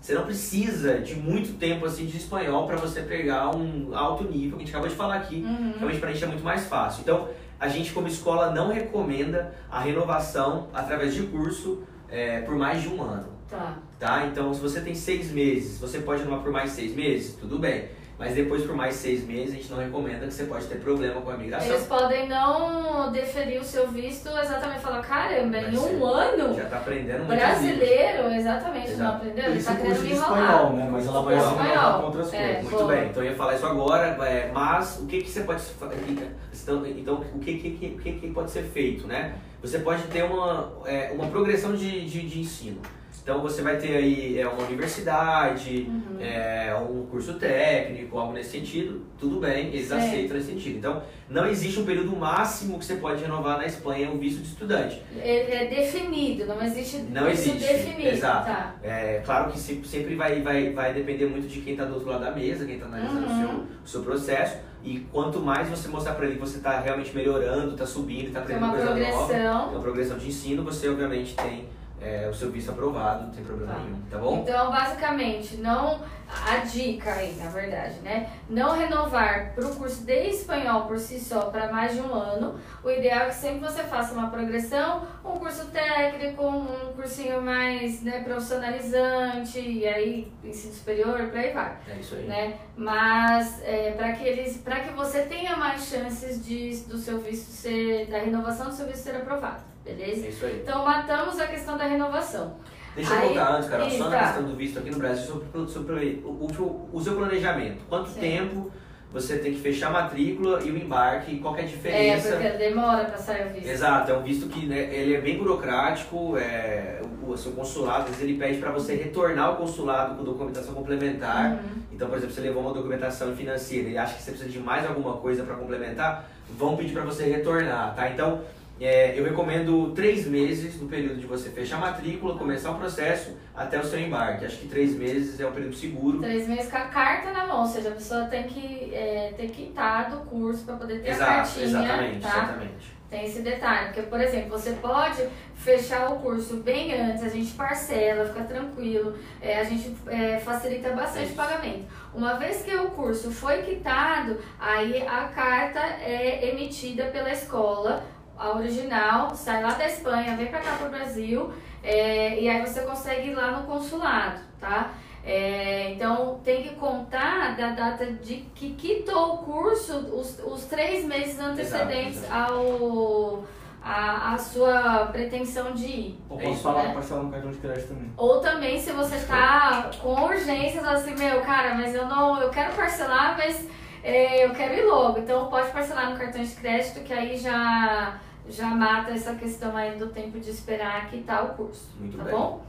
você 0.00 0.14
não 0.14 0.22
precisa 0.22 0.98
de 1.00 1.16
muito 1.16 1.58
tempo 1.58 1.84
assim 1.86 2.06
de 2.06 2.16
espanhol 2.18 2.66
para 2.68 2.76
você 2.76 3.02
pegar 3.02 3.54
um 3.54 3.90
alto 3.96 4.22
nível, 4.24 4.58
que 4.58 4.62
a 4.62 4.66
gente 4.66 4.70
acabou 4.70 4.88
de 4.88 4.94
falar 4.94 5.16
aqui. 5.16 5.42
Uhum. 5.44 5.72
Realmente 5.76 5.98
pra 5.98 6.12
gente 6.12 6.22
é 6.22 6.26
muito 6.28 6.44
mais 6.44 6.66
fácil. 6.68 7.00
Então, 7.02 7.26
a 7.58 7.66
gente 7.68 7.92
como 7.92 8.06
escola 8.06 8.52
não 8.52 8.72
recomenda 8.72 9.52
a 9.68 9.80
renovação 9.80 10.68
através 10.72 11.14
de 11.14 11.24
curso 11.24 11.82
é, 12.08 12.40
por 12.42 12.54
mais 12.56 12.80
de 12.80 12.88
um 12.88 13.02
ano. 13.02 13.39
Tá. 13.50 13.78
Tá? 13.98 14.26
Então, 14.26 14.54
se 14.54 14.60
você 14.60 14.80
tem 14.80 14.94
seis 14.94 15.30
meses, 15.32 15.78
você 15.80 15.98
pode 15.98 16.22
renovar 16.22 16.42
por 16.42 16.52
mais 16.52 16.70
seis 16.70 16.94
meses, 16.94 17.34
tudo 17.34 17.58
bem. 17.58 17.88
Mas 18.18 18.34
depois, 18.34 18.62
por 18.64 18.76
mais 18.76 18.96
seis 18.96 19.26
meses, 19.26 19.54
a 19.54 19.56
gente 19.56 19.70
não 19.70 19.78
recomenda 19.78 20.26
que 20.26 20.34
você 20.34 20.44
pode 20.44 20.66
ter 20.66 20.78
problema 20.78 21.22
com 21.22 21.30
a 21.30 21.38
migração. 21.38 21.70
Eles 21.70 21.86
podem 21.86 22.28
não 22.28 23.10
deferir 23.10 23.58
o 23.58 23.64
seu 23.64 23.88
visto 23.88 24.28
exatamente 24.28 24.80
falar, 24.80 25.00
caramba, 25.00 25.56
em 25.56 25.74
um 25.78 26.04
ano, 26.04 26.54
Já 26.54 26.66
tá 26.66 26.76
aprendendo 26.76 27.24
muito 27.24 27.38
brasileiro, 27.40 28.28
exatamente, 28.30 28.88
não 28.88 28.94
Exato. 28.94 29.16
aprendeu? 29.16 29.44
Ele 29.46 29.58
Isso 29.58 29.66
tá 29.68 29.72
é 29.72 29.76
querendo 29.80 30.00
me 30.02 30.12
enrolar. 30.12 30.42
espanhol, 30.42 30.72
né? 30.74 30.88
Mas 30.92 31.06
ela 31.06 31.22
vai 31.22 31.38
Espanhol. 31.38 31.98
com 32.00 32.06
outras 32.06 32.34
É. 32.34 32.38
coisas. 32.46 32.62
Muito 32.62 32.76
Boa. 32.76 32.86
bem, 32.94 33.08
então 33.08 33.22
eu 33.24 33.30
ia 33.30 33.36
falar 33.36 33.54
isso 33.54 33.66
agora, 33.66 34.06
é, 34.26 34.50
mas 34.52 34.98
o 35.00 35.06
que, 35.06 35.22
que 35.22 35.30
você 35.30 35.40
pode 35.40 35.62
então, 36.08 36.86
então 36.86 37.14
o 37.34 37.38
que, 37.38 37.56
que, 37.58 37.70
que, 37.70 37.88
que, 38.02 38.12
que 38.20 38.30
pode 38.32 38.50
ser 38.50 38.64
feito, 38.64 39.06
né? 39.06 39.34
Você 39.62 39.78
pode 39.78 40.02
ter 40.08 40.24
uma, 40.24 40.72
é, 40.84 41.10
uma 41.14 41.26
progressão 41.28 41.74
de, 41.74 42.04
de, 42.04 42.28
de 42.28 42.40
ensino. 42.40 42.82
Então 43.22 43.40
você 43.42 43.62
vai 43.62 43.76
ter 43.76 43.96
aí 43.96 44.38
é, 44.38 44.48
uma 44.48 44.62
universidade, 44.66 45.86
Uhum. 45.88 46.16
é, 46.20 46.74
um 46.74 47.06
curso 47.06 47.34
técnico, 47.34 48.18
algo 48.18 48.32
nesse 48.32 48.50
sentido, 48.50 49.02
tudo 49.18 49.38
bem, 49.40 49.68
eles 49.68 49.88
Certo. 49.88 50.02
aceitam 50.04 50.36
nesse 50.36 50.48
sentido. 50.52 50.78
Então 50.78 51.02
não 51.28 51.46
existe 51.46 51.78
um 51.80 51.84
período 51.84 52.16
máximo 52.16 52.78
que 52.78 52.84
você 52.84 52.96
pode 52.96 53.22
renovar 53.22 53.58
na 53.58 53.66
Espanha 53.66 54.10
o 54.10 54.18
visto 54.18 54.40
de 54.42 54.48
estudante. 54.48 55.02
Ele 55.16 55.52
é 55.52 55.66
definido, 55.66 56.46
não 56.46 56.62
existe 56.62 56.98
Não 57.10 57.30
isso 57.30 57.50
existe, 57.50 57.72
definido. 57.72 58.08
exato. 58.08 58.46
Tá. 58.46 58.74
É 58.82 59.22
claro 59.24 59.52
que 59.52 59.58
se- 59.58 59.80
sempre 59.84 60.14
vai, 60.16 60.40
vai, 60.40 60.70
vai 60.72 60.92
depender 60.94 61.26
muito 61.26 61.46
de 61.46 61.60
quem 61.60 61.72
está 61.74 61.84
do 61.84 61.94
outro 61.94 62.08
lado 62.10 62.24
da 62.24 62.30
mesa, 62.32 62.64
quem 62.64 62.74
está 62.74 62.86
analisando 62.86 63.26
o, 63.26 63.30
Uhum. 63.30 63.40
seu, 63.40 63.48
o 63.84 63.88
seu 63.88 64.02
processo. 64.02 64.56
E 64.82 65.00
quanto 65.12 65.40
mais 65.40 65.68
você 65.68 65.88
mostrar 65.88 66.14
para 66.14 66.24
ele 66.24 66.36
que 66.36 66.40
você 66.40 66.56
está 66.56 66.80
realmente 66.80 67.14
melhorando, 67.14 67.72
está 67.72 67.84
subindo, 67.84 68.28
está 68.28 68.40
aprendendo 68.40 68.64
uma 68.64 68.72
coisa 68.74 68.86
nova, 68.94 69.04
progressão. 69.26 69.68
uma 69.70 69.80
progressão 69.80 70.18
de 70.18 70.26
ensino, 70.28 70.64
você 70.64 70.88
obviamente 70.88 71.36
tem 71.36 71.66
é, 72.00 72.28
o 72.28 72.34
seu 72.34 72.50
visto 72.50 72.70
aprovado, 72.70 73.24
não 73.24 73.30
tem 73.30 73.44
problema 73.44 73.74
Tá. 73.74 73.78
nenhum, 73.80 74.00
tá 74.10 74.18
bom? 74.18 74.38
Então, 74.42 74.70
basicamente, 74.70 75.56
não. 75.58 76.00
A 76.46 76.58
dica 76.58 77.10
aí, 77.12 77.34
na 77.42 77.50
verdade, 77.50 77.96
né? 78.04 78.30
Não 78.48 78.78
renovar 78.78 79.52
para 79.52 79.66
o 79.66 79.74
curso 79.74 80.04
de 80.04 80.28
espanhol 80.28 80.82
por 80.86 80.96
si 80.96 81.18
só 81.18 81.46
para 81.50 81.72
mais 81.72 81.92
de 81.92 82.00
um 82.00 82.14
ano. 82.14 82.54
O 82.84 82.88
ideal 82.90 83.22
é 83.22 83.28
que 83.30 83.34
sempre 83.34 83.58
você 83.58 83.82
faça 83.82 84.14
uma 84.14 84.30
progressão, 84.30 85.02
um 85.24 85.40
curso 85.40 85.66
técnico, 85.72 86.46
um 86.46 86.92
cursinho 86.94 87.42
mais 87.42 88.00
né, 88.02 88.22
profissionalizante, 88.22 89.58
e 89.60 89.86
aí 89.86 90.32
ensino 90.44 90.72
superior, 90.72 91.18
por 91.28 91.36
aí 91.38 91.52
vai. 91.52 91.76
É 91.88 91.96
isso 91.96 92.14
aí. 92.14 92.22
Né? 92.26 92.54
Mas 92.76 93.60
é, 93.64 93.90
para 93.92 94.12
que 94.12 94.24
eles, 94.24 94.56
para 94.58 94.80
que 94.80 94.90
você 94.92 95.22
tenha 95.22 95.56
mais 95.56 95.84
chances 95.84 96.44
de 96.46 96.76
do 96.88 96.96
seu 96.96 97.18
visto 97.18 97.50
ser, 97.50 98.06
da 98.06 98.18
renovação 98.18 98.66
do 98.66 98.72
seu 98.72 98.86
visto 98.86 99.02
ser 99.02 99.16
aprovado, 99.16 99.62
beleza? 99.94 100.26
É 100.26 100.28
isso 100.28 100.44
aí. 100.46 100.60
Então 100.62 100.84
matamos 100.84 101.38
a 101.38 101.46
questão 101.46 101.76
da 101.76 101.84
renovação. 101.84 102.54
Deixa 102.96 103.12
eu 103.14 103.18
Aí- 103.18 103.26
voltar 103.28 103.52
antes, 103.56 103.68
cara, 103.68 103.88
só 103.90 104.08
na 104.08 104.18
tá. 104.18 104.24
questão 104.26 104.42
do 104.44 104.56
visto 104.56 104.78
aqui 104.78 104.90
no 104.90 104.98
Brasil, 104.98 105.26
sobre, 105.26 105.68
sobre 105.68 106.22
o, 106.24 106.28
o, 106.28 106.88
o 106.92 107.00
seu 107.00 107.14
planejamento. 107.16 107.82
Quanto 107.88 108.10
Sim. 108.10 108.20
tempo 108.20 108.70
você 109.12 109.38
tem 109.38 109.52
que 109.52 109.60
fechar 109.60 109.88
a 109.88 109.90
matrícula 109.90 110.60
e 110.62 110.70
o 110.70 110.76
embarque, 110.76 111.38
qual 111.38 111.52
que 111.54 111.60
é 111.60 111.64
a 111.64 111.66
É, 111.66 111.70
diferença? 111.70 112.32
porque 112.32 112.48
demora 112.50 113.04
para 113.06 113.16
sair 113.18 113.46
o 113.48 113.50
visto. 113.52 113.68
Exato, 113.68 114.10
é 114.10 114.16
um 114.16 114.22
visto 114.22 114.48
que 114.48 114.66
né, 114.66 114.92
ele 114.94 115.14
é 115.14 115.20
bem 115.20 115.36
burocrático, 115.38 116.36
é, 116.36 117.00
o, 117.24 117.30
o 117.30 117.36
seu 117.36 117.52
consulado, 117.52 118.02
às 118.04 118.10
vezes 118.10 118.22
ele 118.22 118.38
pede 118.38 118.58
para 118.58 118.70
você 118.70 118.94
retornar 118.94 119.46
ao 119.46 119.56
consulado 119.56 120.14
com 120.16 120.22
documentação 120.24 120.74
complementar. 120.74 121.52
Uhum. 121.52 121.58
Então, 121.92 122.08
por 122.08 122.18
exemplo, 122.18 122.34
você 122.34 122.40
levou 122.40 122.62
uma 122.62 122.72
documentação 122.74 123.34
financeira 123.34 123.88
e 123.88 123.98
acha 123.98 124.14
que 124.14 124.22
você 124.22 124.30
precisa 124.30 124.50
de 124.50 124.58
mais 124.60 124.86
alguma 124.86 125.14
coisa 125.16 125.42
para 125.44 125.54
complementar, 125.56 126.28
vão 126.56 126.76
pedir 126.76 126.92
para 126.92 127.02
você 127.02 127.24
retornar, 127.24 127.94
tá? 127.96 128.08
Então, 128.10 128.40
é, 128.80 129.18
eu 129.18 129.24
recomendo 129.24 129.92
três 129.94 130.26
meses 130.26 130.80
no 130.80 130.88
período 130.88 131.20
de 131.20 131.26
você 131.26 131.50
fechar 131.50 131.76
a 131.76 131.80
matrícula, 131.80 132.38
começar 132.38 132.70
o 132.70 132.78
processo 132.78 133.36
até 133.54 133.78
o 133.78 133.84
seu 133.84 134.00
embarque. 134.00 134.46
Acho 134.46 134.56
que 134.56 134.68
três 134.68 134.94
meses 134.96 135.38
é 135.38 135.46
um 135.46 135.52
período 135.52 135.74
seguro. 135.74 136.18
Três 136.20 136.48
meses 136.48 136.70
com 136.70 136.78
a 136.78 136.86
carta 136.86 137.30
na 137.30 137.46
mão, 137.46 137.60
ou 137.60 137.66
seja, 137.66 137.90
a 137.90 137.92
pessoa 137.92 138.24
tem 138.24 138.44
que 138.44 138.94
é, 138.94 139.34
ter 139.36 139.48
quitado 139.48 140.16
o 140.16 140.20
curso 140.20 140.64
para 140.64 140.76
poder 140.76 141.02
ter 141.02 141.10
a 141.10 141.12
Exato, 141.12 141.30
cartinha, 141.30 141.64
exatamente, 141.66 142.20
tá? 142.20 142.28
exatamente. 142.28 143.00
Tem 143.10 143.24
esse 143.24 143.42
detalhe, 143.42 143.86
porque, 143.86 144.02
por 144.02 144.20
exemplo, 144.20 144.50
você 144.50 144.70
pode 144.74 145.26
fechar 145.56 146.12
o 146.12 146.20
curso 146.20 146.58
bem 146.58 146.94
antes, 146.94 147.24
a 147.24 147.28
gente 147.28 147.52
parcela, 147.54 148.24
fica 148.24 148.44
tranquilo, 148.44 149.18
é, 149.42 149.58
a 149.58 149.64
gente 149.64 149.96
é, 150.06 150.38
facilita 150.38 150.90
bastante 150.92 151.32
o 151.32 151.34
pagamento. 151.34 151.86
Uma 152.14 152.34
vez 152.34 152.62
que 152.62 152.72
o 152.74 152.88
curso 152.90 153.32
foi 153.32 153.62
quitado, 153.62 154.38
aí 154.60 155.02
a 155.06 155.24
carta 155.24 155.80
é 155.80 156.50
emitida 156.50 157.06
pela 157.06 157.32
escola, 157.32 158.04
a 158.40 158.56
original, 158.56 159.34
sai 159.34 159.62
lá 159.62 159.74
da 159.74 159.86
Espanha, 159.86 160.36
vem 160.36 160.46
pra 160.46 160.60
cá 160.60 160.76
pro 160.78 160.88
Brasil, 160.88 161.52
é, 161.82 162.40
e 162.40 162.48
aí 162.48 162.60
você 162.60 162.80
consegue 162.82 163.30
ir 163.30 163.34
lá 163.34 163.52
no 163.52 163.66
consulado, 163.66 164.40
tá? 164.58 164.90
É, 165.22 165.90
então 165.92 166.40
tem 166.42 166.62
que 166.62 166.74
contar 166.76 167.54
da 167.54 167.70
data 167.72 168.06
de 168.06 168.36
que 168.54 168.70
quitou 168.74 169.34
o 169.34 169.38
curso 169.38 169.94
os, 169.98 170.38
os 170.44 170.64
três 170.64 171.04
meses 171.04 171.38
antecedentes 171.38 172.24
exato. 172.24 172.54
ao 172.54 173.44
a, 173.82 174.34
a 174.34 174.38
sua 174.38 175.06
pretensão 175.06 175.72
de 175.72 175.86
ir. 175.86 176.18
Ou 176.28 176.38
É 176.38 176.42
posso 176.42 176.54
isso, 176.54 176.62
falar 176.62 176.82
né? 176.84 176.94
parcelar 176.94 177.22
no 177.24 177.30
cartão 177.30 177.50
de 177.50 177.58
crédito 177.58 177.88
também. 177.88 178.12
Ou 178.16 178.40
também 178.40 178.78
se 178.80 178.92
você 178.92 179.18
tá 179.26 179.90
com 180.00 180.22
urgência, 180.22 180.80
fala 180.80 180.96
assim, 180.96 181.14
meu, 181.14 181.40
cara, 181.42 181.74
mas 181.74 181.94
eu 181.94 182.06
não, 182.06 182.40
eu 182.40 182.50
quero 182.50 182.74
parcelar, 182.74 183.36
mas 183.36 183.66
é, 184.02 184.44
eu 184.46 184.50
quero 184.50 184.74
ir 184.74 184.84
logo. 184.84 185.18
Então 185.18 185.48
pode 185.48 185.70
parcelar 185.70 186.10
no 186.10 186.18
cartão 186.18 186.42
de 186.42 186.54
crédito, 186.54 187.00
que 187.00 187.12
aí 187.12 187.36
já, 187.36 188.18
já 188.50 188.66
mata 188.68 189.12
essa 189.12 189.34
questão 189.34 189.76
aí 189.76 189.96
do 189.98 190.08
tempo 190.08 190.38
de 190.40 190.50
esperar 190.50 191.08
quitar 191.10 191.44
o 191.44 191.48
curso. 191.54 191.90
Muito 191.98 192.16
tá 192.18 192.24
bem. 192.24 192.32
bom? 192.34 192.62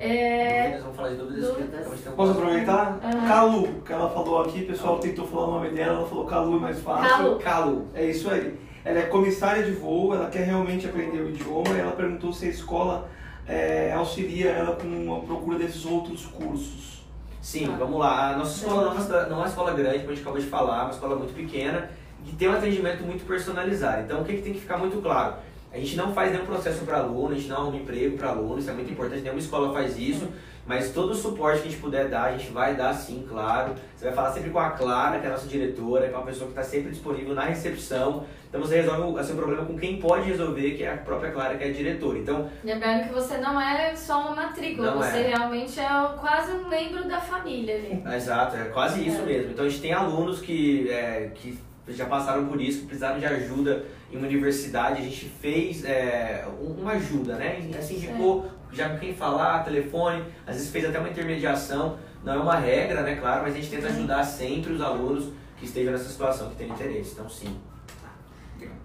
É, 0.00 0.62
Dúvidas, 0.62 0.82
vamos 0.82 0.96
falar 0.96 1.08
de 1.08 1.16
dúvidas. 1.16 1.48
dúvidas. 1.48 1.86
Um 2.06 2.12
Posso 2.12 2.30
aproveitar? 2.32 2.98
Aham. 3.02 3.26
Calu, 3.28 3.68
que 3.84 3.92
ela 3.92 4.08
falou 4.10 4.42
aqui, 4.42 4.62
o 4.62 4.66
pessoal 4.66 4.98
tentou 5.00 5.26
falar 5.26 5.46
o 5.48 5.50
nome 5.52 5.70
dela, 5.70 5.98
ela 5.98 6.06
falou 6.08 6.24
Calu 6.24 6.56
é 6.56 6.60
mais 6.60 6.80
fácil. 6.80 7.08
Calu. 7.08 7.38
Calu. 7.38 7.86
É 7.94 8.04
isso 8.06 8.30
aí. 8.30 8.58
ela 8.84 9.00
é 9.00 9.02
comissária 9.02 9.64
de 9.64 9.72
voo, 9.72 10.14
ela 10.14 10.30
quer 10.30 10.44
realmente 10.44 10.86
aprender 10.86 11.18
o 11.20 11.28
idioma 11.30 11.70
e 11.76 11.80
ela 11.80 11.92
perguntou 11.92 12.32
se 12.32 12.46
a 12.46 12.48
escola 12.48 13.08
é, 13.46 13.92
auxilia 13.92 14.50
ela 14.50 14.76
com 14.76 15.16
a 15.16 15.20
procura 15.26 15.58
desses 15.58 15.84
outros 15.84 16.24
cursos. 16.26 17.02
Sim, 17.42 17.66
Tá. 17.66 17.76
vamos 17.76 17.98
lá. 17.98 18.34
A 18.34 18.36
nossa 18.38 18.56
escola 18.64 18.82
não 18.84 18.90
é 18.90 18.94
uma 18.94 19.00
cidade- 19.00 19.30
não 19.30 19.36
é 19.36 19.40
uma 19.40 19.46
escola 19.48 19.72
grande, 19.72 19.98
como 19.98 20.10
a 20.10 20.14
gente 20.14 20.22
acabou 20.22 20.40
de 20.40 20.46
falar, 20.46 20.78
é 20.78 20.82
uma 20.82 20.90
escola 20.90 21.16
muito 21.16 21.34
pequena 21.34 21.90
e 22.26 22.32
tem 22.32 22.48
um 22.48 22.52
atendimento 22.52 23.02
muito 23.04 23.24
personalizado. 23.26 24.02
Então, 24.02 24.20
o 24.20 24.24
que, 24.24 24.34
que 24.34 24.42
tem 24.42 24.52
que 24.52 24.60
ficar 24.60 24.76
muito 24.78 25.00
claro? 25.02 25.34
A 25.72 25.76
gente 25.76 25.96
não 25.96 26.12
faz 26.14 26.32
nenhum 26.32 26.46
processo 26.46 26.84
para 26.84 26.98
aluno, 26.98 27.32
a 27.32 27.34
gente 27.34 27.48
não 27.48 27.56
arruma 27.58 27.76
emprego 27.76 28.16
para 28.16 28.30
aluno, 28.30 28.58
isso 28.58 28.70
é 28.70 28.72
muito 28.72 28.90
importante, 28.90 29.20
nenhuma 29.20 29.38
escola 29.38 29.70
faz 29.72 29.98
isso, 29.98 30.26
mas 30.66 30.92
todo 30.92 31.10
o 31.12 31.14
suporte 31.14 31.60
que 31.62 31.68
a 31.68 31.70
gente 31.70 31.80
puder 31.80 32.08
dar, 32.08 32.24
a 32.24 32.32
gente 32.36 32.50
vai 32.50 32.74
dar 32.74 32.92
sim, 32.94 33.24
claro. 33.28 33.74
Você 33.94 34.06
vai 34.06 34.14
falar 34.14 34.32
sempre 34.32 34.50
com 34.50 34.58
a 34.58 34.70
Clara, 34.70 35.18
que 35.18 35.26
é 35.26 35.28
a 35.28 35.32
nossa 35.32 35.46
diretora, 35.46 36.08
que 36.08 36.14
é 36.14 36.16
uma 36.16 36.26
pessoa 36.26 36.46
que 36.50 36.58
está 36.58 36.62
sempre 36.62 36.90
disponível 36.90 37.34
na 37.34 37.42
recepção. 37.44 38.24
Então 38.48 38.60
você 38.60 38.76
resolve 38.80 39.18
assim, 39.18 39.32
o 39.32 39.36
problema 39.36 39.64
com 39.66 39.78
quem 39.78 39.98
pode 39.98 40.26
resolver, 40.28 40.72
que 40.72 40.82
é 40.84 40.92
a 40.92 40.96
própria 40.96 41.30
Clara, 41.30 41.56
que 41.56 41.64
é 41.64 41.68
a 41.68 41.72
diretora. 41.72 42.18
Então, 42.18 42.50
Lembrando 42.64 43.08
que 43.08 43.14
você 43.14 43.36
não 43.38 43.60
é 43.60 43.94
só 43.94 44.20
uma 44.20 44.34
matrícula, 44.34 44.92
você 44.92 45.18
é. 45.18 45.28
realmente 45.36 45.78
é 45.80 45.88
quase 46.18 46.52
um 46.52 46.68
membro 46.68 47.06
da 47.08 47.20
família 47.20 47.74
ali. 47.76 48.02
Exato, 48.14 48.56
é 48.56 48.64
quase 48.64 49.06
isso 49.06 49.20
É. 49.22 49.24
mesmo. 49.24 49.52
Então 49.52 49.64
a 49.64 49.68
gente 49.68 49.80
tem 49.82 49.92
alunos 49.92 50.40
que, 50.40 50.90
é, 50.90 51.30
que 51.34 51.58
já 51.90 52.06
passaram 52.06 52.46
por 52.46 52.60
isso, 52.60 52.84
precisaram 52.86 53.18
de 53.18 53.26
ajuda 53.26 53.84
em 54.12 54.16
uma 54.16 54.26
universidade, 54.26 55.00
a 55.00 55.04
gente 55.04 55.26
fez 55.40 55.84
é, 55.84 56.46
um- 56.60 56.80
uma 56.82 56.92
ajuda, 56.92 57.34
né? 57.36 57.68
Assim, 57.78 57.96
indicou 57.96 58.46
já 58.72 58.88
com 58.90 58.98
quem 58.98 59.14
falar, 59.14 59.64
telefone, 59.64 60.24
às 60.46 60.56
vezes 60.56 60.70
fez 60.70 60.84
até 60.84 60.98
uma 60.98 61.08
intermediação. 61.08 61.96
Não 62.24 62.32
é 62.34 62.36
uma 62.38 62.56
regra, 62.56 63.02
né, 63.02 63.16
claro, 63.16 63.42
mas 63.42 63.54
a 63.54 63.56
gente 63.56 63.70
tenta 63.70 63.86
ajudar 63.88 64.22
sempre 64.24 64.72
os 64.72 64.80
alunos 64.80 65.32
que 65.56 65.64
estejam 65.64 65.92
nessa 65.92 66.08
situação, 66.08 66.50
que 66.50 66.56
têm 66.56 66.68
interesse. 66.68 67.12
Então 67.12 67.28
sim. 67.28 67.56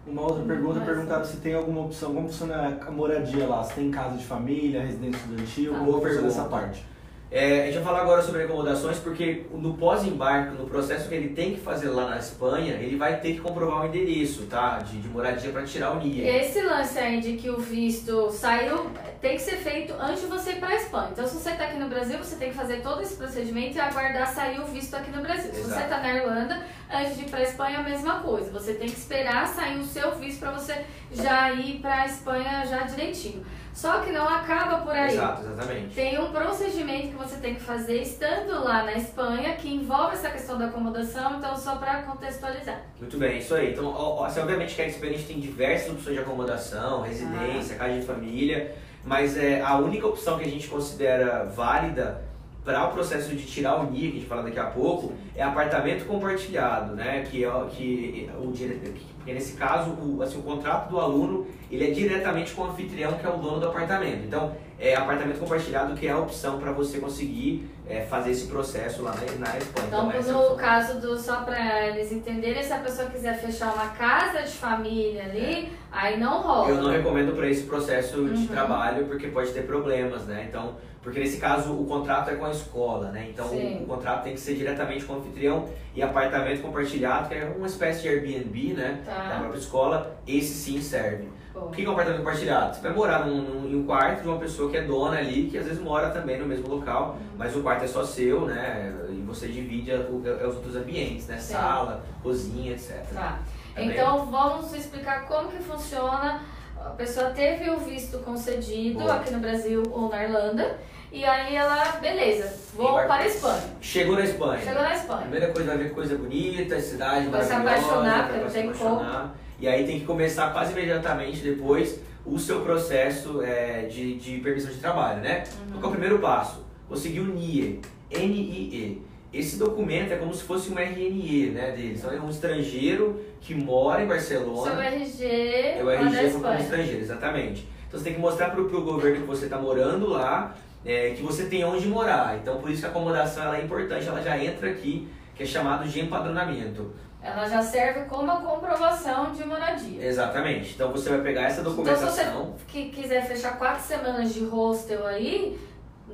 Uma 0.06 0.22
outra 0.24 0.44
pergunta, 0.44 0.80
Mas- 0.80 0.86
perguntaram 0.88 1.26
se 1.26 1.38
tem 1.38 1.54
alguma 1.56 1.82
opção, 1.82 2.14
como 2.14 2.28
funciona 2.28 2.78
a 2.86 2.92
moradia 2.92 3.48
lá, 3.48 3.64
se 3.64 3.74
tem 3.76 3.90
casa 3.90 4.18
de 4.18 4.24
família, 4.26 4.82
residência 4.82 5.18
estudantil, 5.18 5.74
Ah, 5.76 5.80
boa 5.80 6.02
pergunta. 6.02 6.28
essa 6.28 6.44
parte? 6.44 6.86
É, 7.34 7.64
a 7.64 7.66
gente 7.66 7.76
vai 7.76 7.84
falar 7.84 8.02
agora 8.02 8.22
sobre 8.22 8.44
acomodações, 8.44 9.00
porque 9.00 9.48
no 9.52 9.74
pós-embarque, 9.74 10.56
no 10.56 10.68
processo 10.68 11.10
que 11.10 11.16
ele 11.16 11.30
tem 11.30 11.56
que 11.56 11.62
fazer 11.62 11.90
lá 11.90 12.08
na 12.08 12.20
Espanha, 12.20 12.76
ele 12.76 12.96
vai 12.96 13.20
ter 13.20 13.34
que 13.34 13.40
comprovar 13.40 13.82
o 13.82 13.88
endereço, 13.88 14.44
tá? 14.44 14.78
De, 14.78 15.02
de 15.02 15.08
moradia 15.08 15.52
para 15.52 15.64
tirar 15.64 15.94
o 15.94 16.00
NIE. 16.00 16.22
Esse 16.22 16.62
lance 16.62 17.00
aí 17.00 17.20
de 17.20 17.34
que 17.34 17.50
o 17.50 17.58
visto 17.58 18.30
saiu 18.30 18.86
tem 19.20 19.36
que 19.36 19.42
ser 19.42 19.56
feito 19.56 19.96
antes 20.00 20.22
de 20.22 20.28
você 20.28 20.52
ir 20.52 20.60
para 20.60 20.70
a 20.70 20.76
Espanha. 20.76 21.10
Então, 21.12 21.26
se 21.26 21.34
você 21.34 21.50
está 21.50 21.64
aqui 21.64 21.78
no 21.80 21.90
Brasil, 21.90 22.20
você 22.20 22.36
tem 22.36 22.52
que 22.52 22.56
fazer 22.56 22.82
todo 22.82 23.02
esse 23.02 23.16
procedimento 23.16 23.78
e 23.78 23.80
aguardar 23.80 24.28
sair 24.28 24.60
o 24.60 24.66
visto 24.66 24.94
aqui 24.94 25.10
no 25.10 25.24
Brasil. 25.24 25.52
Se 25.52 25.62
você 25.62 25.72
Exato. 25.72 25.84
está 25.86 26.00
na 26.02 26.14
Irlanda, 26.14 26.64
antes 26.94 27.18
de 27.18 27.24
ir 27.24 27.30
para 27.32 27.40
a 27.40 27.44
Espanha, 27.44 27.80
a 27.80 27.84
mesma 27.84 28.20
coisa. 28.20 28.52
Você 28.52 28.76
tem 28.76 28.88
que 28.88 29.00
esperar 29.00 29.48
sair 29.48 29.80
o 29.80 29.84
seu 29.84 30.14
visto 30.20 30.40
para 30.40 30.52
você 30.52 30.86
já 31.12 31.52
ir 31.52 31.80
para 31.80 32.04
a 32.04 32.06
Espanha 32.06 32.64
já 32.68 32.84
direitinho. 32.84 33.44
Só 33.74 34.00
que 34.02 34.12
não 34.12 34.28
acaba 34.30 34.78
por 34.86 34.92
aí. 34.94 35.14
Exato, 35.14 35.42
exatamente. 35.48 35.96
Tem 35.96 36.20
um 36.20 36.32
procedimento 36.32 37.08
que 37.08 37.16
você 37.16 37.38
tem 37.38 37.56
que 37.56 37.62
fazer 37.62 38.02
estando 38.02 38.64
lá 38.64 38.84
na 38.84 38.94
Espanha 38.94 39.54
que 39.56 39.74
envolve 39.74 40.14
essa 40.14 40.30
questão 40.30 40.58
da 40.58 40.66
acomodação, 40.68 41.38
então 41.38 41.58
só 41.58 41.76
para 41.78 42.04
contextualizar. 42.04 42.82
Muito 43.00 43.18
bem, 43.18 43.40
isso 43.40 43.56
aí. 43.56 43.74
Então, 43.74 43.86
ó, 43.88 44.22
ó, 44.22 44.26
assim, 44.26 44.40
obviamente 44.42 44.76
que 44.76 44.82
a 44.82 44.88
Experience 44.88 45.24
tem 45.26 45.40
diversas 45.40 45.90
opções 45.92 46.16
de 46.16 46.22
acomodação, 46.22 47.02
residência, 47.02 47.76
casa 47.76 48.00
de 48.00 48.06
família, 48.06 48.76
mas 49.04 49.36
é, 49.38 49.62
a 49.62 49.76
única 49.78 50.06
opção 50.08 50.38
que 50.38 50.46
a 50.46 50.50
gente 50.50 50.68
considera 50.68 51.44
válida 51.46 52.22
para 52.64 52.86
o 52.88 52.92
processo 52.94 53.36
de 53.36 53.44
tirar 53.46 53.78
o 53.82 53.92
NIE, 53.92 54.00
que 54.04 54.08
a 54.08 54.20
gente 54.20 54.26
fala 54.26 54.44
daqui 54.44 54.58
a 54.60 54.68
pouco, 54.68 55.12
é 55.36 55.44
apartamento 55.44 56.06
compartilhado, 56.06 56.96
né? 56.96 57.26
Que 57.30 57.44
é 57.44 57.50
o 57.54 57.66
que 57.66 58.30
o 58.42 58.52
dire- 58.54 58.80
que- 58.80 59.13
porque 59.24 59.34
nesse 59.34 59.54
caso, 59.54 59.92
o, 59.92 60.22
assim, 60.22 60.38
o 60.38 60.42
contrato 60.44 60.90
do 60.90 61.00
aluno 61.00 61.48
ele 61.72 61.88
é 61.90 61.92
diretamente 61.92 62.52
com 62.52 62.64
o 62.64 62.66
anfitrião, 62.66 63.14
que 63.14 63.26
é 63.26 63.30
o 63.30 63.38
dono 63.38 63.58
do 63.62 63.68
apartamento. 63.70 64.26
Então, 64.26 64.54
é 64.78 64.96
apartamento 64.96 65.40
compartilhado 65.40 65.96
que 65.96 66.06
é 66.08 66.12
a 66.12 66.18
opção 66.20 66.60
para 66.60 66.74
você 66.74 67.00
conseguir 67.00 67.66
é, 67.88 68.02
fazer 68.02 68.32
esse 68.32 68.48
processo 68.48 69.02
lá 69.02 69.12
na, 69.16 69.48
na 69.48 69.58
Espanha. 69.58 69.88
Então, 69.88 70.12
é 70.12 70.18
a 70.18 70.22
no 70.22 70.40
opção. 70.40 70.58
caso 70.58 71.00
do 71.00 71.18
só 71.18 71.38
para 71.44 71.88
eles 71.88 72.12
entenderem, 72.12 72.62
se 72.62 72.74
a 72.74 72.80
pessoa 72.80 73.08
quiser 73.10 73.40
fechar 73.40 73.74
uma 73.74 73.88
casa 73.90 74.42
de 74.44 74.52
família 74.52 75.24
ali, 75.24 75.72
aí 75.90 76.20
não 76.20 76.42
rola. 76.42 76.70
Eu 76.70 76.82
não 76.84 76.92
recomendo 76.92 77.34
para 77.34 77.48
esse 77.48 77.64
processo 77.64 78.26
de 78.26 78.42
Uhum. 78.42 78.48
trabalho 78.48 79.06
porque 79.06 79.28
pode 79.30 79.52
ter 79.52 79.62
problemas, 79.66 80.26
né? 80.26 80.46
Então, 80.50 80.76
porque 81.04 81.20
nesse 81.20 81.38
caso 81.38 81.74
o 81.74 81.86
contrato 81.86 82.30
é 82.32 82.36
com 82.36 82.46
a 82.46 82.52
escola, 82.52 83.12
né? 83.12 83.28
Então 83.30 83.46
o, 83.48 83.84
o 83.84 83.86
contrato 83.86 84.24
tem 84.24 84.34
que 84.34 84.40
ser 84.40 84.56
diretamente 84.56 85.04
com 85.06 85.14
o 85.14 85.18
anfitrião 85.18 85.68
e 85.94 86.02
apartamento 86.02 86.62
compartilhado, 86.62 87.28
que 87.28 87.36
é 87.36 87.46
uma 87.58 87.68
espécie 87.68 88.04
de 88.04 88.08
Airbnb, 88.10 88.74
né? 88.74 89.02
Da 89.06 89.12
Tá. 89.14 89.40
própria 89.40 89.60
escola, 89.60 90.18
esse 90.26 90.54
sim 90.54 90.82
serve. 90.82 91.28
Bom. 91.54 91.66
O 91.68 91.70
que 91.72 91.84
é 91.86 91.88
um 91.88 91.92
apartamento 91.92 92.22
compartilhado? 92.24 92.74
Você 92.76 92.82
vai 92.82 92.94
morar 92.94 93.26
num, 93.28 93.42
num- 93.42 93.68
em 93.70 93.76
um 93.76 93.86
quarto 93.86 94.22
de 94.24 94.28
uma 94.28 94.40
pessoa 94.40 94.72
que 94.72 94.78
é 94.78 94.82
dona 94.82 95.18
ali, 95.20 95.50
que 95.52 95.58
às 95.58 95.66
vezes 95.66 95.80
mora 95.80 96.10
também 96.10 96.40
no 96.40 96.48
mesmo 96.48 96.68
local, 96.68 97.18
Uhum. 97.20 97.28
mas 97.38 97.56
o 97.56 97.62
quarto 97.62 97.84
é 97.84 97.88
só 97.88 98.04
seu, 98.04 98.46
né? 98.46 98.92
E 99.12 99.22
você 99.22 99.48
divide 99.48 99.92
a- 99.92 99.98
o- 100.10 100.24
os 100.50 100.56
outros 100.56 100.76
ambientes, 100.76 101.28
né? 101.28 101.38
Sim. 101.38 101.54
Sala, 101.54 102.04
cozinha, 102.24 102.72
etc. 102.72 103.04
Tá. 103.14 103.40
Tá 103.76 103.82
bem? 103.82 103.92
Então 103.92 104.26
vamos 104.32 104.74
explicar 104.74 105.28
como 105.28 105.50
que 105.50 105.58
funciona. 105.62 106.42
A 106.86 106.90
pessoa 106.90 107.30
teve 107.30 107.70
o 107.70 107.78
visto 107.78 108.20
concedido 108.20 109.00
Boa. 109.00 109.16
aqui 109.16 109.32
no 109.32 109.40
Brasil 109.40 109.84
ou 109.90 110.10
na 110.10 110.24
Irlanda. 110.24 110.78
E 111.12 111.24
aí 111.24 111.56
ela, 111.56 111.84
beleza, 112.02 112.54
vou 112.74 112.94
para 112.94 113.16
a 113.16 113.28
Espanha. 113.28 113.64
Chegou 113.80 114.16
na 114.16 114.24
Espanha. 114.24 114.62
Chegou 114.62 114.82
na 114.82 114.96
Espanha. 114.96 115.22
Primeira 115.22 115.48
coisa 115.52 115.68
vai 115.70 115.78
ver 115.78 115.94
coisa 115.94 116.18
bonita, 116.18 116.80
cidade 116.82 117.28
Vai 117.28 117.44
se 117.44 117.54
maravilhosa, 117.54 117.88
apaixonar, 117.88 118.18
vai 118.18 118.24
porque 118.24 118.42
não 118.42 118.50
se 118.50 118.54
tem 118.54 118.64
apaixonar. 118.70 119.36
E 119.60 119.68
aí 119.68 119.86
tem 119.86 120.00
que 120.00 120.06
começar 120.06 120.52
quase 120.52 120.74
imediatamente 120.74 121.42
depois 121.42 122.00
o 122.26 122.40
seu 122.40 122.62
processo 122.62 123.44
é, 123.44 123.84
de, 123.84 124.16
de 124.16 124.40
permissão 124.40 124.72
de 124.72 124.80
trabalho, 124.80 125.22
né? 125.22 125.44
Uhum. 125.68 125.80
Qual 125.80 125.84
é 125.84 125.88
o 125.88 125.92
primeiro 125.92 126.20
passo? 126.20 126.66
Conseguir 126.90 127.20
o 127.20 127.26
NIE, 127.26 127.80
N-I-E. 128.10 129.02
Esse 129.34 129.58
documento 129.58 130.12
é 130.12 130.18
como 130.18 130.34
se 130.34 130.44
fosse 130.44 130.72
um 130.72 130.78
RNE, 130.78 131.50
né, 131.50 131.72
deles. 131.72 132.00
Então 132.00 132.14
é 132.14 132.20
um 132.22 132.30
estrangeiro 132.30 133.20
que 133.42 133.56
mora 133.56 134.04
em 134.04 134.20
Seu 134.20 134.42
Barcelona. 134.42 134.86
RG, 134.86 135.26
É 135.26 135.82
o 135.84 135.90
RG 135.90 136.16
como 136.16 136.28
Espanha. 136.28 136.60
estrangeiro, 136.60 137.02
exatamente. 137.02 137.68
Então 137.88 138.00
você 138.00 138.04
tem 138.06 138.14
que 138.14 138.20
mostrar 138.20 138.52
para 138.52 138.62
o 138.62 138.70
governo 138.84 139.22
que 139.22 139.28
você 139.28 139.46
está 139.46 139.58
morando 139.58 140.08
lá, 140.10 140.56
é, 140.86 141.12
que 141.12 141.24
você 141.24 141.46
tem 141.46 141.64
onde 141.66 141.88
morar. 141.88 142.38
Então 142.38 142.60
por 142.60 142.70
isso 142.70 142.82
que 142.82 142.86
a 142.86 142.90
acomodação 142.90 143.44
ela 143.44 143.58
é 143.58 143.64
importante, 143.64 144.08
ela 144.08 144.22
já 144.22 144.38
entra 144.38 144.70
aqui, 144.70 145.08
que 145.36 145.42
é 145.44 145.46
chamado 145.46 145.88
de 145.88 146.00
empadronamento. 146.00 146.94
Ela 147.22 147.48
já 147.48 147.62
serve 147.62 148.02
como 148.02 148.30
a 148.30 148.36
comprovação 148.36 149.32
de 149.32 149.44
moradia. 149.46 150.06
Exatamente. 150.06 150.74
Então 150.76 150.92
você 150.92 151.10
vai 151.10 151.22
pegar 151.22 151.44
essa 151.44 151.62
Então, 151.62 151.72
se 151.72 151.78
documentação. 151.78 152.54
você 152.58 152.66
que 152.68 152.90
quiser 152.90 153.26
fechar 153.26 153.58
quatro 153.58 153.82
semanas 153.82 154.34
de 154.34 154.44
hostel 154.46 155.08
aí, 155.08 155.58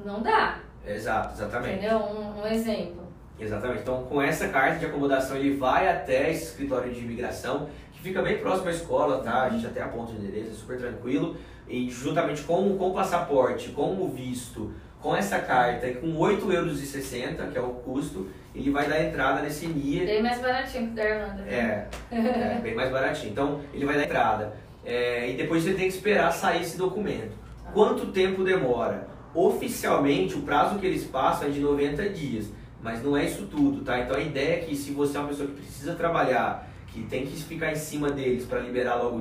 não 0.06 0.22
dá. 0.22 0.60
Exato, 0.88 1.34
exatamente. 1.34 1.80
Entendeu? 1.80 1.98
Um, 1.98 2.42
um 2.42 2.48
exemplo. 2.48 3.09
Exatamente. 3.40 3.82
Então, 3.82 4.04
com 4.04 4.22
essa 4.22 4.48
carta 4.48 4.80
de 4.80 4.86
acomodação, 4.86 5.38
ele 5.38 5.56
vai 5.56 5.88
até 5.88 6.32
esse 6.32 6.46
escritório 6.46 6.92
de 6.94 7.00
imigração, 7.00 7.70
que 7.94 8.02
fica 8.02 8.22
bem 8.22 8.38
próximo 8.38 8.68
à 8.68 8.72
escola, 8.72 9.24
tá? 9.24 9.44
A 9.44 9.50
gente 9.50 9.66
até 9.66 9.82
aponta 9.82 10.12
o 10.12 10.16
endereço, 10.16 10.52
é 10.52 10.54
super 10.54 10.78
tranquilo. 10.78 11.38
E 11.68 11.90
juntamente 11.90 12.42
com, 12.42 12.78
com 12.78 12.90
o 12.90 12.94
passaporte, 12.94 13.70
com 13.70 13.94
o 14.02 14.10
visto, 14.10 14.74
com 15.02 15.16
essa 15.16 15.40
carta 15.40 15.88
e 15.88 15.96
com 15.96 16.08
8,60 16.18 16.54
euros, 16.54 17.52
que 17.52 17.58
é 17.58 17.62
o 17.62 17.70
custo, 17.70 18.28
ele 18.54 18.72
vai 18.72 18.88
dar 18.88 19.02
entrada 19.02 19.42
nesse 19.42 19.68
NIE. 19.68 20.06
Bem 20.06 20.22
mais 20.22 20.42
baratinho 20.42 20.88
que 20.88 20.92
o 20.94 20.96
da 20.96 21.06
Irlanda. 21.06 21.42
né? 21.44 21.88
É, 22.12 22.18
é 22.58 22.60
bem 22.62 22.76
mais 22.76 22.92
baratinho. 22.92 23.32
Então, 23.32 23.62
ele 23.74 23.86
vai 23.86 23.96
dar 23.96 24.04
entrada. 24.04 24.54
É, 24.86 25.30
e 25.30 25.36
depois 25.36 25.64
você 25.64 25.74
tem 25.74 25.88
que 25.88 25.96
esperar 25.96 26.32
sair 26.32 26.62
esse 26.62 26.78
documento. 26.78 27.38
Quanto 27.74 28.08
tempo 28.08 28.44
demora? 28.44 29.08
Oficialmente, 29.34 30.36
o 30.36 30.42
prazo 30.42 30.80
que 30.80 30.88
eles 30.88 31.04
passam 31.04 31.48
é 31.48 31.52
de 31.52 31.60
90 31.60 32.10
dias. 32.10 32.48
Mas 32.82 33.04
não 33.04 33.16
é 33.18 33.26
isso 33.26 33.46
tudo, 33.48 33.84
tá? 33.84 34.00
Então 34.00 34.16
a 34.16 34.22
ideia 34.22 34.56
é 34.56 34.60
que 34.60 34.76
se 34.76 34.92
você 34.92 35.18
é 35.18 35.20
uma 35.20 35.30
pessoa 35.30 35.48
que 35.48 35.56
precisa 35.56 35.96
trabalhar, 35.96 36.68
que 36.88 37.04
tem 37.04 37.26
que 37.26 37.36
ficar 37.44 37.72
em 37.72 37.76
cima 37.76 38.10
deles 38.10 38.46
para 38.46 38.60
liberar 38.60 38.96
logo 38.96 39.18
o 39.18 39.20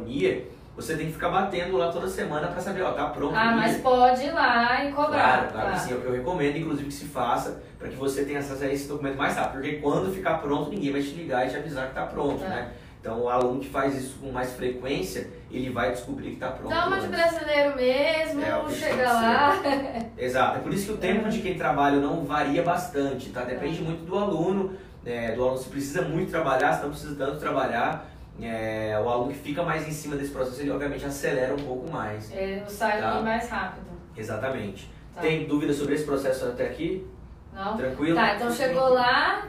você 0.76 0.96
tem 0.96 1.06
que 1.06 1.12
ficar 1.14 1.28
batendo 1.28 1.76
lá 1.76 1.90
toda 1.90 2.08
semana 2.08 2.46
para 2.46 2.60
saber, 2.60 2.82
ó, 2.82 2.92
tá 2.92 3.06
pronto 3.06 3.34
Ah, 3.34 3.50
o 3.52 3.56
mas 3.56 3.78
pode 3.78 4.22
ir 4.22 4.30
lá 4.30 4.84
e 4.84 4.92
cobrar. 4.92 5.08
Claro, 5.10 5.48
claro, 5.52 5.66
tá? 5.70 5.72
que 5.74 5.80
sim. 5.80 5.90
Eu, 5.90 6.02
eu 6.04 6.12
recomendo, 6.12 6.56
inclusive, 6.56 6.86
que 6.86 6.94
se 6.94 7.06
faça 7.06 7.60
para 7.76 7.88
que 7.88 7.96
você 7.96 8.24
tenha 8.24 8.38
acesso 8.38 8.62
a 8.62 8.72
esse 8.72 8.86
documento 8.86 9.16
mais 9.16 9.34
rápido. 9.34 9.60
Porque 9.60 9.76
quando 9.78 10.12
ficar 10.14 10.34
pronto, 10.38 10.70
ninguém 10.70 10.92
vai 10.92 11.02
te 11.02 11.10
ligar 11.10 11.44
e 11.46 11.50
te 11.50 11.56
avisar 11.56 11.86
que 11.86 11.90
está 11.90 12.06
pronto, 12.06 12.38
Tá. 12.42 12.48
né? 12.48 12.72
Então, 13.00 13.20
o 13.22 13.28
aluno 13.28 13.58
que 13.58 13.68
faz 13.68 13.96
isso 13.96 14.18
com 14.20 14.30
mais 14.30 14.52
frequência, 14.52 15.28
ele 15.50 15.70
vai 15.70 15.92
descobrir 15.92 16.28
que 16.28 16.34
está 16.34 16.48
pronto. 16.50 16.68
Dá 16.70 16.86
uma 16.86 17.00
de 17.00 17.06
brasileiro 17.08 17.74
mesmo, 17.76 18.42
É, 18.42 18.70
chega 18.70 19.12
lá. 19.12 19.56
Exato. 20.16 20.58
É 20.58 20.60
por 20.60 20.72
isso 20.72 20.86
que 20.86 20.92
o 20.92 20.96
tempo 20.98 21.28
de 21.28 21.40
quem 21.40 21.56
trabalha 21.56 21.96
não 21.98 22.24
varia 22.24 22.62
bastante, 22.62 23.30
tá? 23.30 23.44
Depende 23.44 23.80
muito 23.82 24.04
do 24.04 24.16
aluno, 24.18 24.74
né? 25.04 25.32
Do 25.32 25.42
aluno 25.42 25.58
se 25.58 25.68
precisa 25.68 26.02
muito 26.02 26.30
trabalhar, 26.30 26.72
se 26.74 26.82
não 26.82 26.90
precisa 26.90 27.14
tanto 27.16 27.38
trabalhar. 27.38 28.06
É, 28.40 28.96
o 29.04 29.08
aluno 29.08 29.32
que 29.32 29.38
fica 29.38 29.62
mais 29.64 29.88
em 29.88 29.90
cima 29.90 30.14
desse 30.16 30.30
processo, 30.30 30.60
ele 30.60 30.70
obviamente 30.70 31.04
acelera 31.04 31.52
um 31.54 31.64
pouco 31.64 31.90
mais. 31.90 32.30
É, 32.32 32.62
sai 32.68 33.00
Tá. 33.00 33.20
mais 33.20 33.48
rápido. 33.48 33.86
Exatamente. 34.16 34.88
Tá. 35.14 35.20
Tem 35.22 35.46
dúvida 35.46 35.72
sobre 35.72 35.94
esse 35.94 36.04
processo 36.04 36.44
até 36.46 36.66
aqui? 36.66 37.04
Não? 37.52 37.76
Tranquilo? 37.76 38.14
Tá, 38.14 38.36
então 38.36 38.52
chegou 38.52 38.90
lá, 38.90 39.48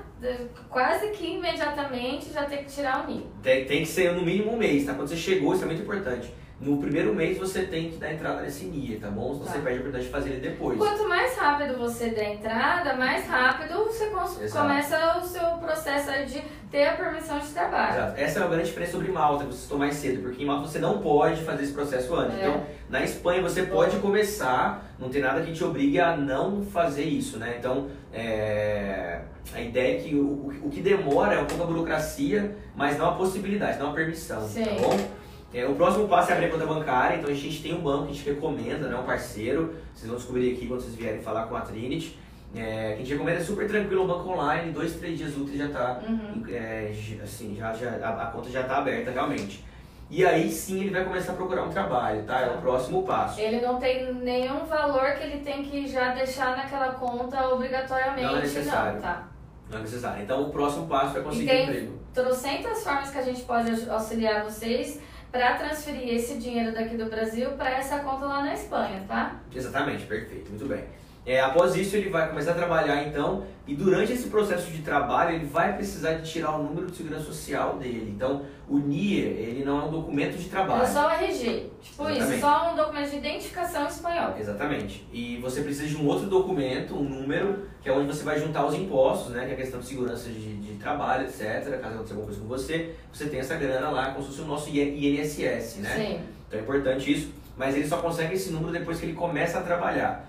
quase 0.69 1.09
que 1.09 1.35
imediatamente 1.35 2.31
já 2.31 2.45
tem 2.45 2.63
que 2.63 2.71
tirar 2.71 3.03
o 3.03 3.07
NIE. 3.07 3.25
Tem, 3.41 3.65
tem 3.65 3.79
que 3.81 3.87
ser 3.87 4.13
no 4.13 4.21
mínimo 4.21 4.53
um 4.53 4.57
mês, 4.57 4.85
tá? 4.85 4.93
Quando 4.93 5.07
você 5.07 5.15
chegou, 5.15 5.53
isso 5.53 5.63
é 5.63 5.67
muito 5.67 5.81
importante. 5.81 6.33
No 6.61 6.77
primeiro 6.77 7.15
mês 7.15 7.37
você 7.37 7.61
tem 7.63 7.89
que 7.89 7.95
dar 7.97 8.11
entrada 8.13 8.41
nesse 8.41 8.65
NIE, 8.65 8.99
tá 8.99 9.09
bom? 9.09 9.31
Senão 9.33 9.45
Tá. 9.45 9.51
você 9.53 9.59
perde 9.59 9.69
a 9.69 9.81
oportunidade 9.81 10.03
de 10.05 10.11
fazer 10.11 10.29
ele 10.31 10.41
depois. 10.41 10.77
Quanto 10.77 11.07
mais 11.07 11.37
rápido 11.37 11.77
você 11.77 12.09
der 12.09 12.33
entrada, 12.33 12.95
mais 12.95 13.25
rápido 13.25 13.85
você 13.85 14.07
começa 14.51 15.17
o 15.17 15.25
seu 15.25 15.45
processo 15.57 16.11
de 16.25 16.41
ter 16.69 16.85
a 16.85 16.93
permissão 16.97 17.39
de 17.39 17.47
trabalho. 17.47 17.95
Exato. 17.95 18.19
Essa 18.19 18.39
é 18.39 18.41
uma 18.41 18.49
grande 18.49 18.65
diferença 18.67 18.91
sobre 18.91 19.09
Malta, 19.09 19.45
que 19.45 19.53
você 19.53 19.61
citou 19.61 19.77
mais 19.77 19.95
cedo, 19.95 20.21
porque 20.21 20.43
em 20.43 20.45
Malta 20.45 20.67
você 20.67 20.79
não 20.79 20.97
pode 20.99 21.41
fazer 21.43 21.63
esse 21.63 21.71
processo 21.73 22.13
antes. 22.13 22.37
É. 22.37 22.41
Então, 22.41 22.63
na 22.89 23.03
Espanha 23.05 23.41
você 23.41 23.63
pode 23.63 23.97
começar, 23.99 24.85
não 24.99 25.07
tem 25.07 25.21
nada 25.21 25.41
que 25.41 25.53
te 25.53 25.63
obrigue 25.63 25.99
a 26.01 26.17
não 26.17 26.61
fazer 26.61 27.03
isso, 27.03 27.39
né? 27.39 27.55
Então, 27.57 27.87
é, 28.11 29.21
a 29.53 29.61
ideia 29.61 29.97
é 29.97 30.01
que 30.01 30.13
o, 30.15 30.25
o- 30.25 30.53
o 30.65 30.69
que 30.69 30.81
demora 30.81 31.35
é 31.35 31.39
um 31.39 31.45
pouco 31.45 31.63
a 31.63 31.67
burocracia, 31.67 32.53
mas 32.75 32.97
não 32.97 33.07
a 33.09 33.13
possibilidade, 33.13 33.79
não 33.79 33.91
a 33.91 33.93
permissão, 33.93 34.41
Sim. 34.45 34.65
tá 34.65 34.71
bom? 34.73 35.18
É, 35.53 35.65
o 35.65 35.73
próximo 35.75 36.07
passo 36.07 36.29
é 36.31 36.33
abrir 36.35 36.45
a 36.45 36.49
conta 36.49 36.65
bancária, 36.65 37.17
então 37.17 37.29
a 37.29 37.33
gente 37.33 37.61
tem 37.63 37.73
um 37.73 37.81
banco 37.81 38.05
que 38.05 38.11
a 38.11 38.13
gente 38.13 38.29
recomenda, 38.29 38.87
né, 38.87 38.95
um 38.95 39.03
parceiro, 39.03 39.73
vocês 39.95 40.07
vão 40.07 40.17
descobrir 40.17 40.53
aqui 40.53 40.67
quando 40.67 40.81
vocês 40.81 40.95
vierem 40.95 41.21
falar 41.21 41.47
com 41.47 41.55
a 41.55 41.61
Trinity. 41.61 42.17
É, 42.55 42.89
que 42.89 42.93
a 42.93 42.97
gente 42.97 43.11
recomenda 43.13 43.39
é 43.39 43.43
super 43.43 43.67
tranquilo, 43.67 44.03
um 44.03 44.07
banco 44.07 44.29
online, 44.29 44.71
dois, 44.71 44.95
três 44.95 45.17
dias 45.17 45.35
úteis 45.37 45.57
já 45.59 45.65
está 45.65 45.99
Uhum. 46.07 46.43
é, 46.49 46.91
assim, 47.23 47.55
já, 47.55 47.73
já, 47.73 47.89
a, 48.03 48.23
a 48.23 48.25
conta 48.27 48.49
já 48.49 48.61
está 48.61 48.77
aberta 48.79 49.11
realmente. 49.11 49.63
E 50.09 50.25
aí 50.25 50.49
sim 50.51 50.81
ele 50.81 50.89
vai 50.89 51.03
começar 51.05 51.33
a 51.33 51.35
procurar 51.35 51.63
um 51.63 51.69
trabalho, 51.69 52.23
tá? 52.23 52.41
É 52.41 52.49
o 52.49 52.57
próximo 52.57 53.03
passo. 53.03 53.39
Ele 53.39 53.61
não 53.61 53.77
tem 53.77 54.11
nenhum 54.15 54.65
valor 54.65 55.11
que 55.13 55.23
ele 55.23 55.43
tem 55.43 55.61
que 55.63 55.87
já 55.87 56.15
deixar 56.15 56.57
naquela 56.57 56.93
conta 56.93 57.47
obrigatoriamente, 57.49 58.23
Não 58.25 58.37
é 58.37 58.41
necessário. 58.41 58.93
não, 58.95 59.01
tá? 59.01 59.27
Não 59.69 59.77
é 59.77 59.81
necessário. 59.83 60.23
Então 60.23 60.41
o 60.41 60.49
próximo 60.49 60.87
passo 60.87 61.19
é 61.19 61.21
conseguir 61.21 61.45
tem- 61.47 61.63
emprego. 61.65 61.99
Trocentas 62.15 62.83
formas 62.83 63.11
que 63.11 63.17
a 63.19 63.21
gente 63.21 63.41
pode 63.43 63.87
auxiliar 63.87 64.43
vocês 64.43 64.99
para 65.31 65.55
transferir 65.55 66.13
esse 66.15 66.37
dinheiro 66.37 66.73
daqui 66.73 66.97
do 66.97 67.05
Brasil 67.05 67.51
para 67.51 67.71
essa 67.71 67.99
conta 67.99 68.25
lá 68.25 68.41
na 68.41 68.53
Espanha, 68.53 69.03
tá? 69.07 69.39
Exatamente, 69.53 70.05
perfeito, 70.05 70.49
muito 70.49 70.65
bem. 70.65 70.83
É, 71.25 71.41
após 71.41 71.75
isso 71.75 71.95
ele 71.95 72.09
vai 72.09 72.27
começar 72.27 72.51
a 72.51 72.55
trabalhar 72.55 73.03
então, 73.07 73.43
e 73.67 73.75
durante 73.75 74.13
esse 74.13 74.29
processo 74.29 74.71
de 74.71 74.81
trabalho 74.81 75.35
ele 75.35 75.45
vai 75.45 75.75
precisar 75.75 76.13
de 76.13 76.31
tirar 76.31 76.55
o 76.55 76.63
número 76.63 76.87
de 76.87 76.97
segurança 76.97 77.25
social 77.25 77.77
dele. 77.77 78.13
Então 78.15 78.43
o 78.67 78.77
NIE, 78.79 79.19
ele 79.19 79.63
não 79.63 79.79
é 79.79 79.83
um 79.83 79.91
documento 79.91 80.37
de 80.37 80.49
trabalho. 80.49 80.83
É 80.83 80.87
só 80.87 81.07
o 81.07 81.11
RG. 81.11 81.69
Tipo 81.81 82.09
isso, 82.09 82.17
Exatamente. 82.17 82.41
só 82.41 82.71
um 82.71 82.75
documento 82.75 83.09
de 83.11 83.17
identificação 83.17 83.87
espanhol. 83.87 84.35
Exatamente. 84.39 85.07
E 85.13 85.37
você 85.37 85.61
precisa 85.61 85.87
de 85.87 85.97
um 85.97 86.07
outro 86.07 86.27
documento, 86.27 86.95
um 86.95 87.03
número, 87.03 87.67
que 87.81 87.89
é 87.89 87.93
onde 87.93 88.07
você 88.07 88.23
vai 88.23 88.39
juntar 88.39 88.65
os 88.65 88.73
impostos, 88.73 89.31
né? 89.33 89.45
Que 89.45 89.51
é 89.51 89.53
a 89.53 89.57
questão 89.57 89.79
de 89.79 89.85
segurança 89.85 90.29
de, 90.29 90.57
de 90.57 90.73
trabalho, 90.79 91.25
etc. 91.25 91.79
Caso 91.79 91.95
aconteça 91.95 92.13
alguma 92.13 92.25
coisa 92.25 92.41
com 92.41 92.47
você, 92.47 92.95
você 93.11 93.27
tem 93.27 93.39
essa 93.39 93.55
grana 93.55 93.89
lá, 93.89 94.11
como 94.11 94.21
se 94.21 94.29
fosse 94.29 94.41
o 94.41 94.45
nosso 94.45 94.69
INSS, 94.69 95.77
né? 95.77 95.95
Sim. 95.95 96.19
Então 96.47 96.59
é 96.59 96.63
importante 96.63 97.11
isso. 97.11 97.31
Mas 97.57 97.75
ele 97.75 97.87
só 97.87 97.97
consegue 97.97 98.33
esse 98.35 98.51
número 98.51 98.71
depois 98.71 98.99
que 98.99 99.05
ele 99.05 99.13
começa 99.13 99.59
a 99.59 99.61
trabalhar. 99.61 100.27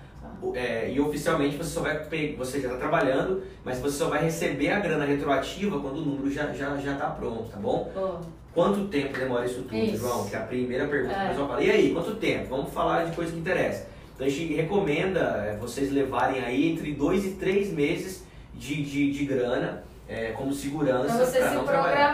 É, 0.53 0.91
e 0.91 0.99
oficialmente 0.99 1.55
você 1.55 1.69
só 1.69 1.81
vai 1.81 1.97
você 2.37 2.59
já 2.59 2.67
está 2.67 2.79
trabalhando, 2.79 3.43
mas 3.63 3.79
você 3.79 3.97
só 3.97 4.09
vai 4.09 4.23
receber 4.23 4.69
a 4.69 4.79
grana 4.79 5.05
retroativa 5.05 5.79
quando 5.79 5.97
o 5.97 6.05
número 6.05 6.31
já 6.31 6.47
já 6.53 6.75
já 6.77 6.93
está 6.93 7.07
pronto, 7.07 7.43
tá 7.49 7.57
bom? 7.57 7.91
Boa. 7.93 8.21
Quanto 8.53 8.87
tempo 8.87 9.17
demora 9.17 9.45
isso 9.45 9.61
tudo, 9.61 9.77
Isso. 9.77 9.97
João? 9.97 10.27
Que 10.27 10.35
é 10.35 10.39
a 10.39 10.41
primeira 10.41 10.85
pergunta 10.87 11.13
que 11.13 11.19
É. 11.21 11.25
o 11.25 11.29
pessoal 11.29 11.47
fala. 11.47 11.63
E 11.63 11.71
aí, 11.71 11.93
quanto 11.93 12.15
tempo? 12.15 12.47
Vamos 12.49 12.73
falar 12.73 13.05
de 13.05 13.15
coisa 13.15 13.31
que 13.31 13.39
interessa. 13.39 13.87
Então 14.13 14.27
a 14.27 14.29
gente 14.29 14.53
recomenda 14.53 15.19
é, 15.47 15.55
vocês 15.57 15.89
levarem 15.91 16.43
aí 16.43 16.71
entre 16.73 16.93
dois 16.93 17.25
e 17.25 17.31
três 17.35 17.71
meses 17.71 18.25
de, 18.53 18.83
de, 18.83 19.11
de 19.13 19.25
grana 19.25 19.83
é, 20.07 20.31
como 20.31 20.51
segurança 20.53 21.15
Pra 21.15 21.25
você 21.25 21.39
pra 21.39 21.49
se 21.49 21.55
não 21.55 21.63
trabalhar. 21.63 22.13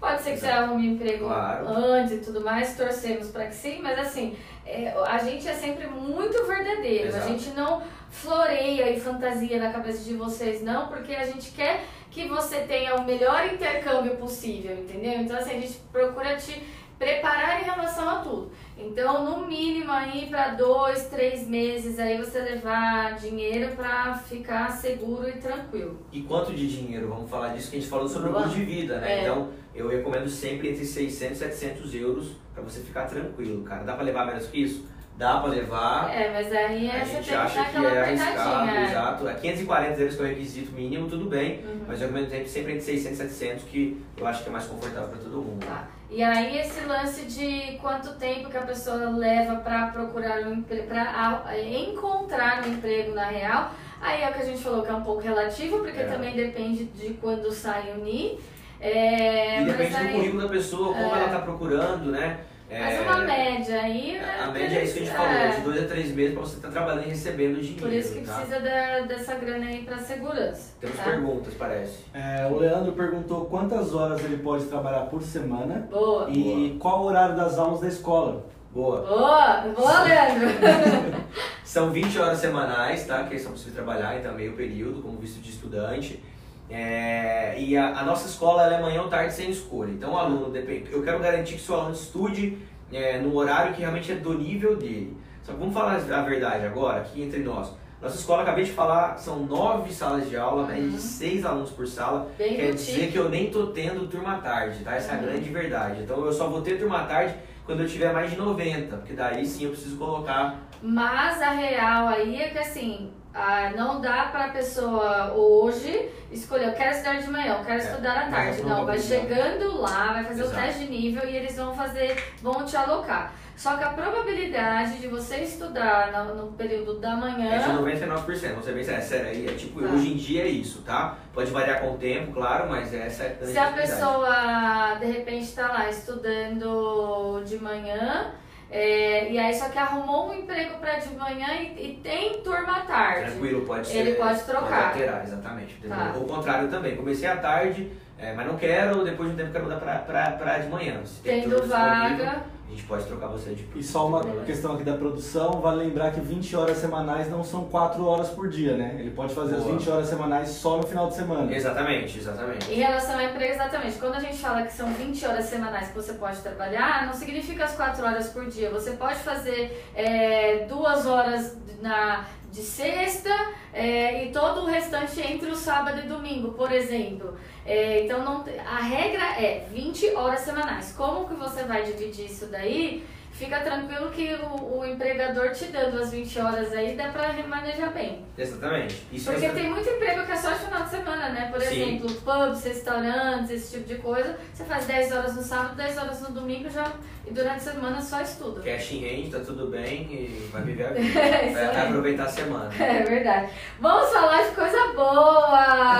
Pode 0.00 0.22
ser 0.22 0.32
que 0.32 0.38
você 0.38 0.46
Exato. 0.46 0.62
arrume 0.64 0.86
emprego 0.86 1.24
Claro. 1.26 1.68
antes 1.68 2.12
e 2.12 2.18
tudo 2.18 2.40
mais, 2.40 2.76
torcemos 2.76 3.28
para 3.28 3.46
que 3.46 3.54
sim, 3.54 3.80
mas 3.82 3.98
assim, 3.98 4.36
é, 4.64 4.94
a 5.06 5.18
gente 5.18 5.48
é 5.48 5.54
sempre 5.54 5.86
muito 5.88 6.46
verdadeiro. 6.46 7.08
Exato. 7.08 7.24
A 7.24 7.28
gente 7.28 7.50
não 7.50 7.82
floreia 8.08 8.90
e 8.90 9.00
fantasia 9.00 9.58
na 9.58 9.72
cabeça 9.72 10.04
de 10.04 10.14
vocês, 10.14 10.62
não, 10.62 10.86
porque 10.88 11.14
a 11.14 11.24
gente 11.24 11.50
quer 11.50 11.84
que 12.10 12.26
você 12.28 12.60
tenha 12.60 12.94
o 12.94 13.04
melhor 13.04 13.46
intercâmbio 13.46 14.16
possível, 14.16 14.72
entendeu? 14.76 15.20
Então, 15.20 15.36
assim, 15.36 15.50
a 15.56 15.60
gente 15.60 15.78
procura 15.92 16.36
te 16.36 16.62
preparar 16.98 17.60
em 17.60 17.64
relação 17.64 18.08
a 18.08 18.16
tudo. 18.16 18.50
Então, 18.76 19.24
no 19.24 19.46
mínimo 19.46 19.90
aí 19.92 20.26
para 20.26 20.48
dois, 20.54 21.06
três 21.06 21.46
meses 21.46 21.98
aí 21.98 22.16
você 22.18 22.40
levar 22.40 23.14
dinheiro 23.16 23.74
para 23.76 24.14
ficar 24.14 24.70
seguro 24.72 25.28
e 25.28 25.32
tranquilo. 25.32 25.98
E 26.12 26.22
quanto 26.22 26.52
de 26.52 26.66
dinheiro? 26.68 27.08
Vamos 27.08 27.30
falar 27.30 27.48
disso 27.48 27.70
que 27.70 27.76
a 27.76 27.80
gente 27.80 27.90
falou 27.90 28.08
sobre 28.08 28.30
o 28.30 28.32
custo 28.32 28.50
de 28.50 28.64
vida, 28.64 28.98
né? 28.98 29.18
É. 29.18 29.22
Então 29.22 29.48
eu 29.78 29.88
recomendo 29.88 30.28
sempre 30.28 30.70
entre 30.70 30.84
600 30.84 31.36
e 31.36 31.40
700 31.40 31.94
euros 31.94 32.32
pra 32.54 32.62
você 32.62 32.80
ficar 32.80 33.04
tranquilo, 33.06 33.62
cara. 33.64 33.84
Dá 33.84 33.94
pra 33.94 34.04
levar 34.04 34.26
menos 34.26 34.46
que 34.46 34.62
isso? 34.62 34.86
Dá 35.16 35.38
pra 35.40 35.50
levar. 35.50 36.14
É, 36.14 36.30
mas 36.32 36.52
aí 36.52 36.86
é, 36.86 37.00
a 37.00 37.04
gente 37.04 37.34
acha 37.34 37.64
que 37.64 37.84
é 37.84 38.00
arriscado, 38.00 38.68
é. 38.68 38.84
exato. 38.84 39.28
É 39.28 39.34
540 39.34 40.00
euros 40.00 40.14
que 40.14 40.22
é 40.22 40.24
o 40.24 40.28
requisito 40.28 40.72
mínimo, 40.72 41.08
tudo 41.08 41.24
bem. 41.24 41.58
Uhum. 41.64 41.80
Mas 41.88 42.00
eu 42.00 42.06
recomendo 42.08 42.46
sempre, 42.46 42.72
entre 42.74 42.84
600 42.84 43.18
e 43.18 43.22
700, 43.28 43.64
que 43.64 44.00
eu 44.16 44.26
acho 44.26 44.44
que 44.44 44.48
é 44.48 44.52
mais 44.52 44.66
confortável 44.66 45.08
pra 45.08 45.18
todo 45.18 45.42
mundo. 45.42 45.66
Tá. 45.66 45.88
E 46.10 46.22
aí 46.22 46.58
esse 46.58 46.84
lance 46.84 47.24
de 47.26 47.76
quanto 47.78 48.14
tempo 48.14 48.48
que 48.48 48.56
a 48.56 48.62
pessoa 48.62 49.10
leva 49.10 49.56
para 49.56 49.88
procurar 49.88 50.40
um 50.46 50.54
emprego, 50.54 50.86
para 50.86 51.42
encontrar 51.60 52.64
um 52.64 52.72
emprego 52.72 53.12
na 53.12 53.26
real, 53.26 53.72
aí 54.00 54.22
é 54.22 54.30
o 54.30 54.32
que 54.32 54.42
a 54.42 54.44
gente 54.44 54.62
falou 54.62 54.82
que 54.82 54.88
é 54.90 54.94
um 54.94 55.02
pouco 55.02 55.20
relativo, 55.20 55.78
porque 55.80 56.00
É. 56.00 56.06
também 56.06 56.34
depende 56.34 56.84
de 56.84 57.14
quando 57.14 57.52
sai 57.52 57.92
o 57.92 58.04
NI. 58.04 58.38
É, 58.80 59.60
e 59.60 59.64
mas 59.64 59.76
depende 59.76 59.90
do 59.94 59.96
aí- 60.06 60.12
currículo 60.14 60.42
da 60.42 60.48
pessoa, 60.48 60.94
como 60.94 61.14
É. 61.14 61.18
ela 61.20 61.28
tá 61.28 61.38
procurando, 61.40 62.10
né? 62.10 62.38
Mas 62.70 62.94
É, 62.96 63.00
uma 63.00 63.16
média 63.22 63.80
aí, 63.80 64.12
né? 64.18 64.40
A 64.44 64.46
média 64.48 64.78
é 64.78 64.84
isso 64.84 64.92
que 64.92 64.98
a 65.00 65.02
gente 65.06 65.14
é, 65.14 65.16
falou, 65.16 65.50
de 65.56 65.60
dois 65.62 65.82
a 65.84 65.86
três 65.86 66.14
meses 66.14 66.34
pra 66.34 66.42
você 66.42 66.56
estar 66.56 66.68
trabalhando 66.68 67.06
e 67.06 67.08
recebendo 67.08 67.60
dinheiro. 67.62 67.80
Por 67.80 67.90
isso 67.92 68.12
que 68.12 68.20
tá? 68.20 68.34
precisa 68.34 68.60
da- 68.60 69.00
dessa 69.06 69.34
grana 69.36 69.64
aí 69.66 69.82
para 69.84 69.96
segurança. 69.96 70.72
Temos 70.78 70.96
tá? 70.98 71.02
perguntas, 71.04 71.54
parece. 71.54 72.04
É, 72.12 72.46
o 72.46 72.58
Leandro 72.58 72.92
perguntou 72.92 73.46
quantas 73.46 73.94
horas 73.94 74.22
ele 74.22 74.36
pode 74.36 74.66
trabalhar 74.66 75.06
por 75.06 75.22
semana 75.22 75.88
Boa. 75.90 76.28
e 76.28 76.76
qual 76.78 77.04
o 77.04 77.06
horário 77.06 77.36
das 77.36 77.58
aulas 77.58 77.80
da 77.80 77.88
escola. 77.88 78.44
Boa. 78.70 79.00
Boa, 79.00 79.60
boa, 79.74 80.02
Leandro. 80.02 80.48
São 81.64 81.90
20 81.90 82.18
horas 82.18 82.38
semanais, 82.38 83.06
tá? 83.06 83.24
Que 83.24 83.38
são 83.38 83.52
possíveis 83.52 83.76
trabalhar, 83.76 84.18
então 84.18 84.34
meio 84.34 84.52
período, 84.52 85.00
como 85.02 85.18
visto 85.18 85.40
de 85.40 85.50
estudante. 85.50 86.22
É, 86.70 87.54
e 87.58 87.76
a, 87.76 87.98
a 87.98 88.04
nossa 88.04 88.28
escola 88.28 88.72
é 88.72 88.80
manhã 88.80 89.02
ou 89.02 89.08
tarde 89.08 89.32
sem 89.32 89.50
escolha. 89.50 89.90
Então 89.90 90.12
o 90.12 90.18
aluno, 90.18 90.50
depende, 90.50 90.90
eu 90.92 91.02
quero 91.02 91.18
garantir 91.18 91.54
que 91.54 91.60
o 91.60 91.64
seu 91.64 91.76
aluno 91.76 91.94
estude 91.94 92.58
é, 92.92 93.18
no 93.18 93.34
horário 93.36 93.72
que 93.74 93.80
realmente 93.80 94.12
é 94.12 94.16
do 94.16 94.34
nível 94.34 94.76
dele. 94.76 95.16
Só 95.42 95.52
que 95.52 95.58
vamos 95.58 95.74
falar 95.74 95.94
a 95.94 96.22
verdade 96.22 96.66
agora, 96.66 97.00
aqui 97.00 97.22
entre 97.22 97.40
nós. 97.40 97.72
Nossa 98.00 98.16
escola, 98.16 98.42
acabei 98.42 98.62
de 98.64 98.70
falar, 98.70 99.16
são 99.18 99.40
nove 99.40 99.92
salas 99.92 100.28
de 100.28 100.36
aula, 100.36 100.66
média 100.66 100.82
de 100.86 100.92
Uhum. 100.94 100.98
seis 101.00 101.44
alunos 101.44 101.70
por 101.70 101.86
sala. 101.86 102.30
Bem 102.38 102.54
Quer 102.56 102.72
dizer 102.72 103.10
que 103.10 103.18
eu 103.18 103.28
nem 103.28 103.50
tô 103.50 103.68
tendo 103.68 104.06
turma 104.06 104.34
à 104.34 104.38
tarde, 104.38 104.84
tá? 104.84 104.94
Essa 104.94 105.12
é 105.12 105.14
a 105.14 105.18
Uhum. 105.18 105.24
grande 105.24 105.48
verdade. 105.50 106.02
Então 106.02 106.24
eu 106.24 106.32
só 106.32 106.48
vou 106.48 106.60
ter 106.62 106.78
turma 106.78 107.00
à 107.00 107.04
tarde 107.06 107.34
quando 107.66 107.82
eu 107.82 107.88
tiver 107.88 108.12
mais 108.12 108.30
de 108.30 108.36
90, 108.36 108.96
porque 108.98 109.14
daí 109.14 109.44
sim 109.44 109.64
eu 109.64 109.70
preciso 109.70 109.96
colocar 109.96 110.60
Mas 110.80 111.42
a 111.42 111.50
real 111.50 112.06
aí 112.08 112.40
é 112.40 112.50
que 112.50 112.58
assim, 112.58 113.10
ah, 113.38 113.70
não 113.76 114.00
dá 114.00 114.24
pra 114.32 114.48
pessoa 114.48 115.32
hoje 115.34 116.10
escolher, 116.32 116.66
eu 116.66 116.72
quero 116.74 116.90
estudar 116.90 117.16
de 117.20 117.30
manhã, 117.30 117.54
eu 117.58 117.64
quero 117.64 117.80
É, 117.80 117.84
estudar 117.84 118.18
à 118.18 118.30
tarde. 118.30 118.60
a 118.62 118.64
Não, 118.66 118.84
vai 118.84 118.98
chegando 118.98 119.80
lá, 119.80 120.12
vai 120.12 120.24
fazer 120.24 120.42
Exato. 120.42 120.58
o 120.58 120.62
teste 120.62 120.84
de 120.84 120.90
nível 120.90 121.28
e 121.28 121.36
eles 121.36 121.56
vão 121.56 121.74
fazer, 121.74 122.34
vão 122.42 122.64
te 122.64 122.76
alocar. 122.76 123.32
Só 123.56 123.76
que 123.76 123.82
a 123.82 123.88
probabilidade 123.88 124.98
de 125.00 125.08
você 125.08 125.38
estudar 125.38 126.12
no, 126.12 126.34
no 126.46 126.52
período 126.52 127.00
da 127.00 127.10
É 127.12 127.14
de 127.14 127.20
manhã 127.20 127.80
99%, 127.80 128.48
vamos 128.50 128.64
ser 128.64 128.72
bem 128.72 128.84
sério, 128.84 129.02
sério, 129.02 129.26
aí 129.30 129.48
é 129.48 129.54
tipo, 129.54 129.80
Tá. 129.82 129.88
hoje 129.88 130.12
em 130.12 130.16
dia 130.16 130.42
é 130.42 130.48
isso, 130.48 130.82
tá? 130.82 131.16
Pode 131.34 131.50
variar 131.50 131.80
com 131.80 131.94
o 131.94 131.98
tempo, 131.98 132.32
claro, 132.32 132.68
mas 132.68 132.92
essa 132.94 133.24
é 133.24 133.38
a 133.42 133.46
Se 133.46 133.58
a 133.58 133.72
pessoa 133.72 134.96
de 135.00 135.06
repente 135.06 135.44
está 135.44 135.68
lá 135.72 135.88
estudando 135.90 137.42
de 137.44 137.58
manhã, 137.58 138.32
é, 138.70 139.30
e 139.30 139.38
aí 139.38 139.54
só 139.54 139.68
que 139.68 139.78
arrumou 139.78 140.30
um 140.30 140.34
emprego 140.34 140.78
para 140.78 140.98
de 140.98 141.14
manhã 141.14 141.48
e, 141.54 141.92
e 141.92 142.00
tem 142.02 142.42
turma 142.42 142.78
à 142.78 142.80
tarde. 142.82 143.30
Tranquilo, 143.30 143.64
pode 143.66 143.86
ser. 143.86 143.98
Ele 143.98 144.14
pode 144.14 144.42
trocar. 144.42 144.68
Pode 144.68 145.02
alterar, 145.02 145.24
exatamente. 145.24 145.74
Tá. 145.88 146.12
Ou 146.16 146.24
o 146.24 146.26
contrário 146.26 146.68
também, 146.68 146.96
comecei 146.96 147.26
à 147.26 147.36
tarde, 147.36 147.90
é, 148.18 148.34
mas 148.34 148.46
não 148.46 148.56
quero, 148.56 149.04
depois 149.04 149.28
de 149.30 149.34
um 149.34 149.38
tempo 149.38 149.52
quero 149.52 149.64
mudar 149.64 149.80
pra 149.80 150.58
de 150.58 150.68
manhã. 150.68 151.00
Se 151.04 151.22
tem 151.22 151.42
Tendo 151.42 151.66
vaga, 151.66 152.42
A 152.68 152.70
gente 152.70 152.82
pode 152.84 153.04
trocar 153.06 153.28
você 153.28 153.54
de 153.54 153.66
E 153.74 153.82
só 153.82 154.06
uma 154.06 154.22
questão 154.44 154.74
aqui 154.74 154.84
da 154.84 154.92
produção, 154.92 155.52
vale 155.60 155.84
lembrar 155.84 156.10
que 156.12 156.20
20 156.20 156.54
horas 156.54 156.76
semanais 156.76 157.30
não 157.30 157.42
são 157.42 157.64
4 157.64 158.04
horas 158.04 158.28
por 158.28 158.50
dia, 158.50 158.76
né? 158.76 158.96
Ele 158.98 159.10
pode 159.10 159.34
fazer 159.34 159.56
as 159.56 159.62
Boa. 159.62 159.78
20 159.78 159.88
horas 159.88 160.08
semanais 160.08 160.48
só 160.50 160.76
no 160.76 160.82
final 160.82 161.08
de 161.08 161.14
semana. 161.14 161.50
Exatamente, 161.54 162.18
exatamente. 162.18 162.70
Em 162.70 162.76
relação 162.76 163.14
ao 163.14 163.22
emprego, 163.22 163.54
exatamente. 163.54 163.98
Quando 163.98 164.16
a 164.16 164.20
gente 164.20 164.36
fala 164.36 164.62
que 164.62 164.72
são 164.72 164.92
20 164.92 165.26
horas 165.26 165.46
semanais 165.46 165.88
que 165.88 165.94
você 165.94 166.12
pode 166.12 166.40
trabalhar, 166.40 167.06
não 167.06 167.14
significa 167.14 167.64
as 167.64 167.74
4 167.74 168.04
horas 168.04 168.28
por 168.28 168.44
dia. 168.46 168.70
Você 168.70 168.92
pode 168.92 169.18
fazer 169.20 169.82
é, 169.94 170.66
duas 170.68 171.06
horas 171.06 171.56
na, 171.80 172.26
de 172.50 172.62
sexta 172.62 173.30
é, 173.72 174.24
e 174.24 174.32
todo 174.32 174.62
o 174.62 174.66
restante 174.66 175.20
entre 175.20 175.50
o 175.50 175.56
sábado 175.56 176.00
e 176.00 176.08
domingo, 176.08 176.52
por 176.52 176.72
exemplo. 176.72 177.36
É, 177.66 178.04
então 178.04 178.24
não, 178.24 178.44
a 178.66 178.80
regra 178.80 179.24
é 179.40 179.66
20 179.70 180.14
horas 180.14 180.40
semanais. 180.40 180.92
Como 180.96 181.28
que 181.28 181.34
você 181.34 181.64
vai 181.64 181.82
dividir 181.82 182.26
isso 182.26 182.46
daí? 182.46 183.04
Fica 183.38 183.60
tranquilo 183.60 184.10
que 184.10 184.34
o, 184.34 184.78
o, 184.78 184.84
empregador 184.84 185.50
te 185.50 185.66
dando 185.66 186.02
as 186.02 186.10
20 186.10 186.40
horas 186.40 186.72
aí 186.72 186.96
dá 186.96 187.08
pra 187.08 187.30
remanejar 187.30 187.92
bem. 187.92 188.24
Exatamente. 188.36 189.00
Isso 189.12 189.30
Porque 189.30 189.46
é... 189.46 189.50
tem 189.50 189.70
muito 189.70 189.88
emprego 189.88 190.26
que 190.26 190.32
é 190.32 190.36
só 190.36 190.50
de 190.50 190.58
final 190.58 190.82
de 190.82 190.90
semana, 190.90 191.28
né? 191.28 191.48
Por 191.52 191.62
Sim. 191.62 191.98
exemplo, 191.98 192.14
pubs, 192.16 192.64
restaurantes, 192.64 193.50
esse 193.50 193.78
tipo 193.78 193.88
de 193.88 193.94
coisa. 194.00 194.36
Você 194.52 194.64
faz 194.64 194.86
10 194.86 195.12
horas 195.12 195.36
no 195.36 195.42
sábado, 195.42 195.76
10 195.76 195.98
horas 195.98 196.20
no 196.20 196.30
domingo 196.30 196.68
já, 196.68 196.92
e 197.24 197.30
durante 197.30 197.56
a 197.56 197.72
semana 197.72 198.00
só 198.00 198.20
estuda. 198.20 198.60
Cash 198.60 198.92
in 198.92 199.04
hand, 199.04 199.30
tá 199.30 199.38
tudo 199.38 199.68
bem 199.68 200.02
e 200.10 200.48
vai 200.52 200.62
viver 200.62 200.86
a 200.86 200.90
vida. 200.94 201.20
é, 201.20 201.52
vai 201.52 201.86
aproveitar 201.86 202.24
a 202.24 202.28
semana. 202.28 202.70
É 202.78 203.02
verdade. 203.02 203.52
Vamos 203.78 204.10
falar 204.10 204.42
de 204.48 204.54
coisa 204.54 204.92
boa! 204.94 205.98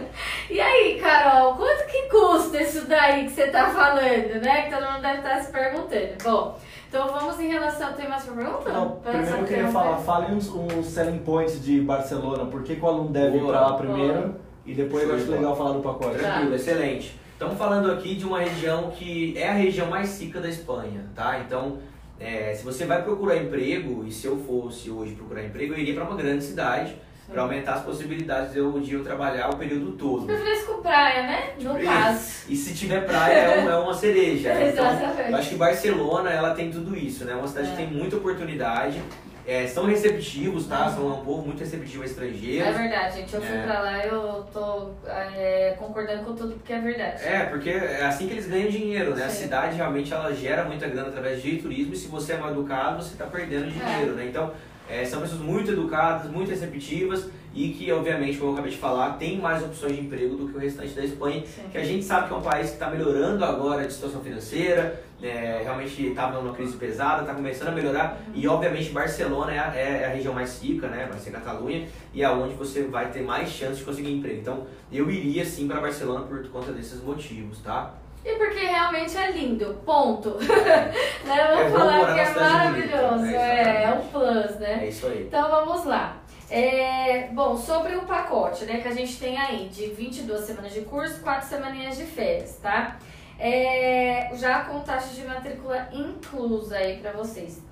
e 0.50 0.60
aí, 0.60 1.00
Carol, 1.00 1.54
quanto 1.54 1.86
que 1.86 2.02
custa 2.08 2.60
isso 2.60 2.86
daí 2.86 3.24
que 3.24 3.30
você 3.30 3.46
tá 3.46 3.70
falando, 3.70 4.42
né? 4.42 4.62
Que 4.62 4.76
todo 4.76 4.90
mundo 4.90 5.00
deve 5.00 5.18
estar 5.18 5.40
se 5.40 5.52
perguntando. 5.52 6.14
Bom, 6.22 6.58
então 6.94 7.08
vamos 7.08 7.40
em 7.40 7.48
relação. 7.48 7.92
Tem 7.94 8.08
mais 8.08 8.22
pergunta? 8.22 8.72
Não, 8.72 8.92
primeiro 9.02 9.38
eu 9.38 9.44
queria 9.44 9.66
falar, 9.66 9.96
fale 9.96 10.32
uns, 10.32 10.48
uns 10.48 10.86
selling 10.86 11.18
points 11.18 11.60
de 11.60 11.80
Barcelona. 11.80 12.44
Por 12.46 12.62
que, 12.62 12.76
que 12.76 12.82
o 12.82 12.86
aluno 12.86 13.08
deve 13.10 13.38
Boa. 13.38 13.42
ir 13.42 13.46
para 13.48 13.60
lá 13.60 13.72
primeiro? 13.76 14.20
Boa. 14.20 14.40
E 14.64 14.74
depois 14.74 15.02
eu 15.02 15.16
acho 15.16 15.28
legal 15.28 15.56
falar 15.56 15.72
do 15.72 15.80
pacote. 15.80 16.18
Tranquilo, 16.18 16.50
tá. 16.50 16.56
excelente. 16.56 17.18
Estamos 17.32 17.58
falando 17.58 17.90
aqui 17.90 18.14
de 18.14 18.24
uma 18.24 18.38
região 18.38 18.92
que 18.92 19.36
é 19.36 19.48
a 19.48 19.54
região 19.54 19.88
mais 19.88 20.20
rica 20.20 20.40
da 20.40 20.48
Espanha, 20.48 21.04
tá? 21.16 21.40
Então, 21.40 21.78
é, 22.20 22.54
se 22.54 22.64
você 22.64 22.86
vai 22.86 23.02
procurar 23.02 23.38
emprego, 23.38 24.04
e 24.06 24.12
se 24.12 24.28
eu 24.28 24.36
fosse 24.36 24.88
hoje 24.88 25.16
procurar 25.16 25.44
emprego, 25.44 25.74
eu 25.74 25.78
iria 25.80 25.94
para 25.94 26.04
uma 26.04 26.16
grande 26.16 26.44
cidade 26.44 26.94
para 27.30 27.42
aumentar 27.42 27.74
as 27.74 27.82
possibilidades 27.82 28.52
de 28.52 28.58
eu, 28.58 28.72
de 28.80 28.94
eu 28.94 29.02
trabalhar 29.02 29.50
o 29.50 29.56
período 29.56 29.92
todo. 29.92 30.26
Preferência 30.26 30.66
com 30.66 30.82
praia, 30.82 31.22
né? 31.22 31.54
No 31.58 31.80
e, 31.80 31.84
caso. 31.84 32.44
E 32.48 32.56
se 32.56 32.74
tiver 32.74 33.06
praia, 33.06 33.32
é 33.32 33.60
uma, 33.60 33.70
é 33.70 33.76
uma 33.76 33.94
cereja. 33.94 34.52
Né? 34.52 34.70
Então, 34.70 34.86
eu 35.30 35.36
acho 35.36 35.48
que 35.50 35.56
Barcelona, 35.56 36.30
ela 36.30 36.54
tem 36.54 36.70
tudo 36.70 36.96
isso, 36.96 37.24
né? 37.24 37.32
É 37.32 37.36
uma 37.36 37.48
cidade 37.48 37.68
é. 37.68 37.70
que 37.70 37.76
tem 37.76 37.86
muita 37.86 38.16
oportunidade. 38.16 39.00
É, 39.46 39.66
são 39.66 39.84
receptivos, 39.84 40.66
tá? 40.66 40.88
São 40.88 41.06
um 41.06 41.24
povo 41.24 41.42
muito 41.42 41.60
receptivo 41.60 42.02
a 42.02 42.06
estrangeiros. 42.06 42.66
É 42.66 42.72
verdade, 42.72 43.16
gente. 43.16 43.34
Eu 43.34 43.42
fui 43.42 43.56
é. 43.56 43.62
pra 43.62 43.80
lá 43.80 44.04
e 44.04 44.08
eu 44.08 44.46
tô 44.50 44.90
é, 45.06 45.76
concordando 45.78 46.24
com 46.24 46.34
tudo 46.34 46.54
porque 46.54 46.72
é 46.72 46.80
verdade. 46.80 47.22
É, 47.22 47.44
porque 47.44 47.68
é 47.68 48.06
assim 48.06 48.26
que 48.26 48.32
eles 48.32 48.46
ganham 48.46 48.70
dinheiro, 48.70 49.14
né? 49.14 49.22
Sim. 49.22 49.26
A 49.26 49.30
cidade 49.30 49.76
realmente 49.76 50.14
ela 50.14 50.32
gera 50.34 50.64
muita 50.64 50.88
grana 50.88 51.08
através 51.08 51.42
de 51.42 51.58
turismo 51.58 51.92
e 51.92 51.96
se 51.96 52.08
você 52.08 52.32
é 52.32 52.36
mal 52.38 52.52
educado, 52.52 53.02
você 53.02 53.16
tá 53.16 53.26
perdendo 53.26 53.70
dinheiro, 53.70 54.12
é. 54.12 54.16
né? 54.16 54.26
Então, 54.28 54.50
é, 54.88 55.04
são 55.04 55.20
pessoas 55.20 55.40
muito 55.40 55.70
educadas, 55.70 56.30
muito 56.30 56.50
receptivas 56.50 57.28
e 57.54 57.68
que, 57.70 57.90
obviamente, 57.92 58.36
como 58.36 58.50
eu 58.50 58.54
acabei 58.54 58.72
de 58.72 58.78
falar, 58.78 59.12
tem 59.12 59.38
mais 59.38 59.62
opções 59.62 59.94
de 59.94 60.00
emprego 60.00 60.36
do 60.36 60.48
que 60.48 60.56
o 60.56 60.58
restante 60.58 60.92
da 60.92 61.04
Espanha, 61.04 61.42
Sim. 61.46 61.62
que 61.70 61.78
a 61.78 61.84
gente 61.84 62.04
sabe 62.04 62.26
que 62.26 62.34
é 62.34 62.36
um 62.36 62.42
país 62.42 62.68
que 62.68 62.74
está 62.74 62.90
melhorando 62.90 63.44
agora 63.44 63.86
de 63.86 63.92
situação 63.92 64.20
financeira, 64.20 65.02
é, 65.22 65.60
realmente 65.62 66.08
estava 66.08 66.40
numa 66.40 66.52
crise 66.52 66.76
pesada, 66.76 67.22
está 67.22 67.32
começando 67.32 67.68
a 67.68 67.72
melhorar 67.72 68.20
uhum. 68.26 68.32
e, 68.34 68.48
obviamente, 68.48 68.90
Barcelona 68.90 69.52
é 69.52 69.58
a, 69.58 69.74
é 69.74 70.04
a, 70.06 70.08
região 70.08 70.34
mais 70.34 70.60
rica, 70.60 70.88
né, 70.88 71.06
vai 71.08 71.18
ser 71.18 71.30
Catalunha, 71.30 71.88
e 72.12 72.22
é 72.22 72.28
onde 72.28 72.54
você 72.54 72.82
vai 72.82 73.10
ter 73.10 73.22
mais 73.22 73.48
chance 73.48 73.78
de 73.78 73.84
conseguir 73.84 74.12
emprego. 74.12 74.40
Então, 74.40 74.66
eu 74.92 75.08
iria 75.10 75.44
sim 75.44 75.68
para 75.68 75.80
Barcelona 75.80 76.26
por 76.26 76.46
conta 76.48 76.72
desses 76.72 77.00
motivos, 77.02 77.60
tá? 77.60 77.94
E 78.24 78.36
porque 78.36 78.64
realmente 78.64 79.16
é 79.16 79.30
lindo, 79.30 79.82
ponto. 79.84 80.38
né? 80.40 80.92
Vamos 81.24 81.60
é 81.60 81.70
falar 81.70 82.14
que 82.14 82.20
é 82.20 82.30
maravilhoso, 82.30 83.22
né? 83.22 83.34
é, 83.34 83.82
é 83.84 83.90
um 83.90 84.08
plus, 84.08 84.58
né? 84.58 84.84
É 84.84 84.88
isso 84.88 85.06
aí. 85.06 85.24
Então 85.24 85.50
vamos 85.50 85.84
lá. 85.84 86.16
É, 86.50 87.28
bom, 87.32 87.56
sobre 87.56 87.96
o 87.96 88.02
pacote, 88.02 88.64
né, 88.64 88.80
que 88.80 88.88
a 88.88 88.94
gente 88.94 89.18
tem 89.18 89.36
aí 89.36 89.68
de 89.68 89.86
22 89.86 90.40
semanas 90.42 90.72
de 90.72 90.82
curso, 90.82 91.20
4 91.20 91.48
semaninhas 91.48 91.96
de 91.96 92.04
férias, 92.04 92.58
tá? 92.62 92.98
É, 93.38 94.30
já 94.34 94.60
com 94.64 94.80
taxa 94.80 95.12
de 95.14 95.26
matrícula 95.26 95.88
inclusa 95.92 96.76
aí 96.76 96.98
para 96.98 97.12
vocês. 97.12 97.62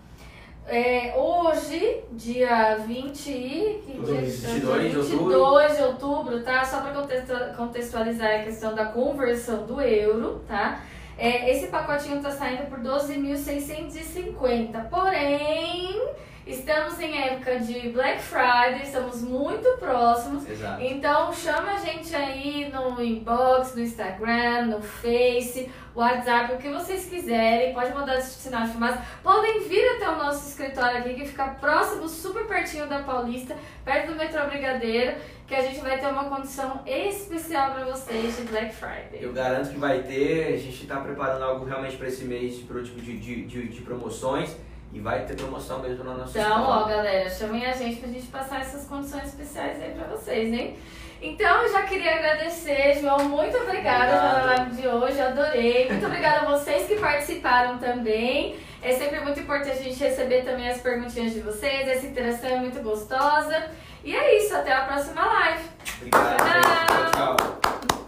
É, 0.66 1.14
hoje, 1.16 2.04
dia 2.12 2.76
20 2.76 3.30
e... 3.30 3.82
Que 3.84 3.92
dia, 4.00 4.20
22, 4.20 4.44
22 4.44 4.92
de 4.92 4.98
outubro. 4.98 5.32
de 5.76 5.82
outubro, 5.82 6.42
tá? 6.42 6.64
Só 6.64 6.80
para 6.80 6.92
contextualizar 7.56 8.40
a 8.40 8.44
questão 8.44 8.74
da 8.74 8.86
conversão 8.86 9.66
do 9.66 9.80
euro, 9.80 10.40
tá? 10.46 10.80
É, 11.18 11.50
esse 11.50 11.66
pacotinho 11.66 12.22
tá 12.22 12.30
saindo 12.30 12.70
por 12.70 12.78
12.650, 12.80 14.88
porém... 14.88 16.00
Estamos 16.44 16.98
em 16.98 17.16
época 17.16 17.60
de 17.60 17.90
Black 17.90 18.20
Friday, 18.20 18.82
estamos 18.82 19.22
muito 19.22 19.78
próximos. 19.78 20.48
Exato. 20.48 20.82
Então 20.82 21.32
chama 21.32 21.72
a 21.72 21.76
gente 21.78 22.14
aí 22.16 22.68
no 22.72 23.00
inbox, 23.00 23.76
no 23.76 23.82
Instagram, 23.82 24.66
no 24.66 24.82
Face, 24.82 25.70
WhatsApp, 25.94 26.54
o 26.54 26.58
que 26.58 26.68
vocês 26.68 27.04
quiserem. 27.08 27.72
Pode 27.72 27.94
mandar 27.94 28.20
sinal 28.20 28.66
de 28.66 28.72
fumaça. 28.72 29.00
Podem 29.22 29.60
vir 29.68 29.86
até 29.96 30.08
o 30.08 30.16
nosso 30.16 30.48
escritório 30.48 30.98
aqui, 30.98 31.14
que 31.14 31.26
fica 31.26 31.46
próximo, 31.60 32.08
super 32.08 32.44
pertinho 32.46 32.88
da 32.88 33.04
Paulista, 33.04 33.56
perto 33.84 34.10
do 34.10 34.16
metrô 34.16 34.44
Brigadeiro, 34.46 35.16
que 35.46 35.54
a 35.54 35.62
gente 35.62 35.80
vai 35.80 36.00
ter 36.00 36.08
uma 36.08 36.24
condição 36.24 36.82
especial 36.84 37.70
para 37.72 37.84
vocês 37.84 38.36
de 38.36 38.42
Black 38.42 38.74
Friday. 38.74 39.20
Eu 39.20 39.32
garanto 39.32 39.70
que 39.70 39.78
vai 39.78 40.02
ter. 40.02 40.54
A 40.54 40.56
gente 40.56 40.82
está 40.82 40.98
preparando 40.98 41.44
algo 41.44 41.64
realmente 41.64 41.96
para 41.96 42.08
esse 42.08 42.24
mês 42.24 42.56
de, 42.56 42.64
de, 42.64 43.18
de, 43.20 43.46
de, 43.46 43.68
de 43.68 43.80
promoções. 43.82 44.56
E 44.92 45.00
vai 45.00 45.24
ter 45.24 45.34
promoção 45.34 45.78
mesmo 45.80 46.04
na 46.04 46.14
nossa 46.14 46.38
Então, 46.38 46.62
ó, 46.62 46.84
galera, 46.84 47.28
chamem 47.30 47.64
a 47.64 47.72
gente 47.72 47.96
pra 47.96 48.08
gente 48.08 48.26
passar 48.26 48.60
essas 48.60 48.86
condições 48.86 49.24
especiais 49.24 49.82
aí 49.82 49.92
pra 49.92 50.06
vocês, 50.08 50.52
hein? 50.52 50.76
Então, 51.22 51.62
eu 51.62 51.72
já 51.72 51.82
queria 51.82 52.16
agradecer, 52.16 52.98
João. 53.00 53.20
Muito 53.20 53.56
obrigada 53.56 54.10
pela 54.10 54.44
live 54.54 54.76
de 54.76 54.88
hoje, 54.88 55.20
adorei. 55.20 55.88
Muito 55.88 56.04
obrigada 56.04 56.40
a 56.40 56.56
vocês 56.56 56.86
que 56.86 56.96
participaram 56.96 57.78
também. 57.78 58.56
É 58.82 58.92
sempre 58.92 59.20
muito 59.20 59.38
importante 59.38 59.78
a 59.78 59.82
gente 59.82 60.02
receber 60.02 60.42
também 60.42 60.68
as 60.68 60.80
perguntinhas 60.80 61.32
de 61.32 61.40
vocês. 61.40 61.88
Essa 61.88 62.06
interação 62.06 62.50
é 62.50 62.56
muito 62.56 62.82
gostosa. 62.82 63.70
E 64.04 64.14
é 64.14 64.36
isso, 64.36 64.52
até 64.54 64.72
a 64.72 64.84
próxima 64.84 65.24
live. 65.24 65.64
Obrigado. 65.96 67.12
Tchau. 67.14 67.36
tchau. 67.36 68.01